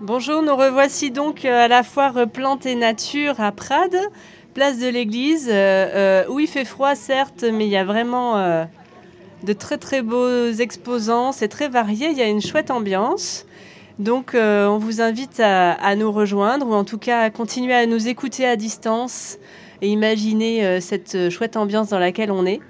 Bonjour, 0.00 0.42
nous 0.42 0.54
revoici 0.54 1.10
donc 1.10 1.44
euh, 1.44 1.64
à 1.64 1.66
la 1.66 1.82
foire 1.82 2.28
Plantes 2.32 2.66
et 2.66 2.76
Nature 2.76 3.40
à 3.40 3.50
Prades, 3.50 3.98
place 4.54 4.78
de 4.78 4.86
l'église, 4.86 5.48
euh, 5.48 5.52
euh, 5.52 6.24
où 6.28 6.38
il 6.38 6.46
fait 6.46 6.64
froid 6.64 6.94
certes, 6.94 7.42
mais 7.42 7.66
il 7.66 7.70
y 7.70 7.76
a 7.76 7.84
vraiment 7.84 8.36
de 9.42 9.52
très 9.52 9.76
très 9.76 10.02
beaux 10.02 10.52
exposants, 10.52 11.32
c'est 11.32 11.48
très 11.48 11.68
varié, 11.68 12.10
il 12.12 12.16
y 12.16 12.22
a 12.22 12.28
une 12.28 12.40
chouette 12.40 12.70
ambiance. 12.70 13.44
Donc 13.98 14.36
on 14.36 14.78
vous 14.78 15.00
invite 15.00 15.40
à, 15.40 15.96
nous 15.96 16.12
rejoindre 16.12 16.68
ou 16.68 16.74
en 16.74 16.84
tout 16.84 16.98
cas 16.98 17.22
à 17.22 17.30
continuer 17.30 17.74
à 17.74 17.86
nous 17.86 18.06
écouter 18.06 18.46
à 18.46 18.54
distance 18.54 19.36
et 19.82 19.88
imaginer 19.88 20.80
cette 20.80 21.28
chouette 21.28 21.56
ambiance 21.56 21.88
dans 21.88 21.98
laquelle 21.98 22.30
on 22.30 22.46
est. 22.46 22.60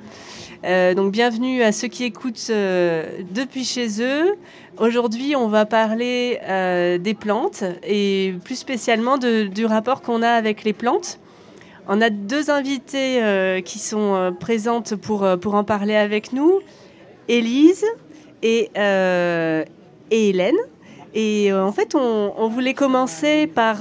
donc 0.63 1.13
bienvenue 1.13 1.63
à 1.63 1.73
ceux 1.73 1.89
qui 1.89 2.05
écoutent 2.05 2.51
depuis 2.51 3.65
chez 3.65 4.03
eux. 4.03 4.37
Aujourd'hui, 4.81 5.35
on 5.35 5.49
va 5.49 5.67
parler 5.67 6.39
euh, 6.45 6.99
des 6.99 7.15
plantes 7.15 7.65
et 7.85 8.35
plus 8.45 8.55
spécialement 8.55 9.19
du 9.19 9.67
rapport 9.67 10.03
qu'on 10.03 10.23
a 10.23 10.31
avec 10.31 10.63
les 10.63 10.73
plantes. 10.73 11.19
On 11.89 12.01
a 12.01 12.11
deux 12.11 12.49
invités 12.49 13.21
euh, 13.21 13.61
qui 13.61 13.81
sont 13.81 14.15
euh, 14.15 14.31
présentes 14.31 14.95
pour, 14.95 15.27
pour 15.41 15.55
en 15.55 15.65
parler 15.65 15.97
avec 15.97 16.33
nous, 16.33 16.61
Élise 17.27 17.85
et 18.43 18.71
Hélène. 20.13 20.57
Et 21.15 21.53
en 21.53 21.73
fait, 21.73 21.97
on, 21.97 22.49
voulait 22.49 22.75
commencer 22.75 23.49
par, 23.49 23.79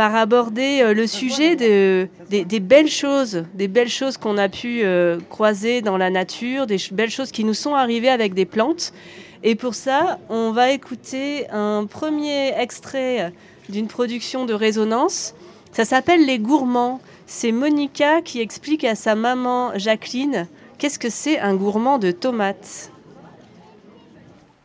par 0.00 0.16
aborder 0.16 0.94
le 0.94 1.06
sujet 1.06 1.56
de, 1.56 2.08
des, 2.30 2.60
belles 2.60 2.88
choses, 2.88 3.44
des 3.52 3.68
belles 3.68 3.90
choses 3.90 4.16
qu'on 4.16 4.38
a 4.38 4.48
pu 4.48 4.82
croiser 5.28 5.82
dans 5.82 5.98
la 5.98 6.08
nature, 6.08 6.66
des 6.66 6.78
belles 6.90 7.10
choses 7.10 7.30
qui 7.30 7.44
nous 7.44 7.52
sont 7.52 7.74
arrivées 7.74 8.08
avec 8.08 8.32
des 8.32 8.46
plantes. 8.46 8.94
Et 9.42 9.56
pour 9.56 9.74
ça, 9.74 10.18
on 10.30 10.52
va 10.52 10.70
écouter 10.70 11.50
un 11.50 11.84
premier 11.84 12.58
extrait 12.58 13.30
d'une 13.68 13.88
production 13.88 14.46
de 14.46 14.54
résonance. 14.54 15.34
Ça 15.70 15.84
s'appelle 15.84 16.24
Les 16.24 16.38
Gourmands. 16.38 17.02
C'est 17.26 17.52
Monica 17.52 18.22
qui 18.22 18.40
explique 18.40 18.84
à 18.84 18.94
sa 18.94 19.14
maman 19.14 19.72
Jacqueline 19.76 20.48
qu'est-ce 20.78 20.98
que 20.98 21.10
c'est 21.10 21.38
un 21.38 21.54
gourmand 21.54 21.98
de 21.98 22.10
tomates. 22.10 22.90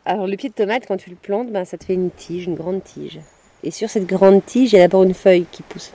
Alors 0.06 0.28
le 0.28 0.38
pied 0.38 0.48
de 0.48 0.54
tomate, 0.54 0.86
quand 0.88 0.96
tu 0.96 1.10
le 1.10 1.18
plantes, 1.18 1.52
ben, 1.52 1.66
ça 1.66 1.78
te 1.78 1.84
fait 1.84 1.96
une 1.96 2.10
tige, 2.10 2.46
une 2.46 2.56
grande 2.56 2.82
tige. 2.82 3.20
Et 3.66 3.72
sur 3.72 3.90
cette 3.90 4.06
grande 4.06 4.46
tige, 4.46 4.74
il 4.74 4.76
y 4.76 4.80
a 4.80 4.84
d'abord 4.84 5.04
une 5.04 5.16
feuille 5.16 5.46
qui 5.52 5.64
pousse. 5.64 5.92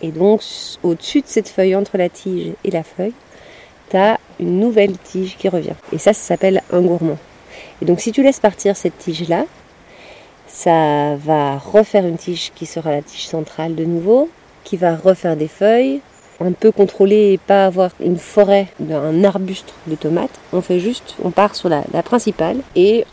Et 0.00 0.10
donc 0.10 0.42
au-dessus 0.82 1.20
de 1.20 1.26
cette 1.26 1.48
feuille, 1.48 1.76
entre 1.76 1.98
la 1.98 2.08
tige 2.08 2.52
et 2.64 2.70
la 2.70 2.82
feuille, 2.82 3.12
tu 3.90 3.96
as 3.96 4.18
une 4.40 4.58
nouvelle 4.58 4.96
tige 4.98 5.36
qui 5.36 5.48
revient. 5.48 5.74
Et 5.92 5.98
ça, 5.98 6.12
ça 6.12 6.20
s'appelle 6.20 6.62
un 6.72 6.80
gourmand. 6.80 7.18
Et 7.80 7.84
donc 7.84 8.00
si 8.00 8.10
tu 8.10 8.22
laisses 8.22 8.40
partir 8.40 8.76
cette 8.76 8.96
tige-là, 8.98 9.44
ça 10.46 11.16
va 11.16 11.58
refaire 11.58 12.06
une 12.06 12.16
tige 12.16 12.52
qui 12.54 12.64
sera 12.64 12.90
la 12.90 13.02
tige 13.02 13.26
centrale 13.26 13.74
de 13.74 13.84
nouveau, 13.84 14.30
qui 14.64 14.78
va 14.78 14.96
refaire 14.96 15.36
des 15.36 15.48
feuilles. 15.48 16.00
On 16.40 16.52
peut 16.52 16.72
contrôler 16.72 17.32
et 17.32 17.38
pas 17.38 17.66
avoir 17.66 17.90
une 18.00 18.18
forêt 18.18 18.68
d'un 18.80 19.24
arbuste 19.24 19.74
de 19.86 19.94
tomates. 19.94 20.38
On 20.52 20.62
fait 20.62 20.80
juste, 20.80 21.16
on 21.22 21.30
part 21.30 21.54
sur 21.54 21.68
la, 21.68 21.84
la 21.92 22.02
principale 22.02 22.58
et 22.74 23.06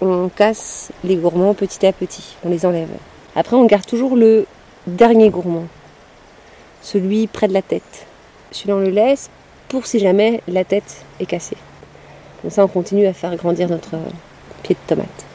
on 0.00 0.28
casse 0.28 0.92
les 1.04 1.16
gourmands 1.16 1.54
petit 1.54 1.86
à 1.86 1.92
petit. 1.92 2.36
On 2.44 2.50
les 2.50 2.66
enlève. 2.66 2.88
Après, 3.34 3.56
on 3.56 3.64
garde 3.66 3.86
toujours 3.86 4.16
le 4.16 4.46
dernier 4.86 5.30
gourmand, 5.30 5.66
celui 6.82 7.26
près 7.26 7.48
de 7.48 7.52
la 7.52 7.62
tête. 7.62 8.06
Celui-là, 8.50 8.76
on 8.76 8.80
le 8.80 8.90
laisse 8.90 9.30
pour 9.68 9.86
si 9.86 9.98
jamais 9.98 10.42
la 10.48 10.64
tête 10.64 11.04
est 11.20 11.26
cassée. 11.26 11.56
Comme 12.42 12.50
ça, 12.50 12.64
on 12.64 12.68
continue 12.68 13.06
à 13.06 13.12
faire 13.12 13.34
grandir 13.36 13.68
notre 13.68 13.96
pied 14.62 14.74
de 14.74 14.88
tomate. 14.88 15.26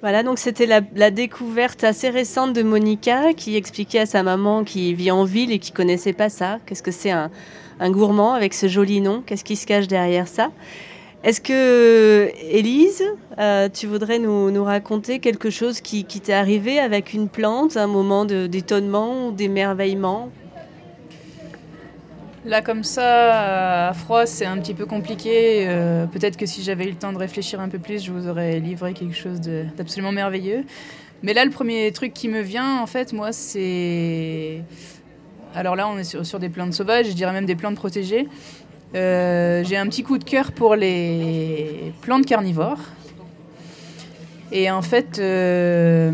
Voilà, 0.00 0.22
donc 0.22 0.38
c'était 0.38 0.66
la, 0.66 1.10
découverte 1.10 1.82
assez 1.82 2.08
récente 2.08 2.52
de 2.52 2.62
Monica 2.62 3.32
qui 3.34 3.56
expliquait 3.56 4.00
à 4.00 4.06
sa 4.06 4.22
maman 4.22 4.62
qui 4.62 4.94
vit 4.94 5.10
en 5.10 5.24
ville 5.24 5.50
et 5.50 5.58
qui 5.58 5.72
connaissait 5.72 6.12
pas 6.12 6.28
ça. 6.28 6.58
Qu'est-ce 6.66 6.84
que 6.84 6.92
c'est 6.92 7.10
un, 7.10 7.30
gourmand 7.82 8.34
avec 8.34 8.54
ce 8.54 8.68
joli 8.68 9.00
nom 9.00 9.22
Qu'est-ce 9.26 9.42
qui 9.42 9.56
se 9.56 9.66
cache 9.66 9.88
derrière 9.88 10.28
ça 10.28 10.50
Est-ce 11.24 11.40
que, 11.40 12.30
Élise, 12.48 13.02
euh, 13.38 13.68
tu 13.68 13.88
voudrais 13.88 14.20
nous, 14.20 14.62
raconter 14.64 15.18
quelque 15.18 15.50
chose 15.50 15.80
qui, 15.80 16.04
t'est 16.04 16.32
arrivé 16.32 16.78
avec 16.78 17.12
une 17.12 17.28
plante, 17.28 17.76
un 17.76 17.88
moment 17.88 18.24
d'étonnement 18.24 19.28
ou 19.28 19.32
d'émerveillement? 19.32 20.30
Là, 22.44 22.62
comme 22.62 22.84
ça, 22.84 23.88
à 23.88 23.92
froid, 23.94 24.24
c'est 24.24 24.46
un 24.46 24.58
petit 24.58 24.74
peu 24.74 24.86
compliqué. 24.86 25.66
Euh, 25.66 26.06
peut-être 26.06 26.36
que 26.36 26.46
si 26.46 26.62
j'avais 26.62 26.84
eu 26.84 26.90
le 26.90 26.94
temps 26.96 27.12
de 27.12 27.18
réfléchir 27.18 27.60
un 27.60 27.68
peu 27.68 27.80
plus, 27.80 28.04
je 28.04 28.12
vous 28.12 28.28
aurais 28.28 28.60
livré 28.60 28.94
quelque 28.94 29.16
chose 29.16 29.40
d'absolument 29.76 30.12
merveilleux. 30.12 30.64
Mais 31.24 31.34
là, 31.34 31.44
le 31.44 31.50
premier 31.50 31.90
truc 31.90 32.14
qui 32.14 32.28
me 32.28 32.40
vient, 32.40 32.80
en 32.80 32.86
fait, 32.86 33.12
moi, 33.12 33.32
c'est. 33.32 34.62
Alors 35.54 35.74
là, 35.74 35.88
on 35.88 35.98
est 35.98 36.04
sur, 36.04 36.38
des 36.38 36.48
plantes 36.48 36.74
sauvages, 36.74 37.06
je 37.06 37.12
dirais 37.12 37.32
même 37.32 37.46
des 37.46 37.56
plantes 37.56 37.74
protégées. 37.74 38.28
Euh, 38.94 39.62
j'ai 39.64 39.76
un 39.76 39.86
petit 39.86 40.02
coup 40.02 40.18
de 40.18 40.24
cœur 40.24 40.52
pour 40.52 40.74
les 40.74 41.92
plantes 42.00 42.26
carnivores. 42.26 42.80
Et 44.50 44.70
en 44.70 44.80
fait, 44.80 45.18
euh, 45.18 46.10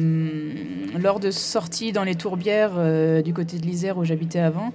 lors 0.98 1.20
de 1.20 1.30
sorties 1.30 1.92
dans 1.92 2.04
les 2.04 2.16
tourbières 2.16 2.72
du 3.22 3.32
côté 3.32 3.58
de 3.58 3.66
l'Isère 3.66 3.96
où 3.96 4.04
j'habitais 4.04 4.40
avant, 4.40 4.72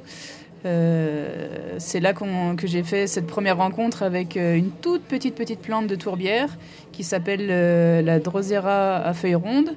euh, 0.66 1.76
c'est 1.78 2.02
là 2.02 2.14
que 2.14 2.68
j'ai 2.68 2.84
fait 2.84 3.08
cette 3.08 3.28
première 3.28 3.58
rencontre 3.58 4.04
avec 4.04 4.36
euh, 4.36 4.56
une 4.56 4.72
toute 4.72 5.04
petite 5.04 5.36
petite 5.36 5.62
plante 5.62 5.88
de 5.88 5.96
tourbière 5.96 6.50
qui 6.92 7.06
s'appelle 7.06 7.48
euh, 7.50 8.02
la 8.02 8.20
Drosera 8.20 8.98
à 8.98 9.14
feuilles 9.14 9.36
rondes. 9.36 9.76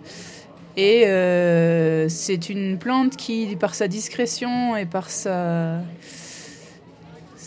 Et 0.77 1.05
c'est 2.09 2.49
une 2.49 2.79
plante 2.79 3.17
qui, 3.17 3.57
par 3.57 3.75
sa 3.75 3.89
discrétion 3.89 4.75
et 4.75 4.87
par 4.87 5.11
sa, 5.11 5.81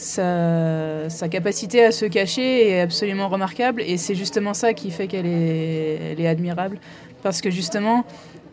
sa, 0.05 1.27
capacité 1.29 1.83
à 1.83 1.91
se 1.91 2.05
cacher, 2.05 2.69
est 2.69 2.81
absolument 2.81 3.27
remarquable. 3.27 3.81
Et 3.81 3.97
c'est 3.97 4.15
justement 4.15 4.53
ça 4.53 4.73
qui 4.73 4.91
fait 4.91 5.07
qu'elle 5.07 5.25
est, 5.25 6.27
admirable. 6.27 6.79
Parce 7.23 7.41
que 7.41 7.49
justement, 7.49 8.05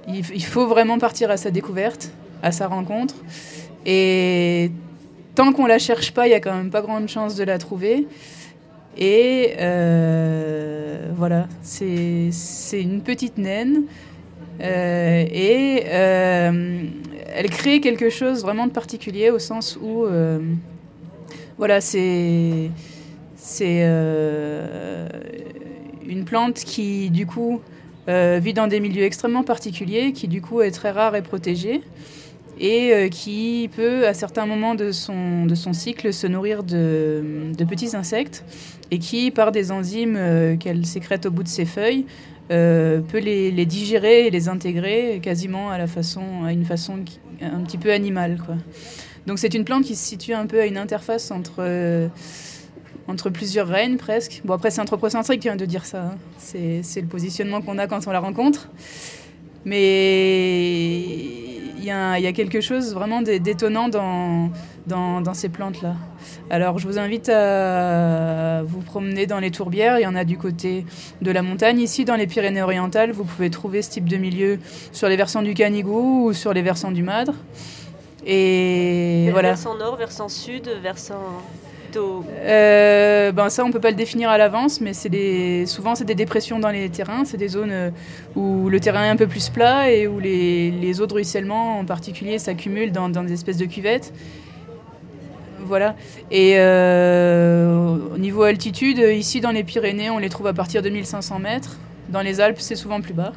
il, 0.08 0.44
faut 0.44 0.66
vraiment 0.66 0.98
partir 0.98 1.30
à 1.30 1.36
sa 1.36 1.50
découverte, 1.50 2.10
à 2.42 2.52
sa 2.52 2.66
rencontre. 2.66 3.14
Et 3.84 4.70
tant 5.34 5.52
qu'on 5.52 5.66
la 5.66 5.78
cherche 5.78 6.12
pas, 6.12 6.26
il 6.26 6.30
y 6.30 6.34
a 6.34 6.40
quand 6.40 6.54
même 6.54 6.70
pas 6.70 6.80
grande 6.80 7.08
chance 7.08 7.34
de 7.34 7.44
la 7.44 7.58
trouver. 7.58 8.06
Et 8.96 9.54
euh, 9.58 11.10
voilà, 11.16 11.48
c'est 11.62 12.30
une 12.72 13.02
petite 13.02 13.38
naine. 13.38 13.84
Euh, 14.60 15.24
et 15.32 15.84
euh, 15.86 16.84
elle 17.34 17.50
crée 17.50 17.80
quelque 17.80 18.10
chose 18.10 18.42
vraiment 18.42 18.66
de 18.66 18.72
particulier 18.72 19.30
au 19.30 19.38
sens 19.38 19.78
où, 19.80 20.06
voilà, 21.62 21.80
c'est 21.80 22.72
c'est 23.36 23.84
une 26.06 26.24
plante 26.24 26.56
qui, 26.56 27.08
du 27.10 27.24
coup, 27.24 27.60
vit 28.08 28.52
dans 28.52 28.66
des 28.66 28.80
milieux 28.80 29.04
extrêmement 29.04 29.44
particuliers, 29.44 30.12
qui, 30.12 30.26
du 30.26 30.42
coup, 30.42 30.60
est 30.60 30.72
très 30.72 30.90
rare 30.90 31.14
et 31.14 31.22
protégée 31.22 31.82
et 32.58 32.92
euh, 32.92 33.08
qui 33.08 33.70
peut, 33.74 34.06
à 34.06 34.14
certains 34.14 34.46
moments 34.46 34.74
de 34.74 34.92
son, 34.92 35.46
de 35.46 35.54
son 35.54 35.72
cycle, 35.72 36.12
se 36.12 36.26
nourrir 36.26 36.62
de, 36.62 37.52
de 37.56 37.64
petits 37.64 37.96
insectes 37.96 38.44
et 38.90 38.98
qui, 38.98 39.30
par 39.30 39.52
des 39.52 39.72
enzymes 39.72 40.16
euh, 40.16 40.56
qu'elle 40.56 40.84
sécrète 40.86 41.26
au 41.26 41.30
bout 41.30 41.42
de 41.42 41.48
ses 41.48 41.64
feuilles, 41.64 42.06
euh, 42.50 43.00
peut 43.00 43.18
les, 43.18 43.50
les, 43.50 43.66
digérer 43.66 44.26
et 44.26 44.30
les 44.30 44.48
intégrer 44.48 45.20
quasiment 45.22 45.70
à, 45.70 45.78
la 45.78 45.86
façon, 45.86 46.44
à 46.44 46.52
une 46.52 46.64
façon 46.64 46.98
un 47.40 47.60
petit 47.60 47.78
peu 47.78 47.92
animale. 47.92 48.40
Quoi. 48.44 48.56
Donc 49.26 49.38
c'est 49.38 49.54
une 49.54 49.64
plante 49.64 49.84
qui 49.84 49.94
se 49.96 50.04
situe 50.04 50.34
un 50.34 50.46
peu 50.46 50.60
à 50.60 50.66
une 50.66 50.76
interface 50.76 51.30
entre, 51.30 52.08
entre 53.08 53.30
plusieurs 53.30 53.68
règnes 53.68 53.96
presque. 53.96 54.42
Bon 54.44 54.54
après 54.54 54.70
c'est 54.70 54.80
anthropocentrique 54.80 55.42
vient 55.42 55.56
de 55.56 55.64
dire 55.64 55.84
ça, 55.84 56.02
hein. 56.02 56.16
c'est 56.38 57.00
le 57.00 57.06
positionnement 57.06 57.62
qu'on 57.62 57.78
a 57.78 57.86
quand 57.86 58.06
on 58.06 58.10
la 58.10 58.20
rencontre. 58.20 58.68
Mais 59.64 61.02
il 61.82 61.88
y, 61.88 61.90
a 61.90 62.32
quelque 62.32 62.60
chose 62.60 62.94
vraiment 62.94 63.22
d'étonnant 63.22 63.88
dans, 63.88 64.50
dans, 64.86 65.34
ces 65.34 65.48
plantes-là. 65.48 65.96
Alors 66.50 66.78
je 66.78 66.86
vous 66.86 66.98
invite 66.98 67.28
à 67.28 68.62
vous 68.64 68.80
promener 68.80 69.26
dans 69.26 69.40
les 69.40 69.50
tourbières. 69.50 69.98
Il 69.98 70.02
y 70.02 70.06
en 70.06 70.14
a 70.14 70.24
du 70.24 70.38
côté 70.38 70.84
de 71.20 71.30
la 71.30 71.42
montagne. 71.42 71.80
Ici, 71.80 72.04
dans 72.04 72.16
les 72.16 72.26
Pyrénées-Orientales, 72.26 73.12
vous 73.12 73.24
pouvez 73.24 73.50
trouver 73.50 73.82
ce 73.82 73.90
type 73.90 74.08
de 74.08 74.16
milieu 74.16 74.58
sur 74.92 75.08
les 75.08 75.16
versants 75.16 75.42
du 75.42 75.54
Canigou 75.54 76.28
ou 76.28 76.32
sur 76.32 76.52
les 76.52 76.62
versants 76.62 76.92
du 76.92 77.02
Madre. 77.02 77.34
Et, 78.26 79.28
voilà. 79.32 79.50
Versant 79.50 79.76
nord, 79.76 79.96
versant 79.96 80.28
sud, 80.28 80.68
versant 80.82 81.42
euh, 81.96 83.32
ben 83.32 83.48
ça, 83.48 83.64
on 83.64 83.70
peut 83.70 83.80
pas 83.80 83.90
le 83.90 83.96
définir 83.96 84.30
à 84.30 84.38
l'avance, 84.38 84.80
mais 84.80 84.92
c'est 84.92 85.08
des, 85.08 85.66
souvent 85.66 85.94
c'est 85.94 86.04
des 86.04 86.14
dépressions 86.14 86.58
dans 86.58 86.70
les 86.70 86.88
terrains. 86.90 87.24
C'est 87.24 87.36
des 87.36 87.48
zones 87.48 87.72
euh, 87.72 87.90
où 88.36 88.68
le 88.68 88.80
terrain 88.80 89.04
est 89.04 89.08
un 89.08 89.16
peu 89.16 89.26
plus 89.26 89.48
plat 89.48 89.90
et 89.90 90.06
où 90.06 90.18
les, 90.18 90.70
les 90.70 91.00
eaux 91.00 91.06
de 91.06 91.14
ruissellement, 91.14 91.78
en 91.78 91.84
particulier, 91.84 92.38
s'accumulent 92.38 92.92
dans, 92.92 93.08
dans, 93.08 93.22
des 93.22 93.32
espèces 93.32 93.58
de 93.58 93.66
cuvettes. 93.66 94.12
Voilà. 95.60 95.94
Et 96.30 96.54
euh, 96.56 97.96
au 98.14 98.18
niveau 98.18 98.42
altitude, 98.42 98.98
ici 98.98 99.40
dans 99.40 99.52
les 99.52 99.64
Pyrénées, 99.64 100.10
on 100.10 100.18
les 100.18 100.28
trouve 100.28 100.48
à 100.48 100.52
partir 100.52 100.82
de 100.82 100.90
1500 100.90 101.38
mètres. 101.38 101.78
Dans 102.08 102.20
les 102.20 102.40
Alpes, 102.40 102.60
c'est 102.60 102.76
souvent 102.76 103.00
plus 103.00 103.14
bas. 103.14 103.32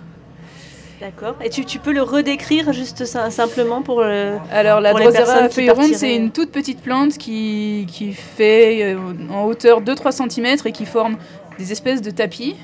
D'accord. 1.01 1.35
Et 1.43 1.49
tu, 1.49 1.65
tu, 1.65 1.79
peux 1.79 1.91
le 1.91 2.01
redécrire 2.01 2.71
juste 2.71 3.05
simplement 3.05 3.81
pour 3.81 4.01
le, 4.01 4.37
Alors 4.51 4.79
la 4.79 4.93
Drosera 4.93 5.33
à 5.33 5.49
feuilles 5.49 5.69
rondes, 5.69 5.93
c'est 5.93 6.15
une 6.15 6.31
toute 6.31 6.51
petite 6.51 6.81
plante 6.81 7.17
qui, 7.17 7.85
qui 7.89 8.13
fait 8.13 8.95
en 9.29 9.43
hauteur 9.43 9.81
2-3 9.81 10.29
cm 10.29 10.57
et 10.65 10.71
qui 10.71 10.85
forme 10.85 11.17
des 11.57 11.71
espèces 11.71 12.01
de 12.01 12.11
tapis 12.11 12.55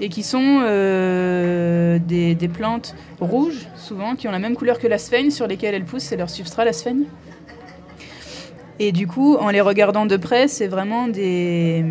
et 0.00 0.08
qui 0.08 0.22
sont 0.22 0.60
euh, 0.62 1.98
des, 2.00 2.34
des, 2.34 2.48
plantes 2.48 2.94
rouges, 3.20 3.68
souvent, 3.76 4.16
qui 4.16 4.26
ont 4.26 4.32
la 4.32 4.40
même 4.40 4.56
couleur 4.56 4.78
que 4.78 4.88
la 4.88 4.98
sphène, 4.98 5.30
sur 5.30 5.46
lesquelles 5.46 5.74
elles 5.74 5.84
poussent, 5.84 6.02
c'est 6.02 6.16
leur 6.16 6.28
substrat, 6.28 6.64
la 6.64 6.72
sphène. 6.72 7.04
Et 8.80 8.90
du 8.90 9.06
coup, 9.06 9.36
en 9.36 9.50
les 9.50 9.60
regardant 9.60 10.04
de 10.04 10.16
près, 10.16 10.48
c'est 10.48 10.66
vraiment 10.66 11.06
des, 11.06 11.84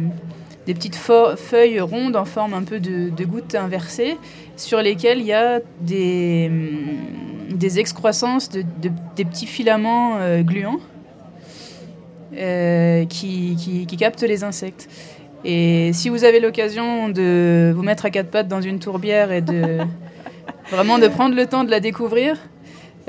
des 0.65 0.73
petites 0.73 0.97
feuilles 0.97 1.79
rondes 1.79 2.17
en 2.17 2.25
forme 2.25 2.53
un 2.53 2.63
peu 2.63 2.81
de, 2.81 3.09
de 3.09 3.23
gouttes 3.23 3.55
inversées, 3.55 4.17
sur 4.61 4.81
lesquelles 4.81 5.19
il 5.19 5.25
y 5.25 5.33
a 5.33 5.59
des, 5.81 6.49
des 7.49 7.79
excroissances 7.79 8.49
de, 8.49 8.63
des 9.15 9.25
petits 9.25 9.47
filaments 9.47 10.17
euh, 10.17 10.41
gluants 10.41 10.79
euh, 12.35 13.05
qui, 13.05 13.55
qui, 13.57 13.85
qui 13.85 13.97
captent 13.97 14.23
les 14.23 14.43
insectes. 14.43 14.89
Et 15.43 15.91
si 15.93 16.09
vous 16.09 16.23
avez 16.23 16.39
l'occasion 16.39 17.09
de 17.09 17.73
vous 17.75 17.83
mettre 17.83 18.05
à 18.05 18.09
quatre 18.09 18.29
pattes 18.29 18.47
dans 18.47 18.61
une 18.61 18.79
tourbière 18.79 19.31
et 19.31 19.41
de 19.41 19.79
vraiment 20.71 20.99
de 20.99 21.07
prendre 21.07 21.35
le 21.35 21.45
temps 21.45 21.63
de 21.63 21.71
la 21.71 21.79
découvrir, 21.79 22.37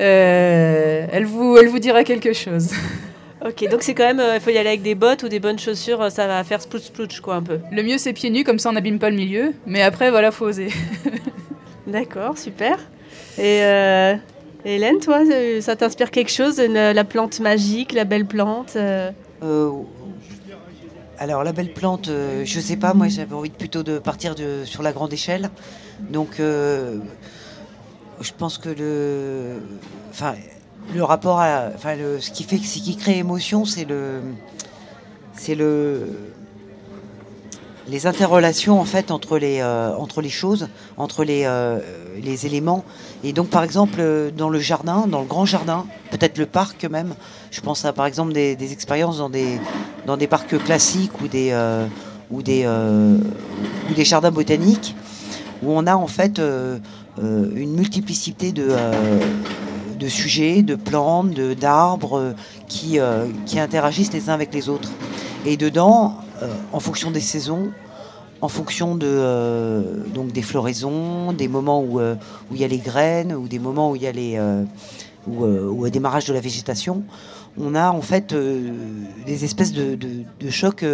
euh, 0.01 1.07
elle, 1.13 1.27
vous, 1.27 1.57
elle 1.59 1.69
vous 1.69 1.79
dira 1.79 2.05
quelque 2.05 2.33
chose. 2.33 2.73
Ok, 3.45 3.69
donc 3.69 3.83
c'est 3.83 3.95
quand 3.95 4.05
même, 4.05 4.23
il 4.37 4.41
faut 4.41 4.51
y 4.51 4.57
aller 4.57 4.69
avec 4.69 4.83
des 4.83 4.95
bottes 4.95 5.25
ou 5.25 5.29
des 5.29 5.41
bonnes 5.41 5.59
chaussures, 5.59 6.13
ça 6.13 6.29
va 6.29 6.45
faire 6.45 6.63
splouch 6.63 6.83
splouch 6.83 7.21
quoi 7.21 7.35
un 7.35 7.43
peu. 7.43 7.59
Le 7.73 7.83
mieux 7.83 7.99
c'est 7.99 8.13
pieds 8.13 8.31
nus, 8.31 8.45
comme 8.45 8.61
ça 8.61 8.71
on 8.71 8.73
n'abîme 8.73 9.01
pas 9.01 9.11
le 9.11 9.17
milieu, 9.17 9.53
mais 9.67 9.83
après 9.83 10.13
voilà, 10.13 10.31
faut 10.31 10.45
oser. 10.45 10.69
D'accord, 11.87 12.39
super. 12.39 12.79
Et 13.39 13.63
euh, 13.63 14.15
Hélène, 14.65 14.99
toi, 15.01 15.21
ça 15.61 15.77
t'inspire 15.77 16.11
quelque 16.11 16.31
chose, 16.31 16.59
la 16.59 17.05
plante 17.05 17.41
magique, 17.41 17.93
la 17.93 18.05
belle 18.05 18.27
plante 18.27 18.75
euh... 18.77 19.11
Euh, 19.43 19.71
alors 21.19 21.45
la 21.45 21.53
belle 21.53 21.73
plante, 21.73 22.09
euh, 22.09 22.43
je 22.45 22.59
sais 22.59 22.77
pas, 22.77 22.95
moi 22.95 23.09
j'avais 23.09 23.35
envie 23.35 23.51
plutôt 23.51 23.83
de 23.83 23.99
partir 23.99 24.35
de, 24.35 24.65
sur 24.65 24.83
la 24.83 24.93
grande 24.93 25.13
échelle. 25.13 25.51
Donc 26.01 26.41
euh, 26.41 26.99
je 28.21 28.33
pense 28.37 28.59
que 28.59 28.69
le, 28.69 29.61
enfin, 30.11 30.35
le 30.95 31.05
rapport 31.05 31.41
à, 31.41 31.69
enfin, 31.75 31.95
le, 31.95 32.21
ce 32.21 32.31
qui 32.31 32.45
fait, 32.45 32.59
ce 32.59 32.79
qui 32.79 32.97
crée 32.97 33.19
émotion, 33.19 33.65
c'est 33.65 33.85
le, 33.85 34.21
c'est 35.35 35.55
le, 35.55 36.09
les 37.89 38.07
interrelations 38.07 38.81
en 38.81 38.85
fait 38.85 39.11
entre 39.11 39.39
les, 39.39 39.61
euh, 39.61 39.95
entre 39.97 40.21
les 40.21 40.29
choses, 40.29 40.69
entre 40.97 41.25
les, 41.25 41.43
euh, 41.45 41.79
les 42.23 42.47
éléments. 42.47 42.85
Et 43.25 43.33
donc 43.33 43.49
par 43.49 43.63
exemple 43.65 43.97
euh, 43.99 44.31
dans 44.31 44.49
le 44.49 44.61
jardin, 44.61 45.07
dans 45.07 45.21
le 45.21 45.27
grand 45.27 45.45
jardin, 45.45 45.87
peut-être 46.11 46.39
le 46.39 46.47
parc 46.47 46.85
même. 46.85 47.15
Je 47.51 47.61
pense 47.61 47.85
à 47.85 47.93
par 47.93 48.07
exemple 48.07 48.33
des, 48.33 48.57
des 48.57 48.73
expériences 48.73 49.19
dans 49.19 49.31
des, 49.31 49.59
dans 50.07 50.17
des 50.17 50.27
parcs 50.27 50.59
classiques 50.65 51.21
ou 51.21 51.29
des, 51.29 51.51
euh, 51.53 51.87
ou 52.31 52.43
des, 52.43 52.63
euh, 52.65 53.17
ou 53.91 53.95
des 53.95 54.05
jardins 54.05 54.31
botaniques 54.31 54.95
où 55.63 55.73
on 55.73 55.87
a 55.87 55.95
en 55.95 56.09
fait 56.09 56.39
euh, 56.39 56.79
une 57.19 57.75
multiplicité 57.75 58.53
de 58.53 58.71
de 60.03 60.09
sujets, 60.09 60.63
de 60.63 60.75
plantes, 60.75 61.33
d'arbres 61.33 62.35
qui, 62.67 62.99
euh, 62.99 63.27
qui 63.47 63.59
interagissent 63.61 64.13
les 64.13 64.29
uns 64.29 64.35
avec 64.35 64.53
les 64.53 64.69
autres. 64.69 64.91
Et 65.47 65.57
dedans, 65.57 66.17
euh, 66.43 66.49
en 66.73 66.81
fonction 66.81 67.11
des 67.11 67.21
saisons, 67.21 67.71
en 68.41 68.49
fonction 68.49 68.97
de, 68.97 69.07
euh, 69.07 70.05
donc 70.13 70.33
des 70.33 70.43
floraisons, 70.43 71.33
des 71.33 71.47
moments 71.47 71.83
où, 71.83 72.01
il 72.51 72.61
y 72.61 72.65
a 72.65 72.69
les 72.69 72.79
graines, 72.79 73.33
ou 73.33 73.47
des 73.47 73.61
moments 73.61 73.93
où 73.93 73.97
il 73.97 74.03
y 74.03 74.09
a 74.09 74.13
les, 74.13 74.41
où, 75.29 75.45
au 75.45 75.89
démarrage 75.89 76.25
de 76.25 76.35
la 76.35 76.41
végétation, 76.41 77.05
on 77.57 77.77
a 77.77 77.91
en 77.91 78.03
fait 78.03 78.35
des 79.27 79.45
espèces 79.45 79.73
de, 79.73 79.95
de, 79.95 80.09
de 80.41 80.51
chocs 80.51 80.85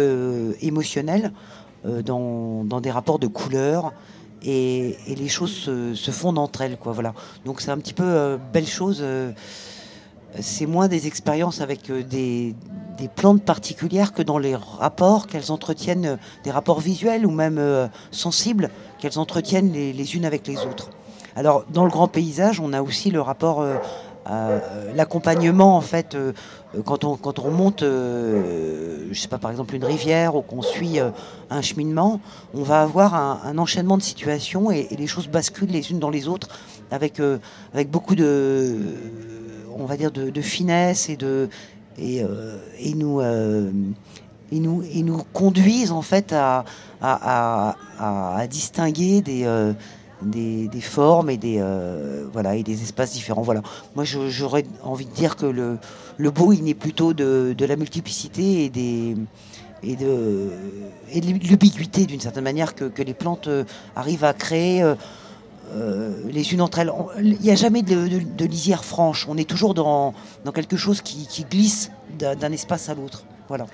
émotionnels 0.61 1.31
dans, 2.05 2.63
dans 2.65 2.81
des 2.81 2.91
rapports 2.91 3.17
de 3.17 3.27
couleurs, 3.27 3.93
et, 4.43 4.97
les 5.07 5.27
choses 5.27 5.53
se, 5.53 5.93
se, 5.93 6.11
fondent 6.11 6.39
entre 6.39 6.61
elles. 6.61 6.77
Quoi, 6.77 6.93
voilà. 6.93 7.13
Donc 7.45 7.61
c'est 7.61 7.71
un 7.71 7.77
petit 7.77 7.93
peu 7.93 8.03
euh, 8.05 8.37
belle 8.53 8.67
chose. 8.67 8.99
Euh, 9.01 9.31
c'est 10.39 10.67
moins 10.67 10.87
des 10.87 11.07
expériences 11.07 11.61
avec 11.61 11.89
euh, 11.89 12.03
des, 12.03 12.55
plantes 13.15 13.43
particulières 13.43 14.13
que 14.13 14.21
dans 14.21 14.37
les 14.37 14.55
rapports 14.55 15.27
qu'elles 15.27 15.51
entretiennent, 15.51 16.17
des 16.43 16.51
rapports 16.51 16.79
visuels 16.81 17.25
ou 17.25 17.31
même 17.31 17.89
sensibles 18.11 18.69
qu'elles 18.99 19.17
entretiennent 19.17 19.71
les, 19.71 20.15
unes 20.15 20.25
avec 20.25 20.45
les 20.47 20.57
autres. 20.57 20.89
Alors 21.37 21.63
dans 21.71 21.85
le 21.85 21.89
grand 21.89 22.09
paysage, 22.09 22.59
on 22.59 22.73
a 22.73 22.81
aussi 22.81 23.09
le 23.09 23.21
rapport 23.21 23.65
l'accompagnement 24.95 25.75
en 25.75 25.81
fait 25.81 26.15
euh, 26.15 26.33
quand 26.85 27.03
on 27.03 27.15
quand 27.15 27.39
on 27.39 27.43
remonte 27.43 27.83
euh, 27.83 29.07
je 29.11 29.19
sais 29.19 29.27
pas 29.27 29.37
par 29.37 29.51
exemple 29.51 29.75
une 29.75 29.83
rivière 29.83 30.35
ou 30.35 30.41
qu'on 30.41 30.61
suit 30.61 30.99
euh, 30.99 31.09
un 31.49 31.61
cheminement 31.61 32.21
on 32.53 32.63
va 32.63 32.81
avoir 32.81 33.15
un, 33.15 33.57
enchaînement 33.57 33.97
de 33.97 34.03
situations 34.03 34.71
et, 34.71 34.87
les 34.91 35.07
choses 35.07 35.27
basculent 35.27 35.71
les 35.71 35.91
unes 35.91 35.99
dans 35.99 36.09
les 36.09 36.27
autres 36.27 36.47
avec 36.91 37.19
euh, 37.19 37.39
avec 37.73 37.89
beaucoup 37.89 38.15
de 38.15 38.77
on 39.75 39.85
va 39.85 39.97
dire 39.97 40.11
de, 40.11 40.41
finesse 40.41 41.09
et 41.09 41.15
de 41.15 41.49
et, 41.97 42.21
euh, 42.23 42.57
nous 42.95 43.21
et 43.21 44.59
nous 44.59 44.83
et 44.83 45.03
nous 45.03 45.23
conduisent 45.33 45.91
en 45.91 46.01
fait 46.01 46.33
à, 46.33 46.65
à 47.01 48.47
distinguer 48.47 49.21
des 49.21 49.45
des, 50.21 50.81
formes 50.81 51.29
et 51.29 51.37
des, 51.37 51.57
euh, 51.59 52.25
voilà, 52.31 52.55
et 52.55 52.63
des 52.63 52.81
espaces 52.83 53.13
différents. 53.13 53.41
Voilà. 53.41 53.61
Moi, 53.95 54.03
j'aurais 54.03 54.65
envie 54.83 55.05
de 55.05 55.11
dire 55.11 55.35
que 55.35 55.45
le, 55.45 55.77
le 56.17 56.31
beau, 56.31 56.53
il 56.53 56.63
n'est 56.63 56.73
plutôt 56.73 57.13
de, 57.13 57.55
de, 57.57 57.65
la 57.65 57.75
multiplicité 57.75 58.65
et, 58.65 58.69
des, 58.69 59.15
et 59.83 59.95
de, 59.95 60.49
et 61.11 61.21
de 61.21 61.27
l'ubiguïté, 61.27 62.05
d'une 62.05 62.19
certaine 62.19 62.43
manière, 62.43 62.75
que, 62.75 62.85
que, 62.85 63.01
les 63.01 63.13
plantes 63.13 63.47
euh, 63.47 63.63
arrivent 63.95 64.25
à 64.25 64.33
créer. 64.33 64.83
Euh, 65.71 66.23
les 66.25 66.51
unes 66.51 66.61
entre 66.61 66.79
elles. 66.79 66.91
Il 67.21 67.39
n'y 67.41 67.51
a 67.51 67.55
jamais 67.55 67.83
de, 67.83 68.07
de, 68.07 68.19
de, 68.19 68.45
lisière 68.45 68.83
franche. 68.83 69.27
On 69.29 69.37
est 69.37 69.47
toujours 69.47 69.75
dans, 69.75 70.15
dans 70.43 70.51
quelque 70.51 70.77
chose 70.77 71.01
qui, 71.01 71.27
qui 71.27 71.43
glisse 71.43 71.91
d'un 72.17 72.51
espace 72.51 72.89
à 72.89 72.95
l'autre. 72.95 73.23
Voilà. 73.49 73.65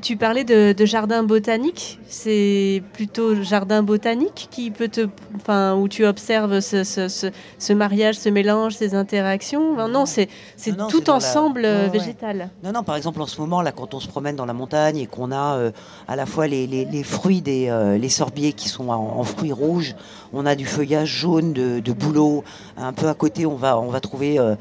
Tu 0.00 0.16
parlais 0.16 0.44
de, 0.44 0.72
de 0.72 0.84
jardin 0.86 1.22
botanique. 1.22 1.98
C'est 2.08 2.82
plutôt 2.92 3.42
jardin 3.42 3.82
botanique 3.82 4.48
qui 4.50 4.70
peut 4.70 4.88
te, 4.88 5.08
enfin, 5.34 5.74
où 5.74 5.88
tu 5.88 6.06
observes 6.06 6.60
ce, 6.60 6.84
ce, 6.84 7.08
ce, 7.08 7.26
ce 7.58 7.72
mariage, 7.72 8.14
ce 8.14 8.28
mélange, 8.28 8.74
ces 8.74 8.94
interactions? 8.94 9.88
Non, 9.88 10.06
c'est 10.06 10.28
c'est 10.56 10.76
tout 10.88 11.10
ensemble 11.10 11.62
la... 11.62 11.88
végétal. 11.88 12.38
Ouais. 12.38 12.48
Non, 12.62 12.72
non. 12.72 12.82
Par 12.84 12.96
exemple, 12.96 13.20
en 13.20 13.26
ce 13.26 13.40
moment 13.40 13.62
là, 13.62 13.72
quand 13.72 13.94
on 13.94 14.00
se 14.00 14.08
promène 14.08 14.36
dans 14.36 14.46
la 14.46 14.54
montagne 14.54 14.96
et 14.98 15.06
qu'on 15.06 15.32
a 15.32 15.56
euh, 15.56 15.70
à 16.06 16.14
la 16.14 16.24
fois 16.24 16.46
les, 16.46 16.66
les, 16.68 16.84
les 16.84 17.02
fruits 17.02 17.42
des 17.42 17.68
euh, 17.68 17.98
les 17.98 18.08
sorbiers 18.08 18.52
qui 18.52 18.68
sont 18.68 18.90
en, 18.90 19.18
en, 19.18 19.24
fruits 19.24 19.52
rouges, 19.52 19.96
on 20.32 20.46
a 20.46 20.54
du 20.54 20.66
feuillage 20.66 21.08
jaune 21.08 21.52
de, 21.52 21.92
bouleau. 21.92 22.44
Un 22.76 22.92
peu 22.92 23.08
à 23.08 23.14
côté, 23.14 23.46
on 23.46 23.56
va 23.56 24.00
trouver 24.00 24.38
euh, 24.38 24.54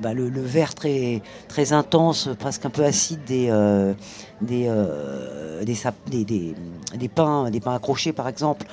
bah, 0.00 0.12
le, 0.14 0.28
vert 0.40 0.74
très 0.74 1.72
intense, 1.72 2.28
presque 2.38 2.66
un 2.66 2.70
peu 2.70 2.84
acide 2.84 3.24
des 3.24 3.50
euh, 4.42 5.64
des, 5.64 7.08
pains 7.08 7.50
accrochés 7.66 8.12
par 8.12 8.28
exemple. 8.28 8.66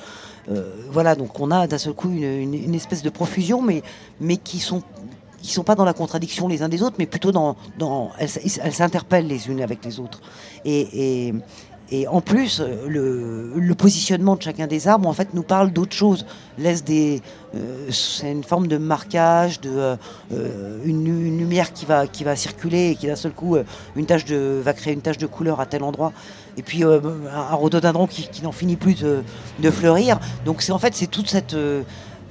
Euh, 0.50 0.72
voilà, 0.90 1.14
donc 1.14 1.38
on 1.40 1.50
a 1.50 1.66
d'un 1.66 1.78
seul 1.78 1.94
coup 1.94 2.10
une, 2.10 2.74
espèce 2.74 3.02
de 3.02 3.10
profusion, 3.10 3.62
mais, 3.62 3.82
qui 4.38 4.58
sont 4.58 4.82
sont 5.42 5.64
pas 5.64 5.74
dans 5.74 5.84
la 5.84 5.92
contradiction 5.92 6.46
les 6.46 6.62
uns 6.62 6.68
des 6.68 6.82
autres, 6.82 6.96
mais 6.98 7.06
plutôt 7.06 7.32
dans, 7.32 7.56
elles, 8.18 8.28
s'interpellent 8.28 9.26
les 9.26 9.48
unes 9.48 9.60
avec 9.60 9.84
les 9.84 9.98
autres. 9.98 10.20
Et, 10.64 11.34
et 11.94 12.08
en 12.08 12.22
plus, 12.22 12.62
le, 12.88 13.52
le, 13.54 13.74
positionnement 13.74 14.34
de 14.36 14.42
chacun 14.42 14.66
des 14.66 14.88
arbres, 14.88 15.06
en 15.06 15.12
fait, 15.12 15.34
nous 15.34 15.42
parle 15.42 15.72
d'autre 15.72 15.92
chose. 15.92 16.24
Laisse 16.56 16.84
des, 16.84 17.20
euh, 17.54 17.90
c'est 17.90 18.32
une 18.32 18.44
forme 18.44 18.66
de 18.66 18.78
marquage, 18.78 19.60
de 19.60 19.98
euh, 20.32 20.78
une, 20.86 21.04
lumière 21.36 21.74
qui 21.74 21.84
va 21.84 22.06
qui 22.06 22.24
va 22.24 22.34
circuler 22.34 22.92
et 22.92 22.94
qui 22.94 23.08
d'un 23.08 23.16
seul 23.16 23.32
coup, 23.32 23.56
euh, 23.56 23.64
une 23.94 24.06
tache 24.06 24.24
de 24.24 24.62
va 24.64 24.72
créer 24.72 24.94
une 24.94 25.02
tache 25.02 25.18
de 25.18 25.26
couleur 25.26 25.60
à 25.60 25.66
tel 25.66 25.82
endroit. 25.82 26.14
Et 26.56 26.62
puis 26.62 26.82
euh, 26.82 26.98
un 27.30 27.54
rhododendron 27.54 28.06
qui, 28.06 28.42
n'en 28.42 28.52
finit 28.52 28.76
plus 28.76 28.94
de, 28.94 29.70
fleurir. 29.70 30.18
Donc 30.46 30.62
c'est 30.62 30.72
en 30.72 30.78
fait 30.78 30.94
c'est 30.94 31.08
toute 31.08 31.28
cette 31.28 31.54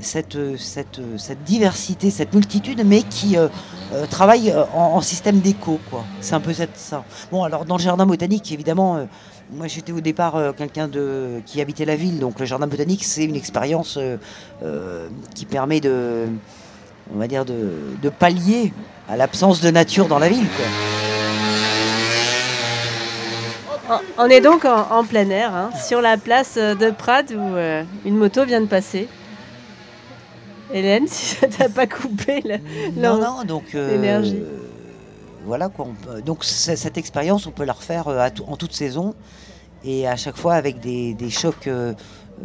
cette, 0.02 0.38
cette, 0.58 1.00
cette, 1.18 1.44
diversité, 1.44 2.10
cette 2.10 2.34
multitude, 2.34 2.84
mais 2.86 3.04
qui 3.04 3.38
euh, 3.38 3.48
euh, 3.94 4.06
travaille 4.06 4.54
en, 4.74 5.02
système 5.02 5.40
d'écho. 5.40 5.80
C'est 6.20 6.36
un 6.36 6.40
peu 6.40 6.54
ça. 6.54 7.04
Bon, 7.32 7.44
alors 7.44 7.66
dans 7.66 7.78
le 7.78 7.82
jardin 7.82 8.06
botanique, 8.06 8.52
évidemment, 8.52 8.98
euh, 8.98 9.06
moi 9.52 9.68
j'étais 9.68 9.92
au 9.92 10.02
départ 10.02 10.36
euh, 10.36 10.52
quelqu'un 10.54 10.88
de, 10.88 11.42
qui 11.46 11.62
habitait 11.62 11.86
la 11.86 11.96
ville, 11.96 12.20
donc 12.20 12.40
le 12.40 12.46
jardin 12.46 12.68
botanique, 12.68 13.04
c'est 13.04 13.26
une 13.26 13.36
expérience 13.36 13.98
euh, 14.64 15.08
qui 15.36 15.46
permet 15.46 15.80
de, 15.80 16.28
on 17.14 17.20
va 17.20 17.28
dire, 17.28 17.46
de, 17.46 17.70
de 18.02 18.10
pallier 18.10 18.74
à 19.10 19.18
l'absence 19.18 19.62
de 19.62 19.70
nature 19.70 20.08
dans 20.08 20.20
la 20.20 20.30
ville. 20.30 20.48
Quoi. 20.56 20.66
On 24.18 24.28
est 24.28 24.42
donc 24.42 24.66
en, 24.66 25.04
plein 25.04 25.30
air, 25.30 25.54
hein, 25.54 25.70
sur 25.76 26.02
la 26.02 26.18
place 26.18 26.58
de 26.58 26.92
Prades 26.92 27.32
où 27.32 27.56
euh, 27.56 27.84
une 28.06 28.16
moto 28.16 28.46
vient 28.46 28.62
de 28.62 28.68
passer. 28.68 29.08
Hélène, 30.74 31.08
si 31.10 31.36
ça 31.36 31.48
t'a 31.48 31.70
pas 31.70 31.88
coupé 31.88 32.44
Non, 32.96 33.18
non, 33.18 33.44
donc 33.46 33.76
euh, 33.76 33.92
l'énergie. 33.92 34.42
Voilà 35.46 35.70
quoi. 35.70 35.88
donc 36.26 36.44
cette 36.44 36.98
expérience, 36.98 37.48
on 37.48 37.52
peut 37.52 37.66
la 37.66 37.74
refaire 37.74 38.08
euh, 38.08 38.30
en 38.48 38.58
toute 38.58 38.74
saison 38.74 39.16
et 39.84 40.08
à 40.08 40.16
chaque 40.16 40.38
fois 40.38 40.54
avec 40.54 40.80
des, 40.80 41.16
chocs, 41.30 41.68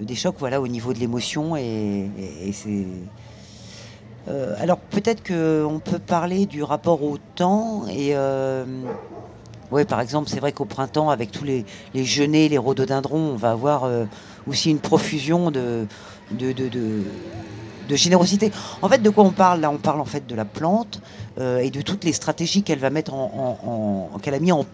des 0.01 0.15
chocs, 0.15 0.37
voilà, 0.39 0.61
au 0.61 0.69
niveau 0.69 0.95
de 0.95 0.99
l'émotion 0.99 1.55
et, 1.57 2.09
c'est. 2.53 2.87
alors 4.59 4.79
peut-être 4.79 5.23
qu'on 5.23 5.79
peut 5.79 5.99
parler 5.99 6.47
du 6.47 6.63
rapport 6.63 7.03
au 7.03 7.19
temps 7.35 7.87
et 7.89 8.15
par 9.89 10.01
exemple, 10.01 10.29
c'est 10.29 10.41
vrai 10.41 10.53
qu'au 10.53 10.65
printemps, 10.65 11.11
avec 11.11 11.31
tous 11.31 11.45
les, 11.45 11.65
les 11.95 12.05
genêts, 12.05 12.49
les 12.49 12.59
rhododendrons, 12.59 13.33
on 13.33 13.37
va 13.37 13.51
avoir 13.51 13.85
euh, 13.85 14.05
aussi 14.47 14.71
une 14.71 14.79
profusion 14.79 15.51
de, 15.51 15.87
de, 16.31 16.53
de, 16.53 17.03
générosité. 17.97 18.53
En 18.83 18.89
fait, 18.89 18.99
de 18.99 19.11
quoi 19.11 19.25
on 19.25 19.31
parle 19.31 19.61
Là, 19.61 19.71
on 19.71 19.79
parle 19.79 20.01
en 20.01 20.05
fait 20.05 20.27
de 20.27 20.35
la 20.35 20.45
plante 20.45 21.01
euh, 21.39 21.59
et 21.59 21.71
de 21.71 21.83
toutes 21.83 22.05
les 22.05 22.13
stratégies 22.13 22.63
qu'elle 22.63 22.79
va 22.79 22.91
mettre 22.91 23.13
en, 23.15 24.11
qu'elle 24.23 24.35
a 24.35 24.39
mis 24.39 24.53
au, 24.53 24.65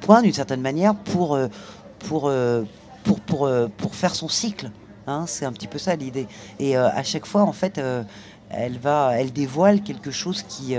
point 0.00 0.22
d'une 0.22 0.32
certaine 0.32 0.60
manière 0.60 0.94
pour, 0.94 1.34
euh, 1.34 1.48
pour, 2.00 2.32
pour, 3.04 3.20
pour, 3.20 3.50
pour, 3.76 3.94
faire 3.94 4.14
son 4.14 4.28
cycle. 4.28 4.70
Hein. 5.06 5.24
c'est 5.26 5.44
un 5.44 5.52
petit 5.52 5.68
peu 5.68 5.78
ça 5.78 5.94
l'idée. 5.96 6.26
Et 6.58 6.76
à 6.76 7.02
chaque 7.02 7.26
fois, 7.26 7.42
en 7.42 7.52
fait, 7.52 7.80
elle 8.50 8.78
va, 8.78 9.12
elle 9.16 9.32
dévoile 9.32 9.82
quelque 9.82 10.10
chose 10.10 10.42
qui 10.42 10.76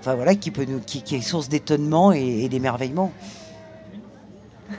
enfin 0.00 0.14
voilà, 0.14 0.34
qui, 0.34 0.50
peut 0.50 0.66
qui, 0.86 1.14
est 1.14 1.20
source 1.20 1.48
d'étonnement 1.48 2.12
et, 2.12 2.48
d'émerveillement. 2.48 3.12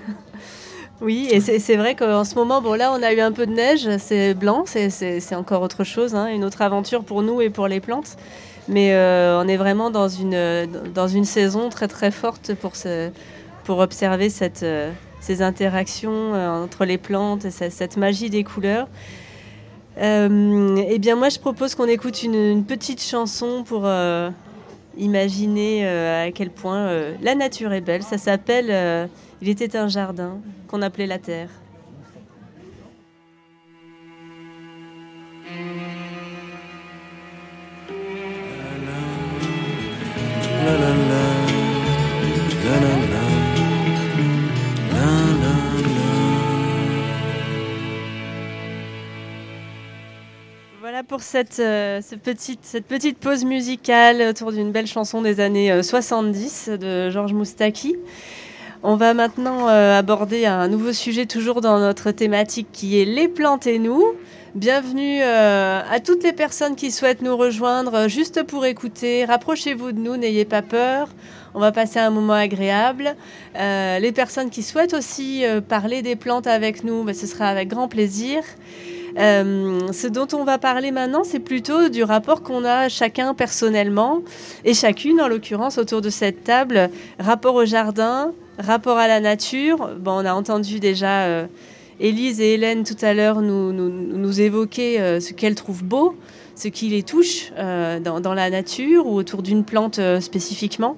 Oui, 1.04 1.28
et 1.32 1.40
c'est 1.40 1.78
vrai 1.78 1.96
qu'en 1.96 2.24
ce 2.24 2.36
moment, 2.36 2.62
bon 2.62 2.74
là, 2.74 2.94
on 2.96 3.02
a 3.02 3.12
eu 3.12 3.22
un 3.22 3.32
peu 3.32 3.48
de 3.48 3.52
neige, 3.52 3.90
c'est 3.98 4.36
blanc, 4.36 4.66
c'est 4.68 5.34
encore 5.34 5.64
autre 5.64 5.84
chose, 5.84 6.14
hein, 6.14 6.28
une 6.28 6.44
autre 6.44 6.62
aventure 6.62 7.04
pour 7.04 7.24
nous 7.24 7.42
et 7.42 7.50
pour 7.50 7.68
les 7.68 7.80
plantes. 7.80 8.18
Mais 8.68 8.94
euh, 8.94 9.42
on 9.42 9.48
est 9.48 9.58
vraiment 9.58 9.90
dans 9.90 10.08
une, 10.08 10.68
dans 10.94 11.08
une 11.08 11.26
saison 11.26 11.70
très 11.70 11.88
très 11.88 12.12
forte 12.12 12.54
pour, 12.54 12.74
pour 13.64 13.80
observer 13.80 14.30
euh, 14.64 14.92
ces 15.20 15.42
interactions 15.42 16.34
euh, 16.34 16.64
entre 16.64 16.86
les 16.86 16.98
plantes 16.98 17.46
et 17.46 17.52
cette, 17.52 17.98
magie 17.98 18.30
des 18.30 18.44
couleurs. 18.44 18.88
eh 19.98 21.00
bien, 21.00 21.16
moi, 21.16 21.30
je 21.30 21.40
propose 21.40 21.76
qu'on 21.76 21.88
écoute 21.88 22.24
une, 22.24 22.64
petite 22.66 23.02
chanson 23.02 23.64
pour 23.64 23.86
Imaginez 24.98 25.88
euh, 25.88 26.28
à 26.28 26.32
quel 26.32 26.50
point 26.50 26.90
la 27.22 27.36
nature 27.36 27.72
est 27.74 27.82
belle. 27.82 28.04
Ça 28.04 28.18
s'appelle 28.18 29.10
Il 29.42 29.50
était 29.50 29.78
un 29.78 29.88
jardin 29.88 30.38
qu'on 30.68 30.82
appelait 30.82 31.08
la 31.08 31.18
terre. 31.18 31.50
Pour 51.12 51.24
cette, 51.24 51.60
euh, 51.60 52.00
petite, 52.24 52.62
cette 52.62 52.86
petite 52.86 53.18
pause 53.18 53.44
musicale 53.44 54.30
autour 54.30 54.54
d'une 54.54 54.72
belle 54.72 54.88
chanson 54.88 55.22
des 55.22 55.42
années 55.42 55.84
70 55.84 56.70
euh, 56.70 56.78
de 56.78 57.12
Georges 57.12 57.34
Moustaki. 57.34 57.98
On 58.82 58.96
va 58.96 59.14
maintenant 59.14 59.68
euh, 59.68 60.00
aborder 60.00 60.46
un 60.46 60.70
nouveau 60.70 60.94
sujet 60.94 61.26
toujours 61.26 61.60
dans 61.60 61.80
notre 61.82 62.12
thématique 62.12 62.70
qui 62.72 62.98
est 62.98 63.04
les 63.04 63.28
plantes 63.28 63.68
et 63.68 63.78
nous. 63.78 64.02
Bienvenue 64.56 65.22
à 65.22 66.00
toutes 66.04 66.24
les 66.24 66.34
personnes 66.34 66.76
qui 66.78 66.92
souhaitent 66.92 67.22
nous 67.22 67.36
rejoindre 67.36 68.08
juste 68.08 68.44
pour 68.44 68.66
écouter. 68.66 69.26
Rapprochez-vous 69.26 69.92
de 69.92 70.00
nous, 70.00 70.16
n'ayez 70.16 70.46
pas 70.46 70.62
peur. 70.62 71.10
On 71.54 71.60
va 71.60 71.74
passer 71.74 72.00
un 72.00 72.10
moment 72.10 72.34
agréable. 72.34 73.16
les 73.56 74.12
personnes 74.14 74.50
qui 74.50 74.64
souhaitent 74.64 74.94
aussi 74.94 75.44
parler 75.70 76.02
des 76.02 76.18
plantes 76.18 76.48
avec 76.48 76.84
nous, 76.84 77.04
ben, 77.04 77.16
ce 77.16 77.28
sera 77.28 77.48
avec 77.48 77.70
grand 77.70 77.88
plaisir. 77.88 78.44
Euh, 79.18 79.92
ce 79.92 80.08
dont 80.08 80.28
on 80.34 80.44
va 80.44 80.58
parler 80.58 80.92
maintenant, 80.92 81.24
c'est 81.24 81.40
plutôt 81.40 81.90
du 81.90 82.04
rapport 82.04 82.44
qu'on 82.44 82.64
a 82.64 82.90
chacun 82.90 83.34
personnellement 83.34 84.22
et 84.66 84.74
chacune, 84.74 85.22
en 85.22 85.28
l'occurrence, 85.28 85.78
autour 85.78 86.02
de 86.02 86.10
cette 86.10 86.44
table. 86.44 86.90
Rapport 87.20 87.56
au 87.56 87.66
jardin, 87.66 88.34
rapport 88.58 88.98
à 88.98 89.08
la 89.08 89.20
nature. 89.20 89.90
Bon, 90.00 90.22
on 90.22 90.26
a 90.26 90.34
entendu 90.34 90.80
déjà 90.80 91.24
euh, 91.24 91.46
Élise 92.00 92.40
et 92.42 92.54
Hélène 92.54 92.84
tout 92.84 92.98
à 93.02 93.14
l'heure 93.14 93.42
nous, 93.42 94.42
évoquer 94.42 95.00
euh, 95.00 95.20
ce 95.20 95.34
qu'elles 95.34 95.56
trouvent 95.56 95.84
beau, 95.84 96.16
ce 96.56 96.68
qui 96.68 96.90
les 96.90 97.04
touche 97.04 97.52
dans, 97.58 98.34
la 98.34 98.50
nature 98.50 99.08
ou 99.08 99.16
autour 99.16 99.42
d'une 99.42 99.64
plante 99.64 100.00
spécifiquement. 100.20 100.96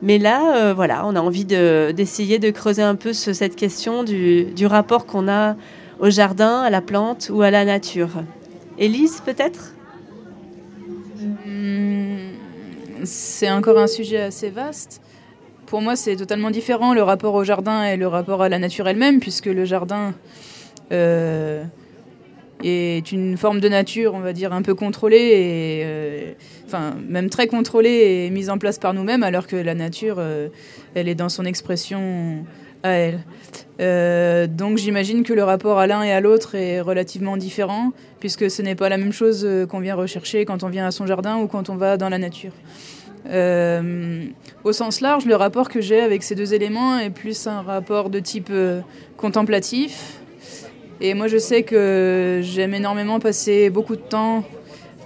Mais 0.00 0.18
là, 0.18 0.72
voilà, 0.74 1.06
on 1.06 1.16
a 1.16 1.20
envie 1.20 1.44
d'essayer 1.44 2.38
de, 2.38 2.50
creuser 2.50 2.82
un 2.82 2.94
peu 2.94 3.12
cette 3.12 3.56
question 3.56 4.04
du 4.04 4.66
rapport 4.66 5.06
qu'on 5.06 5.28
a 5.28 5.56
au 5.98 6.10
jardin, 6.10 6.60
à 6.60 6.70
la 6.70 6.80
plante 6.80 7.30
ou 7.32 7.42
à 7.42 7.50
la 7.50 7.64
nature. 7.64 8.10
Élise, 8.78 9.20
peut-être? 9.24 9.74
Hmm, 11.44 12.30
C'est 13.04 13.50
encore 13.50 13.78
un 13.78 13.86
sujet 13.86 14.20
assez 14.20 14.50
vaste. 14.50 15.00
Pour 15.66 15.82
moi, 15.82 15.96
c'est 15.96 16.16
totalement 16.16 16.50
différent 16.50 16.94
le 16.94 17.02
rapport 17.02 17.34
au 17.34 17.44
jardin 17.44 17.84
et 17.84 17.96
le 17.96 18.06
rapport 18.06 18.42
à 18.42 18.48
la 18.48 18.58
nature 18.58 18.88
elle-même, 18.88 19.20
puisque 19.20 19.46
le 19.46 19.64
jardin 19.64 20.14
euh, 20.92 21.62
est 22.64 23.12
une 23.12 23.36
forme 23.36 23.60
de 23.60 23.68
nature, 23.68 24.14
on 24.14 24.20
va 24.20 24.32
dire, 24.32 24.52
un 24.52 24.62
peu 24.62 24.74
contrôlée, 24.74 25.16
et, 25.16 25.82
euh, 25.84 26.32
enfin, 26.66 26.94
même 27.06 27.28
très 27.28 27.48
contrôlée 27.48 28.24
et 28.26 28.30
mise 28.30 28.48
en 28.48 28.58
place 28.58 28.78
par 28.78 28.94
nous-mêmes, 28.94 29.22
alors 29.22 29.46
que 29.46 29.56
la 29.56 29.74
nature, 29.74 30.16
euh, 30.18 30.48
elle 30.94 31.08
est 31.08 31.14
dans 31.14 31.28
son 31.28 31.44
expression 31.44 32.44
à 32.82 32.90
elle. 32.90 33.20
Euh, 33.80 34.48
donc 34.48 34.76
j'imagine 34.78 35.22
que 35.22 35.32
le 35.32 35.44
rapport 35.44 35.78
à 35.78 35.86
l'un 35.86 36.02
et 36.02 36.12
à 36.12 36.20
l'autre 36.20 36.54
est 36.54 36.80
relativement 36.80 37.36
différent, 37.36 37.92
puisque 38.18 38.50
ce 38.50 38.60
n'est 38.62 38.74
pas 38.74 38.88
la 38.88 38.96
même 38.96 39.12
chose 39.12 39.44
euh, 39.44 39.66
qu'on 39.66 39.78
vient 39.78 39.94
rechercher 39.94 40.44
quand 40.44 40.64
on 40.64 40.68
vient 40.68 40.86
à 40.86 40.90
son 40.90 41.06
jardin 41.06 41.38
ou 41.38 41.46
quand 41.46 41.70
on 41.70 41.76
va 41.76 41.96
dans 41.96 42.08
la 42.08 42.18
nature. 42.18 42.52
Euh, 43.30 44.24
au 44.64 44.72
sens 44.72 45.00
large, 45.00 45.26
le 45.26 45.36
rapport 45.36 45.68
que 45.68 45.80
j'ai 45.80 46.00
avec 46.00 46.22
ces 46.22 46.34
deux 46.34 46.54
éléments 46.54 46.98
est 46.98 47.10
plus 47.10 47.46
un 47.46 47.62
rapport 47.62 48.10
de 48.10 48.18
type 48.18 48.52
contemplatif. 49.16 50.20
Et 51.00 51.14
moi, 51.14 51.28
je 51.28 51.38
sais 51.38 51.62
que 51.62 52.40
j'aime 52.42 52.74
énormément 52.74 53.20
passer 53.20 53.70
beaucoup 53.70 53.96
de 53.96 54.00
temps 54.00 54.44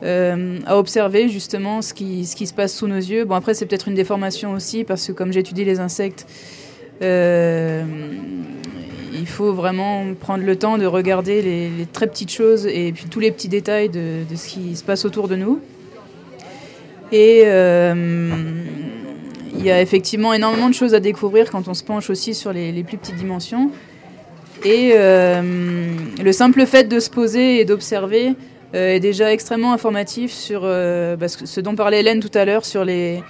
à 0.03 0.79
observer 0.79 1.29
justement 1.29 1.81
ce 1.81 1.95
qui, 1.95 2.25
se 2.25 2.55
passe 2.55 2.75
sous 2.75 2.87
nos 2.87 2.97
yeux. 2.97 3.25
Bon, 3.25 3.35
après, 3.35 3.55
c'est 3.55 3.67
peut-être 3.67 3.89
une 3.89 3.95
déformation 3.95 4.53
aussi, 4.53 4.85
parce 4.85 5.07
que 5.07 5.13
comme 5.13 5.33
j'étudie 5.33 5.65
les 5.65 5.81
insectes, 5.81 6.27
il 9.23 9.27
faut 9.27 9.53
vraiment 9.53 10.05
prendre 10.19 10.45
le 10.45 10.57
temps 10.57 10.79
de 10.79 10.87
regarder 10.87 11.43
les, 11.43 11.87
très 11.93 12.07
petites 12.07 12.31
choses 12.31 12.67
et 12.67 12.93
puis 12.93 13.07
tous 13.07 13.21
les 13.21 13.31
petits 13.31 13.49
détails 13.49 13.89
de, 13.89 14.25
ce 14.35 14.49
qui 14.49 14.77
se 14.77 14.85
passe 14.85 15.05
autour 15.05 15.29
de 15.29 15.37
nous. 15.37 15.61
Et 17.13 17.43
euh, 17.45 17.95
il 19.55 19.65
y 19.65 19.71
a 19.71 19.81
effectivement 19.83 20.33
énormément 20.33 20.69
de 20.69 20.75
choses 20.75 20.95
à 20.95 21.01
découvrir 21.01 21.51
quand 21.51 21.69
on 21.69 21.75
se 21.75 21.85
penche 21.85 22.09
aussi 22.09 22.35
sur 22.35 22.53
les, 22.53 22.83
plus 22.83 22.97
petites 22.97 23.17
dimensions. 23.17 23.71
Et 24.65 24.93
euh, 24.95 25.43
le 26.23 26.33
simple 26.33 26.65
fait 26.67 26.89
de 26.89 27.01
se 27.01 27.11
poser 27.11 27.61
et 27.61 27.65
d'observer 27.65 28.35
est 28.73 29.01
déjà 29.01 29.31
extrêmement 29.33 29.75
informatif 29.75 30.33
sur 30.33 30.63
bah, 30.63 31.29
ce 31.29 31.61
dont 31.61 31.75
parlait 31.75 32.01
Hélène 32.01 32.21
tout 32.21 32.31
à 32.33 32.47
l'heure, 32.47 32.65
sur 32.65 32.87
les, 32.87 33.23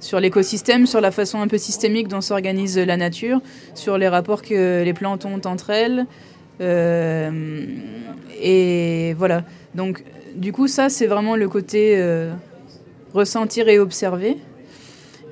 sur 0.00 0.20
l'écosystème, 0.20 0.86
sur 0.86 1.00
la 1.00 1.10
façon 1.10 1.40
un 1.40 1.48
peu 1.48 1.58
systémique 1.58 2.08
dont 2.08 2.20
s'organise 2.20 2.78
la 2.78 2.96
nature, 2.96 3.40
sur 3.74 3.98
les 3.98 4.08
rapports 4.08 4.42
que 4.42 4.82
les 4.82 4.92
plantes 4.92 5.24
ont 5.24 5.40
entre 5.44 5.70
elles. 5.70 6.06
Euh, 6.60 7.66
et 8.40 9.14
voilà. 9.14 9.44
Donc, 9.74 10.04
du 10.34 10.52
coup, 10.52 10.68
ça, 10.68 10.88
c'est 10.88 11.06
vraiment 11.06 11.36
le 11.36 11.48
côté 11.48 11.94
euh, 11.96 12.32
ressentir 13.14 13.68
et 13.68 13.78
observer. 13.78 14.36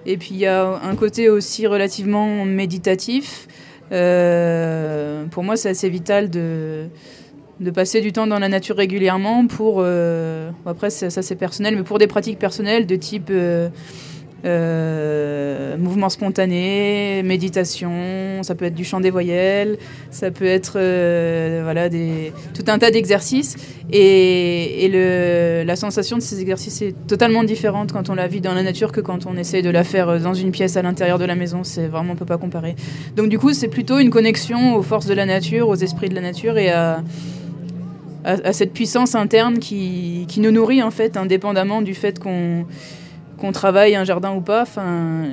Et 0.04 0.16
puis, 0.16 0.30
il 0.32 0.38
y 0.38 0.46
a 0.46 0.64
un 0.64 0.94
côté 0.94 1.28
aussi 1.28 1.66
relativement 1.66 2.44
méditatif. 2.44 3.48
Euh, 3.92 5.24
pour 5.26 5.42
moi, 5.42 5.56
c'est 5.56 5.68
assez 5.68 5.88
vital 5.88 6.30
de, 6.30 6.86
de 7.60 7.70
passer 7.70 8.00
du 8.00 8.12
temps 8.12 8.26
dans 8.26 8.38
la 8.38 8.48
nature 8.48 8.76
régulièrement 8.76 9.46
pour. 9.46 9.84
après, 10.64 10.90
ça, 10.90 11.10
ça 11.10 11.22
c'est 11.22 11.36
personnel, 11.36 11.76
mais 11.76 11.82
pour 11.82 11.98
des 11.98 12.06
pratiques 12.06 12.38
personnelles 12.38 12.86
de 12.86 12.96
type 12.96 13.32
euh, 14.46 15.76
mouvement 15.76 16.08
spontané, 16.08 17.22
méditation, 17.24 18.42
ça 18.42 18.54
peut 18.54 18.64
être 18.64 18.74
du 18.74 18.84
chant 18.84 19.00
des 19.00 19.10
voyelles, 19.10 19.76
ça 20.10 20.30
peut 20.30 20.46
être 20.46 20.74
euh, 20.76 21.60
voilà, 21.64 21.90
tout 21.90 22.64
un 22.68 22.78
tas 22.78 22.90
d'exercices. 22.90 23.56
Et, 23.92 24.88
la 25.66 25.76
sensation 25.76 26.16
de 26.16 26.22
ces 26.22 26.40
exercices 26.40 26.80
est 26.82 26.94
totalement 27.06 27.42
différente 27.42 27.92
quand 27.92 28.08
on 28.08 28.14
la 28.14 28.28
vit 28.28 28.40
dans 28.40 28.54
la 28.54 28.62
nature 28.62 28.92
que 28.92 29.00
quand 29.00 29.26
on 29.26 29.36
essaie 29.36 29.62
de 29.62 29.70
la 29.70 29.84
faire 29.84 30.20
dans 30.20 30.34
une 30.34 30.52
pièce 30.52 30.76
à 30.76 30.82
l'intérieur 30.82 31.18
de 31.18 31.24
la 31.24 31.34
maison. 31.34 31.64
C'est 31.64 31.88
vraiment, 31.88 32.12
on 32.12 32.16
peut 32.16 32.24
pas 32.24 32.38
comparer. 32.38 32.76
Donc 33.16 33.28
du 33.28 33.38
coup, 33.38 33.52
c'est 33.52 33.68
plutôt 33.68 33.98
une 33.98 34.10
connexion 34.10 34.76
aux 34.76 34.82
forces 34.82 35.06
de 35.06 35.14
la 35.14 35.26
nature, 35.26 35.68
aux 35.68 35.74
esprits 35.74 36.08
de 36.08 36.14
la 36.14 36.20
nature 36.20 36.56
et 36.56 36.70
à, 36.70 37.02
à 38.24 38.52
cette 38.52 38.72
puissance 38.72 39.14
interne 39.14 39.58
qui, 39.58 40.24
qui 40.28 40.40
nous 40.40 40.50
nourrit 40.50 40.82
en 40.82 40.90
fait, 40.90 41.16
indépendamment 41.16 41.82
du 41.82 41.94
fait 41.94 42.18
qu'on 42.18 42.66
qu'on 43.38 43.52
travaille 43.52 43.94
un 43.94 44.04
jardin 44.04 44.34
ou 44.34 44.40
pas, 44.40 44.64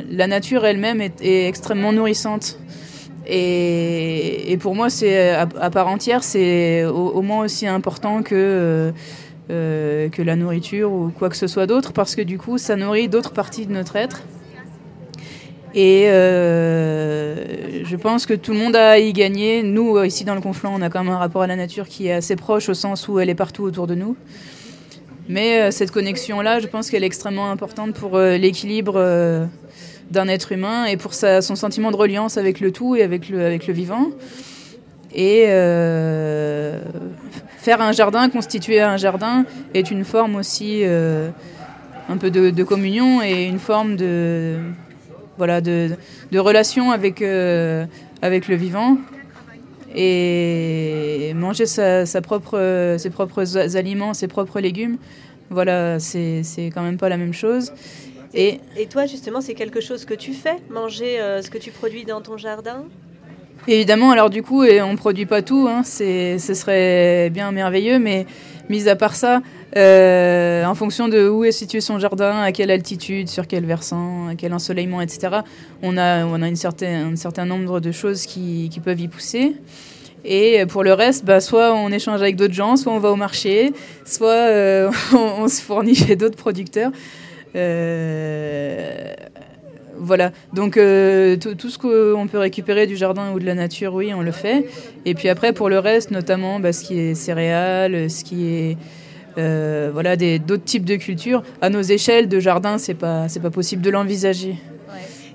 la 0.10 0.28
nature 0.28 0.66
elle-même 0.66 1.02
est, 1.02 1.48
extrêmement 1.48 1.92
nourrissante. 1.92 2.60
Et, 3.26 4.58
pour 4.60 4.76
moi, 4.76 4.90
c'est 4.90 5.32
à, 5.32 5.70
part 5.70 5.88
entière, 5.88 6.24
c'est 6.24 6.84
au, 6.86 7.22
moins 7.22 7.46
aussi 7.46 7.68
important 7.68 8.22
que, 8.22 8.92
euh, 9.50 10.10
que 10.10 10.22
la 10.22 10.36
nourriture 10.36 10.92
ou 10.92 11.12
quoi 11.18 11.30
que 11.30 11.38
ce 11.38 11.48
soit 11.48 11.68
d'autre, 11.68 11.94
parce 11.94 12.16
que 12.16 12.22
du 12.22 12.38
coup, 12.38 12.58
ça 12.58 12.76
nourrit 12.76 13.08
d'autres 13.08 13.32
parties 13.32 13.66
de 13.66 13.72
notre 13.72 13.96
être. 13.96 14.24
Et 15.76 16.06
euh, 16.08 17.84
je 17.84 17.96
pense 17.96 18.28
que 18.28 18.34
tout 18.36 18.52
le 18.52 18.60
monde 18.60 18.76
a 18.76 18.92
à 18.92 18.98
y 19.00 19.12
gagner. 19.12 19.64
Nous, 19.64 20.04
ici 20.04 20.24
dans 20.24 20.36
le 20.36 20.42
Conflant, 20.42 20.74
on 20.78 20.82
a 20.82 20.90
quand 20.90 21.04
même 21.04 21.14
un 21.14 21.18
rapport 21.18 21.42
à 21.42 21.48
la 21.48 21.56
nature 21.56 21.88
qui 21.88 22.08
est 22.08 22.14
assez 22.14 22.36
proche 22.36 22.70
au 22.70 22.76
sens 22.76 23.08
où 23.08 23.20
elle 23.20 23.30
est 23.30 23.36
partout 23.36 23.64
autour 23.64 23.88
de 23.88 23.96
nous. 23.96 24.16
Mais 25.30 25.62
euh, 25.62 25.72
cette 25.72 25.92
connexion-là, 25.92 26.60
je 26.60 26.68
pense 26.68 26.90
qu'elle 26.90 27.04
est 27.04 27.08
extrêmement 27.08 27.50
importante 27.50 27.94
pour 27.94 28.18
euh, 28.18 28.38
l'équilibre 28.38 28.96
euh, 28.98 29.46
d'un 30.12 30.28
être 30.28 30.52
humain 30.52 30.86
et 30.86 30.98
pour 30.98 31.14
son 31.14 31.56
sentiment 31.56 31.92
de 31.92 31.96
reliance 31.96 32.38
avec 32.38 32.60
le 32.60 32.72
tout 32.72 32.96
et 32.96 33.04
avec 33.04 33.30
le, 33.30 33.58
vivant. 33.70 34.10
Et 35.16 35.46
faire 37.58 37.82
un 37.82 37.92
jardin, 37.94 38.30
constituer 38.30 38.82
un 38.82 38.98
jardin, 38.98 39.46
est 39.74 39.90
une 39.90 40.04
forme 40.04 40.36
aussi 40.36 40.84
un 40.84 42.18
peu 42.18 42.30
de, 42.30 42.64
communion 42.64 43.24
et 43.24 43.46
une 43.46 43.60
forme 43.60 43.96
de, 43.96 44.58
voilà, 45.38 45.62
de, 45.62 45.98
relation 46.34 46.92
avec, 46.92 47.24
avec 48.22 48.48
le 48.48 48.56
vivant 48.56 48.98
et 49.96 51.34
manger 51.36 51.66
sa, 51.66 52.06
sa 52.06 52.22
propre, 52.22 52.96
ses 52.98 53.10
propres 53.10 53.76
aliments, 53.76 54.14
ses 54.14 54.28
propres 54.28 54.60
légumes, 54.60 54.98
voilà, 55.50 56.00
c'est 56.00 56.44
quand 56.74 56.82
même 56.82 56.98
pas 56.98 57.10
la 57.10 57.18
même 57.18 57.34
chose. 57.34 57.72
Et, 58.34 58.60
et 58.78 58.88
toi, 58.88 59.06
justement, 59.06 59.42
c'est 59.42 59.54
quelque 59.54 59.80
chose 59.80 60.06
que 60.06 60.16
tu 60.16 60.34
fais, 60.34 60.58
manger 60.70 61.20
euh, 61.20 61.42
ce 61.42 61.52
que 61.52 61.60
tu 61.60 61.70
produis 61.70 62.04
dans 62.04 62.22
ton 62.22 62.38
jardin? 62.38 62.84
Évidemment, 63.68 64.12
alors 64.12 64.30
du 64.30 64.42
coup, 64.44 64.64
et 64.64 64.82
on 64.82 64.96
produit 64.96 65.26
pas 65.26 65.42
tout, 65.42 65.68
hein, 65.70 65.84
ce 65.84 66.38
serait 66.40 67.30
bien 67.30 67.52
merveilleux, 67.52 68.00
mais 68.00 68.26
mis 68.70 68.88
à 68.90 68.96
part 68.96 69.16
ça, 69.16 69.42
euh, 69.76 70.66
en 70.66 70.76
fonction 70.76 71.08
de 71.08 71.28
où 71.28 71.44
est 71.44 71.52
situé 71.52 71.82
son 71.82 72.00
jardin, 72.00 72.42
à 72.42 72.52
quelle 72.52 72.72
altitude, 72.72 73.28
sur 73.28 73.48
quel 73.48 73.66
versant, 73.66 74.28
à 74.30 74.36
quel 74.36 74.54
ensoleillement, 74.54 75.02
etc., 75.02 75.40
on 75.82 75.98
a, 75.98 76.26
on 76.26 76.42
a 76.42 76.48
une 76.48 76.58
un 76.84 77.16
certain 77.16 77.46
nombre 77.46 77.80
de 77.80 77.92
choses 77.92 78.26
qui, 78.26 78.70
qui 78.72 78.80
peuvent 78.80 79.00
y 79.00 79.08
pousser. 79.08 79.56
Et 80.26 80.66
pour 80.68 80.84
le 80.84 80.94
reste, 80.94 81.26
bah, 81.26 81.42
soit 81.42 81.74
on 81.74 81.92
échange 81.92 82.22
avec 82.22 82.38
d'autres 82.38 82.54
gens, 82.54 82.78
soit 82.78 82.94
on 82.94 83.00
va 83.00 83.12
au 83.12 83.18
marché, 83.18 83.74
soit 84.06 84.30
euh, 84.30 84.90
on, 85.14 85.44
on, 85.44 85.48
se 85.48 85.62
fournit 85.62 85.96
chez 85.96 86.16
d'autres 86.16 86.38
producteurs. 86.38 86.92
Euh, 87.56 89.14
voilà, 89.98 90.32
donc 90.54 90.78
euh, 90.78 91.38
tout 91.38 91.70
ce 91.70 91.78
qu'on 91.78 92.28
peut 92.28 92.38
récupérer 92.38 92.88
du 92.88 92.96
jardin 92.96 93.32
ou 93.34 93.40
de 93.40 93.46
la 93.46 93.56
nature, 93.56 93.94
oui, 93.94 94.14
on 94.14 94.22
le 94.22 94.32
fait. 94.32 94.66
Et 95.06 95.14
puis 95.14 95.30
après, 95.30 95.54
pour 95.54 95.70
le 95.70 95.80
reste, 95.80 96.12
notamment 96.12 96.60
bah, 96.60 96.74
ce 96.74 96.84
qui 96.84 97.00
est 97.00 97.16
céréales, 97.16 98.10
ce 98.10 98.24
qui 98.24 98.48
est 98.48 98.78
euh, 99.38 99.90
voilà, 99.92 100.16
d'autres 100.16 100.64
types 100.64 100.86
de 100.86 100.96
cultures, 100.96 101.44
à 101.62 101.70
nos 101.70 101.82
échelles 101.82 102.28
de 102.28 102.40
jardin, 102.40 102.78
c'est 102.78 102.94
pas, 102.94 103.28
pas 103.42 103.50
possible 103.50 103.82
de 103.82 103.90
l'envisager. 103.90 104.56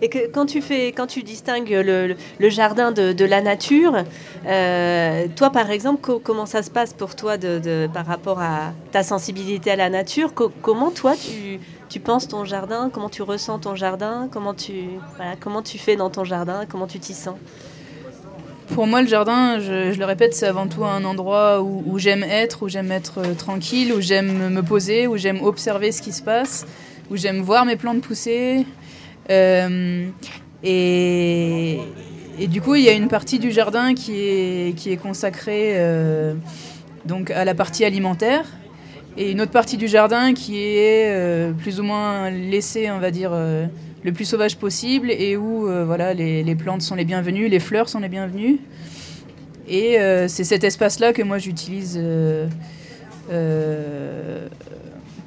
Et 0.00 0.08
quand 0.32 0.46
tu 0.46 0.62
fais, 0.62 0.88
quand 0.88 1.06
tu 1.06 1.22
distingues 1.22 1.70
le, 1.70 2.16
jardin 2.48 2.92
de, 2.92 3.24
la 3.24 3.40
nature, 3.40 4.04
euh, 4.46 5.26
toi 5.34 5.50
par 5.50 5.70
exemple, 5.70 6.00
co 6.00 6.18
comment 6.18 6.46
ça 6.46 6.62
se 6.62 6.70
passe 6.70 6.92
pour 6.92 7.16
toi 7.16 7.36
par 7.92 8.06
rapport 8.06 8.40
à 8.40 8.72
ta 8.92 9.02
sensibilité 9.02 9.72
à 9.72 9.76
la 9.76 9.90
nature? 9.90 10.34
Co 10.34 10.52
Comment 10.62 10.90
toi 10.90 11.14
tu, 11.88 12.00
penses 12.00 12.28
ton 12.28 12.44
jardin? 12.44 12.90
Comment 12.92 13.08
tu 13.08 13.22
ressens 13.22 13.58
ton 13.58 13.74
jardin? 13.74 14.28
Comment 14.30 14.54
tu, 14.54 14.84
voilà, 15.16 15.32
comment 15.40 15.62
tu 15.62 15.78
fais 15.78 15.96
dans 15.96 16.10
ton 16.10 16.24
jardin? 16.24 16.64
Comment 16.68 16.86
tu 16.86 17.00
t'y 17.00 17.14
sens? 17.14 17.36
Pour 18.74 18.86
moi, 18.86 19.00
le 19.00 19.08
jardin, 19.08 19.58
je, 19.58 19.98
le 19.98 20.04
répète, 20.04 20.34
c'est 20.34 20.46
avant 20.46 20.68
tout 20.68 20.84
un 20.84 21.04
endroit 21.04 21.62
où, 21.62 21.82
où 21.86 21.98
j'aime 21.98 22.22
être, 22.22 22.62
où 22.62 22.68
j'aime 22.68 22.92
être 22.92 23.18
euh, 23.18 23.34
tranquille, 23.34 23.94
où 23.94 24.00
j'aime 24.00 24.50
me 24.50 24.62
poser, 24.62 25.06
où 25.06 25.16
j'aime 25.16 25.42
observer 25.42 25.90
ce 25.90 26.02
qui 26.02 26.12
se 26.12 26.22
passe, 26.22 26.66
où 27.10 27.16
j'aime 27.16 27.40
voir 27.40 27.64
mes 27.64 27.76
plantes 27.76 28.02
pousser. 28.02 28.66
Euh, 29.30 30.08
et, 30.62 31.78
du 32.48 32.60
coup, 32.60 32.74
il 32.74 32.84
y 32.84 32.88
a 32.88 32.92
une 32.92 33.08
partie 33.08 33.38
du 33.38 33.50
jardin 33.50 33.94
qui 33.94 34.12
est, 34.20 34.76
qui 34.76 34.90
est 34.92 34.96
consacrée 34.96 35.72
euh, 35.76 36.34
donc 37.04 37.30
à 37.30 37.44
la 37.44 37.54
partie 37.54 37.84
alimentaire 37.84 38.44
et 39.16 39.32
une 39.32 39.40
autre 39.40 39.50
partie 39.50 39.76
du 39.76 39.88
jardin 39.88 40.32
qui 40.32 40.58
est 40.58 41.08
euh, 41.08 41.52
plus 41.52 41.80
ou 41.80 41.82
moins 41.82 42.30
laissée, 42.30 42.90
on 42.90 42.98
va 42.98 43.10
dire, 43.10 43.32
le 43.32 44.12
plus 44.12 44.24
sauvage 44.24 44.56
possible 44.56 45.10
et 45.10 45.36
où 45.36 45.68
voilà, 45.84 46.14
les, 46.14 46.44
les, 46.44 46.54
plantes 46.54 46.82
sont 46.82 46.94
les 46.94 47.04
bienvenues, 47.04 47.48
les 47.48 47.60
fleurs 47.60 47.88
sont 47.88 48.00
les 48.00 48.08
bienvenues. 48.08 48.58
Et 49.68 49.98
c'est 50.28 50.44
cet 50.44 50.62
espace-là 50.62 51.12
que 51.12 51.22
moi 51.22 51.38
j'utilise 51.38 52.00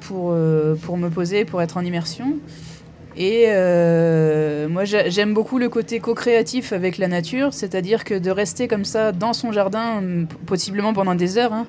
pour, 0.00 0.34
pour 0.82 0.96
me 0.96 1.08
poser, 1.10 1.44
pour 1.44 1.60
être 1.60 1.76
en 1.76 1.84
immersion. 1.84 2.38
Et 3.16 3.44
euh, 3.48 4.68
moi, 4.68 4.84
j'aime 4.84 5.34
beaucoup 5.34 5.58
le 5.58 5.68
côté 5.68 6.00
co-créatif 6.00 6.72
avec 6.72 6.96
la 6.96 7.08
nature, 7.08 7.52
c'est-à-dire 7.52 8.04
que 8.04 8.14
de 8.14 8.30
rester 8.30 8.68
comme 8.68 8.84
ça 8.84 9.12
dans 9.12 9.32
son 9.32 9.52
jardin, 9.52 10.02
possiblement 10.46 10.94
pendant 10.94 11.14
des 11.14 11.36
heures, 11.36 11.52
hein, 11.52 11.66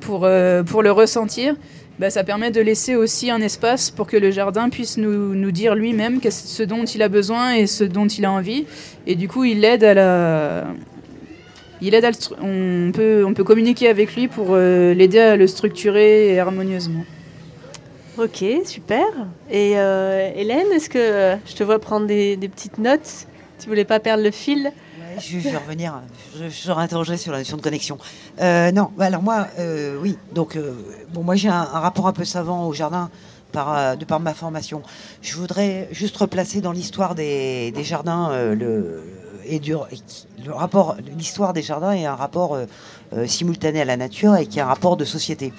pour, 0.00 0.24
euh, 0.24 0.62
pour 0.62 0.82
le 0.82 0.92
ressentir, 0.92 1.56
bah, 1.98 2.10
ça 2.10 2.24
permet 2.24 2.50
de 2.50 2.60
laisser 2.60 2.94
aussi 2.94 3.30
un 3.30 3.40
espace 3.40 3.90
pour 3.90 4.06
que 4.06 4.16
le 4.16 4.30
jardin 4.30 4.68
puisse 4.68 4.96
nous, 4.96 5.34
nous 5.34 5.50
dire 5.50 5.74
lui-même 5.74 6.20
ce 6.28 6.62
dont 6.62 6.84
il 6.84 7.02
a 7.02 7.08
besoin 7.08 7.54
et 7.54 7.66
ce 7.66 7.84
dont 7.84 8.06
il 8.06 8.24
a 8.24 8.30
envie. 8.30 8.66
Et 9.06 9.14
du 9.16 9.28
coup, 9.28 9.44
il 9.44 9.64
aide 9.64 9.84
à 9.84 9.94
la... 9.94 10.64
Il 11.80 11.94
aide 11.94 12.04
à 12.04 12.10
on, 12.40 12.92
peut, 12.94 13.24
on 13.26 13.34
peut 13.34 13.44
communiquer 13.44 13.88
avec 13.88 14.14
lui 14.14 14.28
pour 14.28 14.48
euh, 14.50 14.94
l'aider 14.94 15.18
à 15.18 15.36
le 15.36 15.46
structurer 15.46 16.38
harmonieusement. 16.38 17.04
Ok, 18.16 18.44
super. 18.64 19.06
Et 19.50 19.72
euh, 19.76 20.30
Hélène, 20.36 20.68
est-ce 20.72 20.88
que 20.88 20.98
euh, 20.98 21.36
je 21.46 21.54
te 21.54 21.64
vois 21.64 21.80
prendre 21.80 22.06
des, 22.06 22.36
petites 22.36 22.78
notes? 22.78 23.26
Tu 23.58 23.68
voulais 23.68 23.84
pas 23.84 23.98
perdre 23.98 24.22
le 24.22 24.30
fil? 24.30 24.72
Je, 25.18 25.38
vais 25.38 25.56
revenir. 25.56 26.00
Je, 26.36 26.48
je 26.48 26.72
interroger 26.72 27.16
sur 27.16 27.32
la 27.32 27.38
notion 27.38 27.56
de 27.56 27.62
connexion. 27.62 27.98
Euh, 28.40 28.70
non, 28.72 28.90
bah 28.96 29.06
alors 29.06 29.22
moi, 29.22 29.46
oui. 30.00 30.16
Donc, 30.32 30.58
bon, 31.12 31.22
moi 31.22 31.36
j'ai 31.36 31.48
un, 31.48 31.62
rapport 31.62 32.06
un 32.06 32.12
peu 32.12 32.24
savant 32.24 32.66
au 32.66 32.72
jardin 32.72 33.10
de 33.52 34.04
par 34.04 34.20
ma 34.20 34.34
formation. 34.34 34.82
Je 35.22 35.36
voudrais 35.36 35.88
juste 35.92 36.16
replacer 36.16 36.60
dans 36.60 36.72
l'histoire 36.72 37.14
des, 37.14 37.72
jardins 37.82 38.54
le 38.54 39.02
et 39.46 39.60
le 39.60 40.52
rapport, 40.52 40.96
l'histoire 41.16 41.52
des 41.52 41.62
jardins 41.62 41.92
est 41.92 42.06
un 42.06 42.14
rapport 42.14 42.58
simultané 43.26 43.80
à 43.80 43.84
la 43.84 43.96
nature 43.96 44.36
et 44.36 44.46
qui 44.46 44.58
est 44.58 44.62
un 44.62 44.66
rapport 44.66 44.96
de 44.96 45.04
société. 45.04 45.52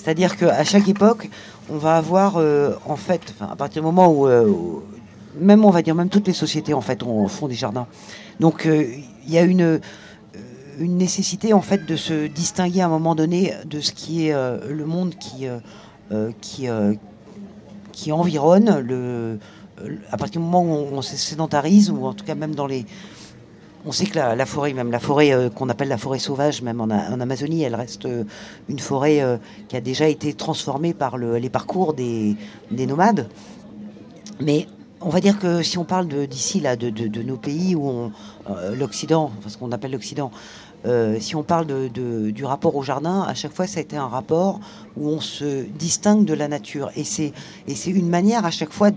C'est-à-dire 0.00 0.36
qu'à 0.36 0.64
chaque 0.64 0.88
époque, 0.88 1.28
on 1.70 1.76
va 1.76 1.96
avoir, 1.96 2.36
euh, 2.36 2.72
en 2.86 2.96
fait, 2.96 3.34
à 3.40 3.54
partir 3.54 3.82
du 3.82 3.86
moment 3.86 4.10
où, 4.10 4.26
euh, 4.26 4.50
même 5.38 5.64
on 5.64 5.70
va 5.70 5.82
dire, 5.82 5.94
même 5.94 6.08
toutes 6.08 6.26
les 6.26 6.32
sociétés 6.32 6.72
en 6.72 6.80
fait, 6.80 7.02
on, 7.02 7.28
font 7.28 7.48
des 7.48 7.54
jardins. 7.54 7.86
Donc 8.40 8.62
il 8.64 8.70
euh, 8.70 8.86
y 9.28 9.36
a 9.36 9.42
une, 9.42 9.80
une 10.78 10.96
nécessité 10.96 11.52
en 11.52 11.60
fait 11.60 11.84
de 11.84 11.96
se 11.96 12.26
distinguer 12.26 12.80
à 12.80 12.86
un 12.86 12.88
moment 12.88 13.14
donné 13.14 13.54
de 13.66 13.80
ce 13.80 13.92
qui 13.92 14.28
est 14.28 14.32
le 14.32 14.86
monde 14.86 15.14
qui, 15.16 15.46
qui, 16.40 16.66
qui 17.92 18.12
environne 18.12 18.78
le, 18.80 19.38
à 20.10 20.16
partir 20.16 20.40
du 20.40 20.46
moment 20.46 20.62
où 20.62 20.94
on, 20.94 20.98
on 20.98 21.02
se 21.02 21.16
sédentarise 21.16 21.90
ou 21.90 22.06
en 22.06 22.14
tout 22.14 22.24
cas 22.24 22.34
même 22.34 22.54
dans 22.54 22.66
les 22.66 22.86
on 23.84 23.92
sait 23.92 24.06
que 24.06 24.18
la, 24.18 24.46
forêt, 24.46 24.72
même 24.72 24.90
la 24.90 24.98
forêt 24.98 25.32
euh, 25.32 25.48
qu'on 25.48 25.68
appelle 25.68 25.88
la 25.88 25.98
forêt 25.98 26.18
sauvage, 26.18 26.62
même 26.62 26.80
en, 26.80 26.90
Amazonie, 26.90 27.62
elle 27.62 27.74
reste 27.74 28.06
euh, 28.06 28.24
une 28.68 28.78
forêt 28.78 29.22
euh, 29.22 29.38
qui 29.68 29.76
a 29.76 29.80
déjà 29.80 30.08
été 30.08 30.34
transformée 30.34 30.92
par 30.92 31.16
le, 31.16 31.38
les 31.38 31.48
parcours 31.48 31.94
des, 31.94 32.36
des, 32.70 32.86
nomades. 32.86 33.28
Mais 34.40 34.66
on 35.00 35.08
va 35.08 35.20
dire 35.20 35.38
que 35.38 35.62
si 35.62 35.78
on 35.78 35.84
parle 35.84 36.08
d'ici, 36.26 36.60
là, 36.60 36.76
de, 36.76 37.22
nos 37.22 37.36
pays 37.36 37.74
où 37.74 38.10
l'Occident, 38.74 39.30
ce 39.46 39.56
qu'on 39.56 39.72
appelle 39.72 39.92
l'Occident, 39.92 40.30
euh, 40.86 41.18
si 41.20 41.36
on 41.36 41.42
parle 41.42 41.66
du 41.66 42.44
rapport 42.44 42.74
au 42.76 42.82
jardin, 42.82 43.22
à 43.22 43.34
chaque 43.34 43.52
fois, 43.52 43.66
ça 43.66 43.78
a 43.78 43.82
été 43.82 43.96
un 43.96 44.06
rapport 44.06 44.60
où 44.96 45.08
on 45.08 45.20
se 45.20 45.64
distingue 45.64 46.24
de 46.24 46.34
la 46.34 46.48
nature. 46.48 46.90
Et 46.96 47.04
c'est, 47.04 47.32
une 47.86 48.08
manière 48.08 48.44
à 48.44 48.50
chaque 48.50 48.72
fois 48.72 48.90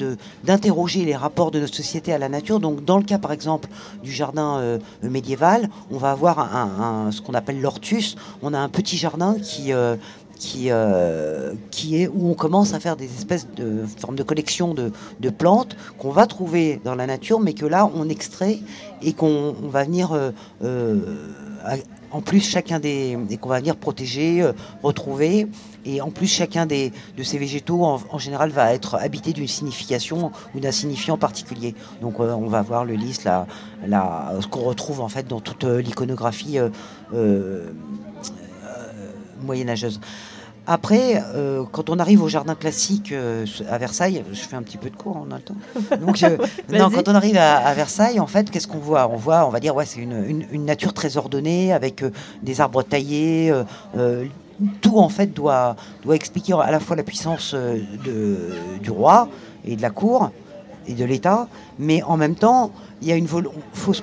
d'interroger 0.44 1.06
les 1.06 1.16
rapports 1.16 1.52
de 1.52 1.60
notre 1.60 1.76
société 1.76 2.14
à 2.14 2.18
la 2.18 2.30
nature. 2.30 2.60
Donc, 2.60 2.86
dans 2.86 2.98
le 2.98 3.04
cas, 3.04 3.18
par 3.18 3.32
exemple, 3.32 3.68
du 4.04 4.12
jardin 4.12 4.58
euh, 4.58 4.80
médiéval, 5.02 5.70
on 5.92 5.98
va 5.98 6.12
avoir 6.12 7.12
ce 7.12 7.22
qu'on 7.22 7.34
appelle 7.34 7.60
l'ortus. 7.60 8.16
On 8.42 8.54
a 8.54 8.60
un 8.60 8.70
petit 8.70 8.98
jardin 8.98 9.36
euh, 10.56 11.54
qui, 11.72 11.98
est 11.98 12.08
où 12.08 12.30
on 12.30 12.34
commence 12.34 12.74
à 12.74 12.80
faire 12.80 12.96
des 12.96 13.06
espèces 13.06 13.48
de 13.56 13.86
formes 13.98 14.16
de 14.16 14.24
collection 14.24 14.74
de, 14.74 14.92
plantes 15.30 15.76
qu'on 15.98 16.12
va 16.12 16.28
trouver 16.28 16.80
dans 16.84 16.96
la 16.96 17.08
nature, 17.08 17.40
mais 17.40 17.54
que 17.54 17.66
là 17.66 17.90
on 17.94 18.10
extrait 18.10 18.60
et 19.02 19.14
qu'on 19.14 19.56
on 19.64 19.70
va 19.70 19.84
venir 19.84 20.12
en 22.14 22.22
plus 22.22 22.42
chacun 22.42 22.80
des, 22.80 23.18
qu'on 23.42 23.50
va 23.50 23.60
venir 23.60 23.76
protéger, 23.76 24.42
euh, 24.42 24.54
retrouver, 24.84 25.48
et 25.84 26.00
en 26.00 26.12
plus 26.12 26.28
chacun 26.28 26.66
des, 26.66 26.94
de 27.18 27.24
ces 27.24 27.38
végétaux 27.38 27.84
en, 27.84 28.18
général 28.20 28.52
va 28.52 28.74
être 28.74 28.96
habité 28.96 29.34
d'une 29.34 29.48
signification 29.48 30.32
ou 30.56 30.60
d'un 30.60 30.72
signifiant 30.72 31.18
particulier. 31.18 31.76
Donc 32.02 32.20
euh, 32.20 32.32
on 32.34 32.48
va 32.48 32.62
voir 32.62 32.86
le 32.86 32.94
lys, 32.94 33.22
ce 33.22 34.48
qu'on 34.48 34.62
retrouve 34.62 35.02
en 35.02 35.10
fait 35.10 35.28
dans 35.28 35.40
toute 35.40 35.64
euh, 35.64 35.82
l'iconographie 35.82 36.60
moyenâgeuse. 39.42 40.00
Après, 40.66 41.22
euh, 41.36 41.64
quand 41.72 41.90
on 41.90 42.00
arrive 42.00 42.24
au 42.24 42.30
jardin 42.30 42.56
classique 42.56 43.12
euh, 43.12 43.46
à 43.70 43.78
Versailles, 43.78 44.24
je 44.32 44.40
fais 44.40 44.56
un 44.56 44.62
petit 44.62 44.78
peu 44.78 44.90
de 44.90 44.96
cours, 44.96 45.18
on 45.28 45.32
a 45.32 45.36
le 45.36 45.42
temps. 45.42 45.56
Donc, 45.98 46.24
euh, 46.24 46.38
non, 46.70 46.90
quand 46.90 47.10
on 47.10 47.16
arrive 47.16 47.38
à, 47.38 47.74
Versailles, 47.74 48.20
en 48.20 48.28
fait, 48.28 48.50
qu'est-ce 48.50 48.68
qu'on 48.68 48.78
voit? 48.78 49.10
On 49.10 49.18
voit, 49.18 49.46
on 49.46 49.50
va 49.50 49.60
dire, 49.60 49.76
ouais, 49.76 49.86
c'est 49.86 50.00
une, 50.00 50.46
une, 50.52 50.66
nature 50.66 50.94
très 50.94 51.18
ordonnée 51.18 51.74
avec 51.74 52.04
des 52.42 52.62
arbres 52.62 52.82
taillés. 52.82 53.54
tout 54.82 54.98
en 54.98 55.10
fait 55.10 55.34
doit, 55.34 55.76
doit 56.04 56.16
expliquer 56.16 56.54
à 56.54 56.72
la 56.72 56.80
fois 56.80 56.96
la 56.96 57.04
puissance 57.04 57.54
de, 57.54 58.38
du 58.82 58.92
roi 58.92 59.28
et 59.66 59.76
de 59.76 59.82
la 59.82 59.90
cour 59.90 60.32
et 60.88 60.94
de 60.94 61.06
l'État, 61.06 61.48
mais 61.80 62.04
en 62.04 62.18
même 62.18 62.36
temps, 62.36 62.72
il 63.02 63.10
y 63.10 63.12
a 63.12 63.16
une 63.16 63.28
faut, 63.28 63.42
faut, 63.74 63.94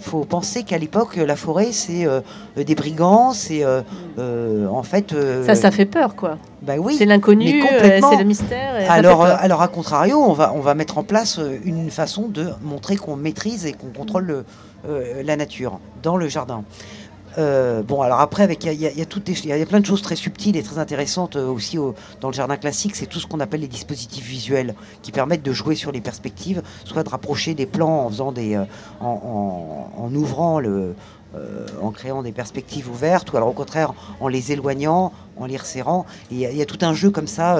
faut, 0.00 0.24
penser 0.24 0.62
qu'à 0.62 0.78
l'époque, 0.78 1.16
la 1.16 1.36
forêt, 1.36 1.72
c'est 1.72 2.06
euh, 2.06 2.20
des 2.56 2.74
brigands, 2.74 3.32
c'est 3.32 3.64
euh, 3.64 3.82
euh, 4.18 4.68
en 4.68 4.82
fait. 4.82 5.14
ça, 5.44 5.54
ça 5.54 5.70
fait 5.70 5.86
peur, 5.86 6.14
quoi. 6.14 6.38
Bah 6.62 6.74
oui. 6.78 6.94
C'est 6.96 7.06
l'inconnu, 7.06 7.62
c'est 7.80 8.00
le 8.00 8.24
mystère. 8.24 8.90
alors, 8.90 9.24
alors, 9.24 9.62
à 9.62 9.68
contrario, 9.68 10.18
on 10.18 10.32
va, 10.32 10.52
on 10.54 10.60
va 10.60 10.74
mettre 10.74 10.98
en 10.98 11.02
place 11.02 11.40
une 11.64 11.90
façon 11.90 12.28
de 12.28 12.48
montrer 12.62 12.96
qu'on 12.96 13.16
maîtrise 13.16 13.66
et 13.66 13.72
qu'on 13.72 13.88
contrôle 13.88 14.44
la 14.86 15.36
nature 15.36 15.80
dans 16.02 16.16
le 16.16 16.28
jardin. 16.28 16.62
Euh, 17.38 17.82
bon, 17.82 18.02
alors 18.02 18.20
après, 18.20 18.42
avec 18.42 18.64
il 18.64 18.72
y, 18.74 18.86
a, 18.86 19.66
plein 19.66 19.80
de 19.80 19.86
choses 19.86 20.02
très 20.02 20.16
subtiles 20.16 20.56
et 20.56 20.62
très 20.62 20.78
intéressantes 20.78 21.36
euh, 21.36 21.48
aussi 21.48 21.78
dans 22.20 22.28
le 22.28 22.34
jardin 22.34 22.56
classique. 22.56 22.94
C'est 22.96 23.06
tout 23.06 23.18
ce 23.18 23.26
qu'on 23.26 23.40
appelle 23.40 23.60
les 23.60 23.68
dispositifs 23.68 24.24
visuels 24.24 24.74
qui 25.02 25.12
permettent 25.12 25.42
de 25.42 25.52
jouer 25.52 25.74
sur 25.74 25.92
les 25.92 26.00
perspectives, 26.00 26.62
soit 26.84 27.02
de 27.02 27.08
rapprocher 27.08 27.54
des 27.54 27.66
plans 27.66 28.06
en 28.06 28.08
faisant 28.08 28.32
des, 28.32 28.54
euh, 28.54 28.64
ouvrant 30.14 30.60
en 31.82 31.90
créant 31.90 32.22
des 32.22 32.30
perspectives 32.30 32.88
ouvertes, 32.88 33.32
ou 33.32 33.36
alors 33.36 33.48
au 33.48 33.52
contraire 33.52 33.92
en 34.20 34.28
les 34.28 34.52
éloignant, 34.52 35.12
en 35.36 35.46
les 35.46 35.56
resserrant. 35.56 36.06
Il 36.30 36.38
y, 36.38 36.62
a 36.62 36.66
tout 36.66 36.78
un 36.82 36.94
jeu 36.94 37.10
comme 37.10 37.26
ça 37.26 37.58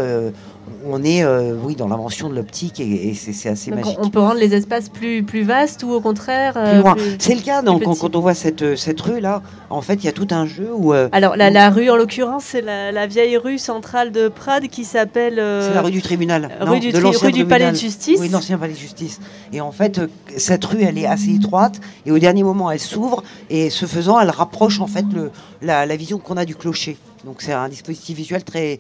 on 0.87 1.03
est 1.03 1.23
euh, 1.25 1.55
oui 1.63 1.77
dans 1.77 1.89
l'invention 1.89 2.29
de 2.29 2.35
l'optique 2.35 2.81
et, 2.81 3.15
c'est 3.15 3.49
assez 3.49 3.71
magique. 3.71 3.97
On 4.01 4.09
peut 4.09 4.21
rendre 4.21 4.39
les 4.41 4.55
espaces 4.55 4.89
plus 4.89 5.23
plus 5.23 5.43
vastes 5.43 5.83
ou 5.83 5.91
au 5.91 6.01
contraire 6.01 6.55
euh, 6.57 6.83
C'est 7.19 7.35
le 7.35 7.41
cas 7.41 7.63
donc 7.63 7.85
quand, 7.85 8.17
on 8.17 8.21
voit 8.21 8.35
cette 8.35 8.77
cette 8.77 9.01
rue 9.01 9.21
là, 9.21 9.43
en 9.71 9.83
fait 9.83 9.95
il 9.95 10.05
y 10.05 10.09
a 10.09 10.13
tout 10.13 10.29
un 10.31 10.47
jeu 10.47 10.69
où. 10.75 10.93
Euh, 10.93 11.09
Alors 11.13 11.37
la, 11.37 11.71
rue 11.71 11.91
en 11.91 11.97
l'occurrence 11.97 12.45
c'est 12.45 12.63
la, 12.63 13.07
vieille 13.07 13.37
rue 13.37 13.59
centrale 13.59 14.13
de 14.13 14.29
Prades 14.29 14.69
qui 14.69 14.85
s'appelle. 14.85 15.35
c'est 15.37 15.75
la 15.75 15.83
rue 15.83 15.91
du 15.91 16.03
tribunal. 16.03 16.51
Rue 16.61 16.81
du, 16.81 16.91
rue 16.97 17.33
du 17.33 17.47
palais 17.47 17.71
de 17.71 17.77
justice. 17.77 18.19
Oui 18.21 18.29
l'ancien 18.29 18.59
palais 18.59 18.73
de 18.73 18.79
justice. 18.79 19.21
Et 19.53 19.61
en 19.61 19.73
fait 19.73 20.01
cette 20.37 20.65
rue 20.65 20.83
elle 20.83 20.99
est 20.99 21.07
assez 21.07 21.35
étroite 21.35 21.81
et 22.07 22.11
au 22.11 22.19
dernier 22.19 22.43
moment 22.43 22.71
elle 22.71 22.81
s'ouvre 22.81 23.23
et 23.51 23.71
ce 23.71 23.87
faisant 23.87 24.19
elle 24.21 24.31
rapproche 24.31 24.81
en 24.81 24.87
fait 24.87 25.05
le, 25.15 25.31
la, 25.63 25.87
la 25.87 25.97
vision 25.97 26.19
qu'on 26.19 26.37
a 26.37 26.45
du 26.45 26.55
clocher. 26.55 26.97
Donc 27.25 27.41
c'est 27.41 27.53
un 27.53 27.69
dispositif 27.69 28.17
visuel 28.17 28.45
très, 28.45 28.79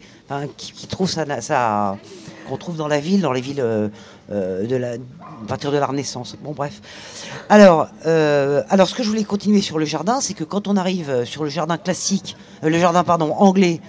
qui, 0.56 0.86
trouve 0.86 1.08
ça, 1.08 1.96
qu'on 2.48 2.56
trouve 2.56 2.76
dans 2.76 2.88
la 2.88 3.00
ville, 3.00 3.22
dans 3.22 3.32
les 3.32 3.40
villes 3.40 3.60
euh, 3.60 3.88
euh, 4.30 4.66
de 4.66 4.76
la, 4.76 4.92
à 4.92 5.46
partir 5.48 5.72
de 5.72 5.78
la 5.78 5.86
Renaissance. 5.86 6.36
Bon 6.42 6.52
bref. 6.52 6.82
Alors, 7.48 7.88
euh, 8.06 8.62
alors 8.68 8.86
ce 8.86 8.94
que 8.94 9.02
je 9.02 9.08
voulais 9.08 9.24
continuer 9.24 9.62
sur 9.62 9.78
le 9.78 9.86
jardin, 9.86 10.20
c'est 10.20 10.34
que 10.34 10.44
quand 10.44 10.68
on 10.68 10.76
arrive 10.76 11.24
sur 11.24 11.44
le 11.44 11.50
jardin 11.50 11.78
classique, 11.78 12.36
le 12.62 12.78
jardin 12.78 13.02
pardon 13.02 13.32
anglais, 13.32 13.80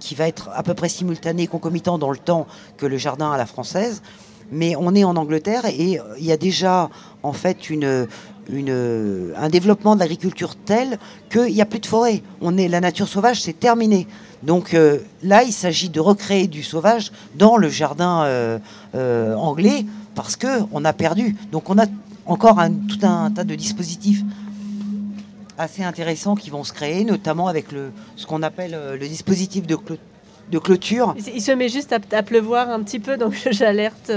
qui 0.00 0.14
va 0.14 0.28
être 0.28 0.50
à 0.54 0.62
peu 0.62 0.74
près 0.74 0.90
simultané, 0.90 1.46
concomitant 1.46 1.96
dans 1.96 2.10
le 2.10 2.18
temps 2.18 2.46
que 2.76 2.84
le 2.84 2.98
jardin 2.98 3.32
à 3.32 3.38
la 3.38 3.46
française, 3.46 4.02
mais 4.52 4.76
on 4.76 4.94
est 4.94 5.04
en 5.04 5.16
Angleterre 5.16 5.64
et 5.64 5.98
il 6.18 6.24
y 6.24 6.30
a 6.30 6.36
déjà 6.36 6.90
en 7.22 7.32
fait 7.32 7.70
une, 7.70 8.06
une, 8.50 9.32
un 9.36 9.48
développement 9.48 9.94
de 9.94 10.00
l'agriculture 10.00 10.54
tel 10.56 10.98
qu'il 11.30 11.52
n'y 11.52 11.60
a 11.60 11.66
plus 11.66 11.80
de 11.80 11.86
forêt. 11.86 12.22
On 12.40 12.56
est, 12.56 12.68
la 12.68 12.80
nature 12.80 13.08
sauvage, 13.08 13.42
c'est 13.42 13.58
terminé. 13.58 14.06
Donc 14.42 14.74
euh, 14.74 14.98
là, 15.22 15.42
il 15.42 15.52
s'agit 15.52 15.88
de 15.88 16.00
recréer 16.00 16.46
du 16.46 16.62
sauvage 16.62 17.12
dans 17.34 17.56
le 17.56 17.68
jardin 17.68 18.22
euh, 18.22 18.58
euh, 18.94 19.34
anglais 19.34 19.84
parce 20.14 20.36
qu'on 20.36 20.84
a 20.84 20.92
perdu. 20.92 21.36
Donc 21.52 21.70
on 21.70 21.78
a 21.78 21.86
encore 22.26 22.58
un, 22.58 22.70
tout 22.70 22.98
un 23.02 23.30
tas 23.30 23.44
de 23.44 23.54
dispositifs 23.54 24.22
assez 25.56 25.82
intéressants 25.82 26.36
qui 26.36 26.50
vont 26.50 26.62
se 26.62 26.72
créer, 26.72 27.04
notamment 27.04 27.48
avec 27.48 27.66
ce 28.14 28.26
qu'on 28.26 28.42
appelle 28.44 28.78
le 29.00 29.08
dispositif 29.08 29.66
de, 29.66 29.76
clôture. 30.58 31.16
Il 31.34 31.42
se 31.42 31.50
met 31.50 31.68
juste 31.68 31.92
à, 31.92 32.22
pleuvoir 32.22 32.70
un 32.70 32.80
petit 32.82 33.00
peu, 33.00 33.16
donc 33.16 33.34
j'alerte. 33.50 34.12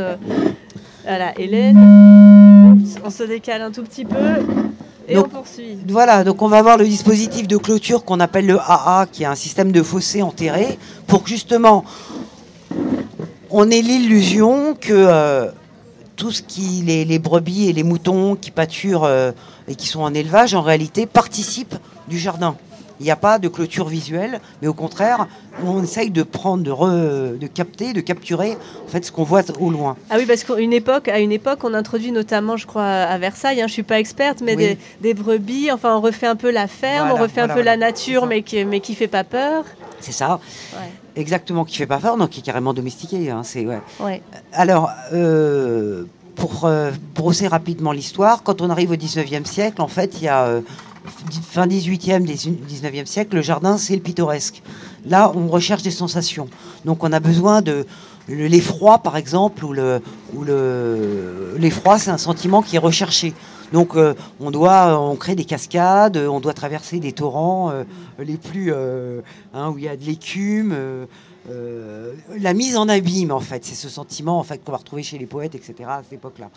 voilà, 1.03 1.39
Hélène. 1.39 2.20
On 3.03 3.09
se 3.09 3.23
décale 3.23 3.61
un 3.61 3.71
tout 3.71 3.83
petit 3.83 4.05
peu. 4.05 4.15
Et 5.07 5.17
on 5.17 5.23
poursuit. 5.23 5.77
Voilà, 5.87 6.23
donc 6.23 6.41
on 6.41 6.47
va 6.47 6.61
voir 6.61 6.77
le 6.77 6.85
dispositif 6.85 7.47
de 7.47 7.57
clôture 7.57 8.05
qu'on 8.05 8.19
appelle 8.19 8.45
le 8.45 8.59
AA, 8.59 9.07
qui 9.11 9.23
est 9.23 9.27
un 9.27 9.35
système 9.35 9.71
de 9.71 9.83
fossé 9.83 10.21
enterré, 10.21 10.77
pour 11.07 11.23
que 11.23 11.29
justement 11.29 11.83
on 13.49 13.69
ait 13.69 13.81
l'illusion 13.81 14.75
que 14.79 14.93
euh, 14.93 15.51
tout 16.15 16.31
ce 16.31 16.41
qui, 16.41 16.83
les, 16.85 17.19
brebis 17.19 17.67
et 17.67 17.73
les 17.73 17.83
moutons 17.83 18.35
qui 18.35 18.51
pâturent 18.51 19.03
euh, 19.03 19.31
et 19.67 19.75
qui 19.75 19.87
sont 19.87 20.01
en 20.01 20.13
élevage, 20.13 20.53
en 20.53 20.61
réalité, 20.61 21.05
participent 21.05 21.75
du 22.07 22.17
jardin. 22.17 22.55
Il 23.01 23.05
n'y 23.05 23.11
a 23.11 23.15
pas 23.15 23.39
de 23.39 23.47
clôture 23.47 23.87
visuelle, 23.87 24.39
mais 24.61 24.67
au 24.67 24.75
contraire, 24.75 25.27
on 25.65 25.83
essaye 25.83 26.11
de 26.11 26.21
prendre, 26.21 26.63
de, 26.63 27.35
de 27.35 27.47
capter, 27.47 27.93
de 27.93 27.99
capturer 27.99 28.55
en 28.85 28.87
fait 28.87 29.03
ce 29.03 29.11
qu'on 29.11 29.23
voit 29.23 29.41
au 29.59 29.71
loin. 29.71 29.97
Ah 30.11 30.17
oui, 30.19 30.27
parce 30.27 30.43
qu'à 30.43 30.59
une 30.59 30.71
époque, 30.71 31.07
à 31.07 31.17
une 31.19 31.31
époque, 31.31 31.63
on 31.63 31.73
introduit 31.73 32.11
notamment, 32.11 32.57
je 32.57 32.67
crois, 32.67 32.85
à 32.85 33.17
Versailles. 33.17 33.59
Hein, 33.59 33.65
je 33.65 33.73
suis 33.73 33.81
pas 33.81 33.99
experte, 33.99 34.41
mais 34.41 34.77
des, 35.01 35.13
brebis. 35.15 35.71
Enfin, 35.71 35.95
on 35.97 36.01
refait 36.01 36.27
un 36.27 36.35
peu 36.35 36.51
la 36.51 36.67
ferme, 36.67 37.09
on 37.11 37.15
refait 37.15 37.41
un 37.41 37.47
peu 37.47 37.63
la 37.63 37.75
nature, 37.75 38.27
mais 38.27 38.43
qui, 38.43 38.63
mais 38.65 38.81
qui 38.81 38.93
fait 38.93 39.07
pas 39.07 39.23
peur. 39.23 39.65
C'est 39.99 40.11
ça. 40.11 40.39
Exactement, 41.15 41.65
qui 41.65 41.77
fait 41.77 41.87
pas 41.87 41.97
peur, 41.97 42.17
non, 42.17 42.27
qui 42.27 42.41
est 42.41 42.43
carrément 42.43 42.75
domestiqué. 42.75 43.31
Hein, 43.31 43.41
c'est 43.43 43.65
ouais. 43.65 44.21
Alors. 44.53 44.91
Euh, 45.11 46.03
pour 46.35 46.65
euh, 46.65 46.89
brosser 47.13 47.47
rapidement 47.47 47.91
l'histoire, 47.91 48.41
quand 48.41 48.61
on 48.61 48.69
arrive 48.71 48.91
au 48.91 48.95
19e 48.95 49.45
siècle, 49.45 49.81
en 49.81 49.87
fait, 49.87 50.15
il 50.17 50.23
y 50.23 50.27
a 50.27 50.45
euh, 50.45 50.61
fin 51.05 51.67
18e, 51.67 52.25
19e 52.25 53.05
siècle, 53.05 53.35
le 53.35 53.41
jardin, 53.41 53.77
c'est 53.77 53.95
le 53.95 54.01
pittoresque. 54.01 54.61
Là, 55.05 55.31
on 55.35 55.47
recherche 55.47 55.83
des 55.83 55.91
sensations. 55.91 56.47
Donc, 56.85 57.03
on 57.03 57.11
a 57.11 57.19
besoin 57.19 57.61
de 57.61 57.85
l'effroi, 58.27 58.99
par 58.99 59.17
exemple, 59.17 59.65
ou 59.65 59.73
le, 59.73 60.01
l'effroi, 61.57 61.99
c'est 61.99 62.11
un 62.11 62.17
sentiment 62.17 62.61
qui 62.61 62.75
est 62.75 62.79
recherché. 62.79 63.33
Donc, 63.71 63.95
euh, 63.95 64.13
on 64.39 64.51
doit, 64.51 64.99
on 64.99 65.15
crée 65.15 65.35
des 65.35 65.45
cascades, 65.45 66.17
on 66.17 66.39
doit 66.39 66.53
traverser 66.53 66.99
des 66.99 67.13
torrents 67.13 67.71
euh, 67.71 67.83
les 68.19 68.37
plus, 68.37 68.71
euh, 68.73 69.21
hein, 69.53 69.69
où 69.69 69.77
il 69.77 69.85
y 69.85 69.87
a 69.87 69.95
de 69.95 70.03
l'écume. 70.03 70.75
la 72.37 72.53
mise 72.53 72.75
en 72.75 72.89
abîme, 72.89 73.31
en 73.31 73.39
fait, 73.39 73.63
c'est 73.65 73.75
ce 73.75 73.89
sentiment 73.89 74.39
en 74.39 74.43
fait 74.43 74.63
qu'on 74.63 74.71
va 74.71 74.77
retrouver 74.77 75.03
chez 75.03 75.17
les 75.17 75.25
poètes, 75.25 75.55
etc. 75.55 75.73
à 75.87 76.01
cette 76.03 76.13
époque-là. 76.13 76.49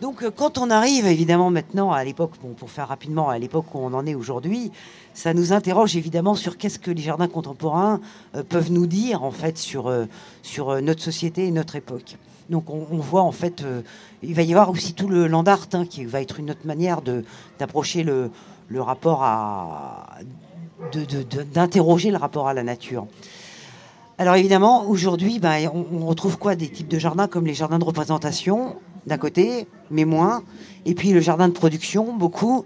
Donc 0.00 0.22
euh, 0.22 0.30
quand 0.30 0.58
on 0.58 0.70
arrive 0.70 1.06
évidemment 1.06 1.50
maintenant 1.50 1.92
à 1.92 2.04
l'époque, 2.04 2.32
pour 2.58 2.70
faire 2.70 2.88
rapidement, 2.88 3.30
à 3.30 3.38
l'époque 3.38 3.74
où 3.74 3.78
on 3.78 3.94
en 3.94 4.06
est 4.06 4.14
aujourd'hui, 4.14 4.70
ça 5.14 5.32
nous 5.32 5.52
interroge 5.52 5.96
évidemment 5.96 6.34
sur 6.34 6.58
qu'est-ce 6.58 6.78
que 6.78 6.90
les 6.90 7.02
jardins 7.02 7.28
contemporains 7.28 8.00
euh, 8.34 8.42
peuvent 8.42 8.70
nous 8.70 8.86
dire 8.86 9.22
en 9.22 9.30
fait 9.30 9.56
sur, 9.56 9.88
euh, 9.88 10.04
sur 10.42 10.80
notre 10.82 11.02
société 11.02 11.46
et 11.46 11.50
notre 11.50 11.76
époque. 11.76 12.16
Donc 12.50 12.70
on, 12.70 12.98
voit 12.98 13.22
en 13.22 13.32
fait, 13.32 13.64
il 14.22 14.32
va 14.32 14.42
y 14.42 14.52
avoir 14.52 14.70
aussi 14.70 14.94
tout 14.94 15.08
le 15.08 15.26
land 15.26 15.42
art 15.42 15.66
hein, 15.72 15.84
qui 15.84 16.04
va 16.04 16.20
être 16.20 16.38
une 16.38 16.52
autre 16.52 16.64
manière 16.64 17.00
d'approcher 17.58 18.04
le, 18.04 18.30
le, 18.68 18.80
rapport 18.80 19.24
à, 19.24 20.06
d'interroger 21.52 22.12
le 22.12 22.18
rapport 22.18 22.46
à 22.46 22.54
la 22.54 22.62
nature. 22.62 23.08
Alors 24.18 24.36
évidemment, 24.36 24.88
aujourd'hui, 24.88 25.38
ben, 25.40 25.68
on, 25.74 26.06
retrouve 26.06 26.38
quoi 26.38 26.54
Des 26.54 26.70
types 26.70 26.88
de 26.88 26.98
jardins 26.98 27.26
comme 27.26 27.46
les 27.46 27.52
jardins 27.52 27.78
de 27.78 27.84
représentation, 27.84 28.76
d'un 29.06 29.18
côté, 29.18 29.66
mais 29.90 30.04
moins. 30.04 30.42
Et 30.84 30.94
puis 30.94 31.12
le 31.12 31.20
jardin 31.20 31.48
de 31.48 31.52
production, 31.52 32.16
beaucoup. 32.16 32.64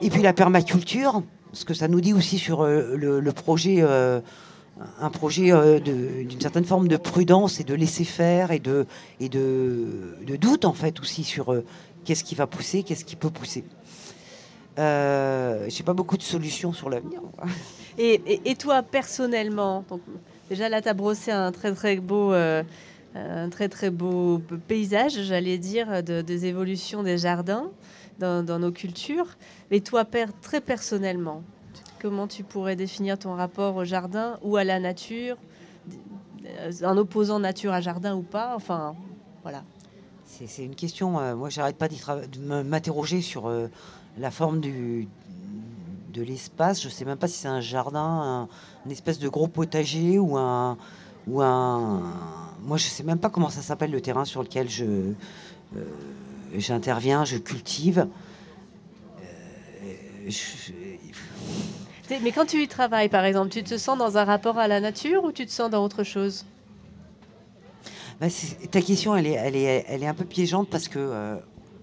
Et 0.00 0.10
puis 0.10 0.22
la 0.22 0.32
permaculture, 0.32 1.22
ce 1.52 1.64
que 1.64 1.74
ça 1.74 1.88
nous 1.88 2.00
dit 2.00 2.12
aussi 2.12 2.38
sur 2.38 2.62
euh, 2.62 2.96
le, 2.96 3.32
projet, 3.32 3.78
euh, 3.80 4.20
un 5.00 5.10
projet 5.10 5.52
euh, 5.52 5.80
d'une 5.80 6.40
certaine 6.40 6.64
forme 6.64 6.88
de 6.88 6.96
prudence 6.96 7.60
et 7.60 7.64
de 7.64 7.74
laisser 7.74 8.04
faire 8.04 8.52
et 8.52 8.58
de, 8.58 8.86
et 9.20 9.28
de, 9.28 10.36
doute 10.40 10.64
en 10.64 10.74
fait 10.74 11.00
aussi 11.00 11.24
sur 11.24 11.62
qu'est-ce 12.04 12.24
qui 12.24 12.34
va 12.34 12.46
pousser, 12.46 12.82
qu'est-ce 12.82 13.04
qui 13.04 13.16
peut 13.16 13.30
pousser. 13.30 13.64
Euh, 14.78 15.66
J'ai 15.68 15.82
pas 15.82 15.94
beaucoup 15.94 16.16
de 16.16 16.22
solutions 16.22 16.72
sur 16.72 16.88
l'avenir. 16.88 17.20
Et, 17.98 18.54
toi, 18.56 18.84
personnellement, 18.84 19.84
déjà 20.48 20.68
là, 20.68 20.80
tu 20.80 20.88
as 20.88 20.94
brossé 20.94 21.32
un 21.32 21.50
très 21.50 21.72
très 21.72 21.96
beau, 21.96 22.32
un 23.18 23.48
très 23.48 23.68
très 23.68 23.90
beau 23.90 24.40
paysage, 24.68 25.22
j'allais 25.22 25.58
dire, 25.58 26.02
de- 26.02 26.22
des 26.22 26.46
évolutions 26.46 27.02
des 27.02 27.18
jardins 27.18 27.70
dans, 28.18 28.58
nos 28.58 28.72
cultures. 28.72 29.36
Mais 29.70 29.80
toi, 29.80 30.04
père, 30.04 30.30
très 30.40 30.60
personnellement, 30.60 31.42
comment 32.00 32.26
tu 32.26 32.42
pourrais 32.44 32.76
définir 32.76 33.18
ton 33.18 33.34
rapport 33.34 33.76
au 33.76 33.84
jardin 33.84 34.38
ou 34.42 34.56
à 34.56 34.64
la 34.64 34.80
nature, 34.80 35.36
euh, 36.44 36.72
en 36.84 36.96
opposant 36.96 37.38
nature 37.38 37.72
à 37.72 37.80
jardin 37.80 38.16
ou 38.16 38.22
pas? 38.22 38.54
Enfin, 38.56 38.94
voilà. 39.42 39.62
C'est 40.26 40.64
une 40.64 40.76
question. 40.76 41.18
euh, 41.18 41.34
moi, 41.34 41.48
j'arrête 41.48 41.76
pas 41.76 41.88
de 41.88 42.62
m'interroger 42.62 43.22
sur 43.22 43.46
euh, 43.46 43.66
la 44.18 44.30
forme 44.30 44.60
du, 44.60 45.08
de 46.12 46.22
l'espace. 46.22 46.82
Je 46.82 46.88
sais 46.88 47.04
même 47.04 47.18
pas 47.18 47.28
si 47.28 47.38
c'est 47.38 47.48
un 47.48 47.60
jardin, 47.60 48.00
un, 48.00 48.48
une 48.86 48.92
espèce 48.92 49.18
de 49.18 49.28
gros 49.28 49.48
potager 49.48 50.18
ou 50.18 50.36
un, 50.36 50.76
ou 51.26 51.42
un. 51.42 52.02
Moi, 52.62 52.76
je 52.76 52.84
sais 52.84 53.02
même 53.02 53.18
pas 53.18 53.30
comment 53.30 53.50
ça 53.50 53.62
s'appelle 53.62 53.90
le 53.90 54.00
terrain 54.00 54.24
sur 54.24 54.42
lequel 54.42 54.68
je 54.68 54.84
euh, 54.84 55.12
j'interviens, 56.56 57.24
je 57.24 57.36
cultive. 57.36 58.06
Euh, 59.20 60.28
je- 60.28 60.72
Mais 62.22 62.32
quand 62.32 62.46
tu 62.46 62.62
y 62.62 62.68
travailles, 62.68 63.08
par 63.10 63.24
exemple, 63.24 63.50
tu 63.50 63.62
te 63.62 63.76
sens 63.76 63.98
dans 63.98 64.16
un 64.16 64.24
rapport 64.24 64.58
à 64.58 64.66
la 64.68 64.80
nature 64.80 65.24
ou 65.24 65.32
tu 65.32 65.44
te 65.46 65.50
sens 65.52 65.70
dans 65.70 65.84
autre 65.84 66.04
chose? 66.04 66.44
Bah, 68.20 68.26
ta 68.70 68.80
question, 68.80 69.14
elle 69.14 69.26
est, 69.26 69.32
elle, 69.32 69.56
est, 69.56 69.84
elle 69.88 70.02
est 70.02 70.06
un 70.06 70.14
peu 70.14 70.24
piégeante 70.24 70.68
parce 70.68 70.88
que 70.88 70.98
euh, 70.98 71.36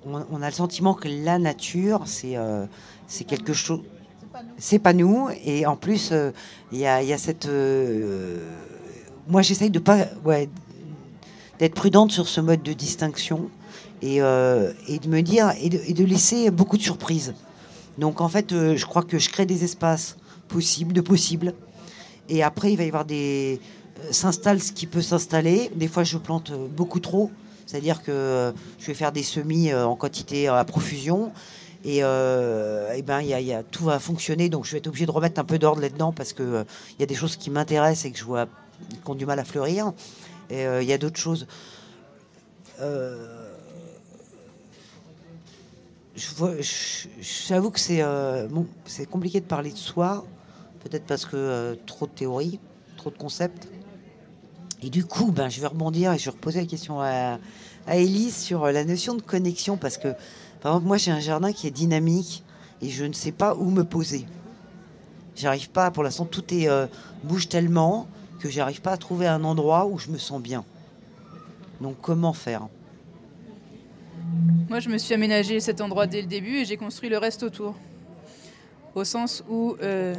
on, 0.06 0.26
on 0.32 0.42
a 0.42 0.48
le 0.48 0.54
sentiment 0.56 0.94
que 0.94 1.08
la 1.08 1.40
nature, 1.40 2.02
c'est 2.06 2.36
c'est 3.08 3.24
quelque 3.24 3.54
chose. 3.54 3.82
C'est 4.58 4.80
pas 4.80 4.94
nous. 4.94 5.30
Et 5.46 5.66
en 5.66 5.76
plus, 5.78 6.12
il 6.72 6.78
y, 6.80 6.82
y 6.82 6.86
a 6.88 7.18
cette. 7.18 7.48
Moi, 9.28 9.42
j'essaye 9.42 9.70
de 9.70 9.80
pas. 9.80 10.06
D'être 11.58 11.74
prudente 11.74 12.12
sur 12.12 12.28
ce 12.28 12.42
mode 12.42 12.64
de 12.64 12.74
distinction 12.74 13.50
et, 14.02 14.22
euh, 14.22 14.74
de 14.90 15.08
me 15.08 15.22
dire. 15.22 15.54
Et 15.62 15.70
de, 15.70 16.04
laisser 16.04 16.52
beaucoup 16.52 16.78
de 16.78 16.82
surprises. 16.84 17.34
Donc, 17.98 18.20
en 18.20 18.28
fait, 18.28 18.52
euh, 18.52 18.76
je 18.76 18.86
crois 18.86 19.04
que 19.04 19.18
je 19.20 19.30
crée 19.30 19.46
des 19.46 19.64
espaces 19.64 20.18
possibles, 20.50 20.92
de 20.92 21.02
possibles. 21.02 21.54
Et 22.28 22.44
après, 22.44 22.74
il 22.74 22.76
va 22.76 22.84
y 22.84 22.88
avoir 22.88 23.06
des 23.06 23.62
euh, 24.04 24.12
s'installe 24.12 24.62
ce 24.62 24.74
qui 24.74 24.86
peut 24.86 25.02
s'installer. 25.02 25.72
Des 25.76 25.88
fois, 25.88 26.04
je 26.04 26.18
plante 26.18 26.52
beaucoup 26.76 27.00
trop, 27.00 27.32
c'est-à-dire 27.66 28.04
que 28.04 28.54
je 28.80 28.86
vais 28.88 28.94
faire 28.94 29.14
des 29.14 29.24
semis 29.24 29.74
en 29.74 29.96
quantité 29.96 30.50
à 30.50 30.64
profusion. 30.66 31.32
Et, 31.86 32.02
ben, 32.02 33.22
y 33.22 33.34
a, 33.34 33.40
y 33.40 33.54
a- 33.54 33.62
tout 33.64 33.86
va 33.86 34.00
fonctionner, 34.00 34.50
donc 34.50 34.66
je 34.66 34.72
vais 34.72 34.80
être 34.80 34.88
obligé 34.88 35.06
de 35.06 35.12
remettre 35.12 35.40
un 35.40 35.44
peu 35.44 35.60
d'ordre 35.60 35.82
là-dedans 35.82 36.12
parce 36.12 36.34
euh, 36.40 36.64
il 36.98 37.02
y 37.02 37.04
a 37.04 37.06
des 37.06 37.16
choses 37.16 37.36
qui 37.36 37.52
m'intéressent 37.52 38.06
et 38.06 38.12
que 38.12 38.18
je 38.18 38.24
vois 38.24 38.48
qui 38.90 39.10
ont 39.10 39.16
du 39.16 39.26
mal 39.26 39.40
à 39.40 39.46
fleurir. 39.46 39.94
Et 40.50 40.66
euh, 40.66 40.82
il 40.82 40.88
y 40.88 40.94
a 40.94 40.98
d'autres 40.98 41.20
choses. 41.20 41.48
Euh, 42.82 43.52
J'avoue 46.16 47.72
que 47.72 47.80
c'est 47.80 48.02
euh, 48.02 48.48
bon, 48.48 48.66
compliqué 49.12 49.42
de 49.42 49.46
parler 49.46 49.72
de 49.72 49.78
soi, 49.78 50.26
peut-être 50.82 51.04
parce 51.06 51.26
que 51.26 51.36
euh, 51.36 51.76
trop 51.86 52.06
de 52.06 52.12
théories, 52.12 52.60
trop 52.96 53.10
de 53.10 53.18
concepts. 53.18 53.68
Et 54.82 54.90
du 54.90 55.04
coup, 55.04 55.32
ben, 55.32 55.50
je 55.50 55.60
vais 55.60 55.68
rebondir 55.68 56.14
et 56.14 56.18
je 56.18 56.26
vais 56.26 56.32
reposer 56.32 56.62
la 56.62 56.66
question 56.68 57.02
à, 57.02 57.38
à 57.86 57.96
Élise 57.98 58.38
sur 58.38 58.66
la 58.68 58.86
notion 58.86 59.16
de 59.16 59.22
connexion, 59.22 59.76
parce 59.76 59.98
que, 59.98 60.08
par 60.62 60.72
exemple, 60.72 60.88
moi, 60.88 60.96
j'ai 60.96 61.12
un 61.12 61.20
jardin 61.20 61.52
qui 61.52 61.68
est 61.68 61.72
dynamique 61.72 62.46
et 62.82 62.90
je 62.90 63.04
ne 63.04 63.14
sais 63.14 63.34
pas 63.34 63.54
où 63.54 63.70
me 63.70 63.84
poser. 63.84 64.26
J'arrive 65.36 65.70
pas, 65.70 65.92
pour 65.92 66.04
l'instant, 66.04 66.24
tout 66.24 66.54
est 66.54 66.70
bouge 67.26 67.50
tellement 67.50 68.08
que 68.40 68.50
j'arrive 68.50 68.82
pas 68.82 68.92
à 68.92 68.98
trouver 68.98 69.28
un 69.28 69.44
endroit 69.44 69.86
où 69.86 69.98
je 69.98 70.10
me 70.10 70.18
sens 70.18 70.42
bien. 70.42 70.64
Donc, 71.82 71.96
comment 72.02 72.34
faire? 72.34 72.68
Moi, 74.70 74.80
je 74.80 74.90
me 74.90 74.98
suis 74.98 75.14
aménagé 75.14 75.60
cet 75.60 75.82
endroit 75.82 76.08
dès 76.08 76.22
le 76.22 76.28
début 76.28 76.58
et 76.58 76.66
j'ai 76.66 76.78
construit 76.78 77.10
le 77.10 77.18
reste 77.18 77.44
autour. 77.44 77.76
Au 78.96 79.04
sens 79.04 79.44
où. 79.50 79.76
euh, 79.82 80.16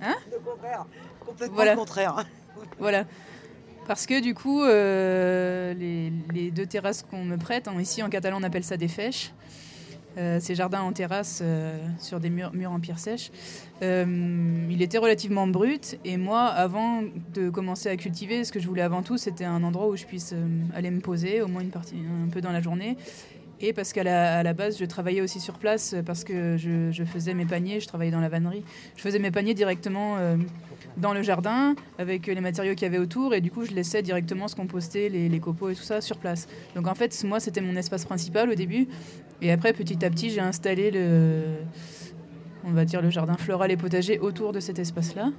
Le 0.00 0.38
contraire, 0.44 0.86
complètement 1.24 1.54
Voilà. 1.54 1.72
le 1.72 1.78
contraire. 1.78 2.24
voilà. 2.78 3.04
Parce 3.86 4.06
que 4.06 4.20
du 4.20 4.34
coup, 4.34 4.62
euh, 4.62 5.74
les, 5.74 6.10
les 6.32 6.50
deux 6.50 6.64
terrasses 6.66 7.02
qu'on 7.02 7.22
me 7.24 7.36
prête, 7.36 7.68
hein, 7.68 7.74
ici 7.80 8.02
en 8.02 8.08
catalan 8.08 8.38
on 8.40 8.42
appelle 8.42 8.64
ça 8.64 8.78
des 8.78 8.88
fèches, 8.88 9.32
euh, 10.16 10.38
ces 10.40 10.54
jardins 10.54 10.82
en 10.82 10.92
terrasse 10.92 11.40
euh, 11.42 11.78
sur 11.98 12.20
des 12.20 12.30
murs, 12.30 12.52
murs 12.52 12.72
en 12.72 12.80
pierre 12.80 12.98
sèche, 12.98 13.30
euh, 13.82 14.66
il 14.70 14.82
était 14.82 14.98
relativement 14.98 15.46
brut. 15.46 15.98
Et 16.04 16.16
moi, 16.16 16.42
avant 16.42 17.02
de 17.34 17.50
commencer 17.50 17.88
à 17.88 17.96
cultiver, 17.96 18.44
ce 18.44 18.52
que 18.52 18.60
je 18.60 18.68
voulais 18.68 18.82
avant 18.82 19.02
tout, 19.02 19.16
c'était 19.16 19.44
un 19.44 19.62
endroit 19.62 19.88
où 19.88 19.96
je 19.96 20.04
puisse 20.04 20.32
euh, 20.32 20.46
aller 20.74 20.90
me 20.90 21.00
poser, 21.00 21.42
au 21.42 21.48
moins 21.48 21.62
une 21.62 21.70
partie, 21.70 21.96
un 21.96 22.28
peu 22.28 22.40
dans 22.40 22.52
la 22.52 22.60
journée. 22.60 22.96
Et 23.60 23.72
parce 23.72 23.92
qu'à 23.92 24.02
la, 24.02 24.52
base, 24.52 24.78
je 24.78 24.84
travaillais 24.84 25.20
aussi 25.20 25.40
sur 25.40 25.54
place 25.54 25.94
euh, 25.94 26.02
parce 26.02 26.24
que 26.24 26.56
je, 26.56 26.90
je 26.90 27.04
faisais 27.04 27.34
mes 27.34 27.46
paniers, 27.46 27.80
je 27.80 27.86
travaillais 27.86 28.10
dans 28.10 28.20
la 28.20 28.28
vannerie. 28.28 28.64
Je 28.96 29.02
faisais 29.02 29.18
mes 29.18 29.30
paniers 29.30 29.54
directement 29.54 30.16
euh, 30.18 30.36
dans 30.96 31.12
le 31.12 31.22
jardin 31.22 31.74
avec 31.98 32.26
les 32.26 32.40
matériaux 32.40 32.74
qu'il 32.74 32.82
y 32.82 32.86
avait 32.86 32.98
autour 32.98 33.34
et 33.34 33.40
du 33.40 33.50
coup, 33.50 33.64
je 33.64 33.72
laissais 33.72 34.02
directement 34.02 34.48
se 34.48 34.56
composter 34.56 35.08
les, 35.08 35.40
copeaux 35.40 35.68
et 35.68 35.74
tout 35.74 35.82
ça 35.82 36.00
sur 36.00 36.18
place. 36.18 36.48
Donc 36.74 36.86
en 36.86 36.94
fait, 36.94 37.24
moi, 37.24 37.40
c'était 37.40 37.60
mon 37.60 37.76
espace 37.76 38.04
principal 38.04 38.50
au 38.50 38.54
début. 38.54 38.88
Et 39.42 39.50
après, 39.50 39.72
petit 39.72 40.04
à 40.04 40.10
petit, 40.10 40.30
j'ai 40.30 40.40
installé 40.40 40.90
le, 40.90 41.42
on 42.64 42.72
va 42.72 42.84
dire, 42.84 43.02
le 43.02 43.10
jardin 43.10 43.36
floral 43.36 43.70
et 43.70 43.76
potager 43.76 44.18
autour 44.18 44.52
de 44.52 44.60
cet 44.60 44.78
espace-là. 44.78 45.32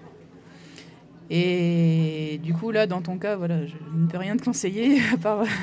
Et 1.29 2.39
du 2.43 2.53
coup, 2.53 2.71
là, 2.71 2.85
dans 2.85 3.01
ton 3.01 3.17
cas, 3.17 3.35
voilà, 3.35 3.65
je 3.65 3.73
ne 3.93 4.07
peux 4.07 4.17
rien 4.17 4.37
te 4.37 4.43
conseiller 4.43 4.99
à 5.13 5.17
part. 5.17 5.43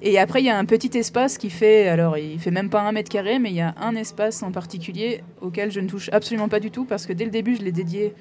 Et 0.00 0.16
après, 0.16 0.40
il 0.40 0.44
y 0.44 0.48
a 0.48 0.56
un 0.56 0.64
petit 0.64 0.96
espace 0.96 1.38
qui 1.38 1.50
fait, 1.50 1.88
alors 1.88 2.16
il 2.16 2.38
fait 2.38 2.52
même 2.52 2.70
pas 2.70 2.82
un 2.82 2.92
mètre 2.92 3.10
carré, 3.10 3.40
mais 3.40 3.50
il 3.50 3.56
y 3.56 3.60
a 3.60 3.74
un 3.80 3.96
espace 3.96 4.44
en 4.44 4.52
particulier 4.52 5.24
auquel 5.40 5.72
je 5.72 5.80
ne 5.80 5.88
touche 5.88 6.08
absolument 6.12 6.48
pas 6.48 6.60
du 6.60 6.70
tout 6.70 6.84
parce 6.84 7.04
que 7.04 7.12
dès 7.12 7.24
le 7.24 7.32
début, 7.32 7.56
je 7.56 7.62
l'ai 7.62 7.72
dédié 7.72 8.14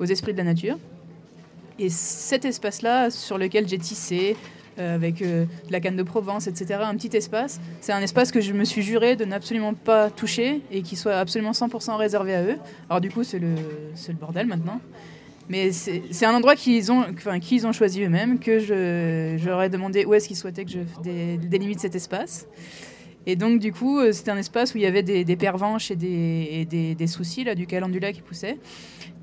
aux 0.00 0.04
esprits 0.06 0.32
de 0.32 0.38
la 0.38 0.44
nature. 0.44 0.78
Et 1.78 1.88
cet 1.88 2.44
espace-là, 2.44 3.10
sur 3.10 3.38
lequel 3.38 3.68
j'ai 3.68 3.78
tissé, 3.78 4.36
euh, 4.78 4.94
avec 4.94 5.22
euh, 5.22 5.44
de 5.66 5.72
la 5.72 5.80
canne 5.80 5.96
de 5.96 6.02
Provence, 6.02 6.46
etc., 6.46 6.80
un 6.82 6.94
petit 6.96 7.16
espace, 7.16 7.60
c'est 7.80 7.92
un 7.92 8.00
espace 8.00 8.32
que 8.32 8.40
je 8.40 8.52
me 8.52 8.64
suis 8.64 8.82
juré 8.82 9.16
de 9.16 9.24
n'absolument 9.24 9.74
pas 9.74 10.10
toucher 10.10 10.62
et 10.70 10.82
qui 10.82 10.96
soit 10.96 11.16
absolument 11.16 11.52
100% 11.52 11.96
réservé 11.96 12.34
à 12.34 12.42
eux. 12.42 12.56
Alors 12.88 13.00
du 13.00 13.10
coup, 13.10 13.24
c'est 13.24 13.38
le, 13.38 13.54
le 13.54 14.14
bordel 14.14 14.46
maintenant. 14.46 14.80
Mais 15.48 15.72
c'est 15.72 16.24
un 16.24 16.32
endroit 16.32 16.54
qu'ils 16.54 16.92
ont, 16.92 17.04
enfin, 17.12 17.40
qu'ils 17.40 17.66
ont 17.66 17.72
choisi 17.72 18.02
eux-mêmes, 18.04 18.38
que 18.38 18.60
je, 18.60 19.44
leur 19.44 19.60
ai 19.62 19.68
demandé 19.68 20.04
où 20.04 20.14
est-ce 20.14 20.28
qu'ils 20.28 20.36
souhaitaient 20.36 20.64
que 20.64 20.70
je 20.70 20.78
dé- 21.02 21.38
délimite 21.38 21.80
cet 21.80 21.96
espace. 21.96 22.46
Et 23.26 23.34
donc, 23.34 23.58
du 23.58 23.72
coup, 23.72 23.98
euh, 23.98 24.12
c'était 24.12 24.30
un 24.30 24.36
espace 24.36 24.74
où 24.74 24.78
il 24.78 24.82
y 24.82 24.86
avait 24.86 25.02
des, 25.02 25.24
des 25.24 25.36
pervenches 25.36 25.90
et 25.90 25.96
des, 25.96 26.48
et 26.52 26.64
des, 26.66 26.94
des 26.94 27.06
soucis, 27.08 27.42
là, 27.42 27.56
du 27.56 27.66
calendula 27.66 28.12
qui 28.12 28.22
poussaient. 28.22 28.58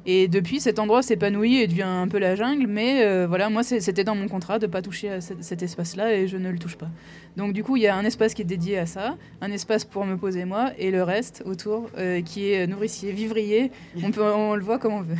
Et 0.09 0.29
depuis, 0.29 0.61
cet 0.61 0.79
endroit 0.79 1.03
s'épanouit 1.03 1.57
et 1.57 1.67
devient 1.67 1.81
un 1.83 2.07
peu 2.07 2.17
la 2.17 2.35
jungle. 2.35 2.65
Mais 2.65 3.03
euh, 3.03 3.27
voilà, 3.27 3.49
moi, 3.49 3.61
c'était 3.61 4.05
dans 4.05 4.15
mon 4.15 4.29
contrat 4.29 4.57
de 4.57 4.65
ne 4.65 4.71
pas 4.71 4.81
toucher 4.81 5.09
à 5.09 5.19
cet, 5.21 5.43
cet 5.43 5.61
espace-là 5.61 6.13
et 6.13 6.27
je 6.29 6.37
ne 6.37 6.49
le 6.49 6.57
touche 6.57 6.77
pas. 6.77 6.87
Donc, 7.35 7.51
du 7.51 7.61
coup, 7.61 7.75
il 7.75 7.83
y 7.83 7.87
a 7.87 7.95
un 7.95 8.05
espace 8.05 8.33
qui 8.33 8.41
est 8.41 8.45
dédié 8.45 8.77
à 8.79 8.85
ça, 8.85 9.17
un 9.41 9.51
espace 9.51 9.83
pour 9.83 10.05
me 10.05 10.15
poser 10.15 10.45
moi, 10.45 10.71
et 10.77 10.91
le 10.91 11.03
reste 11.03 11.43
autour 11.45 11.89
euh, 11.97 12.21
qui 12.21 12.51
est 12.51 12.65
nourricier, 12.67 13.11
vivrier. 13.11 13.69
On, 14.01 14.11
peut, 14.11 14.23
on 14.23 14.55
le 14.55 14.63
voit 14.63 14.79
comme 14.79 14.93
on 14.93 15.01
veut. 15.01 15.17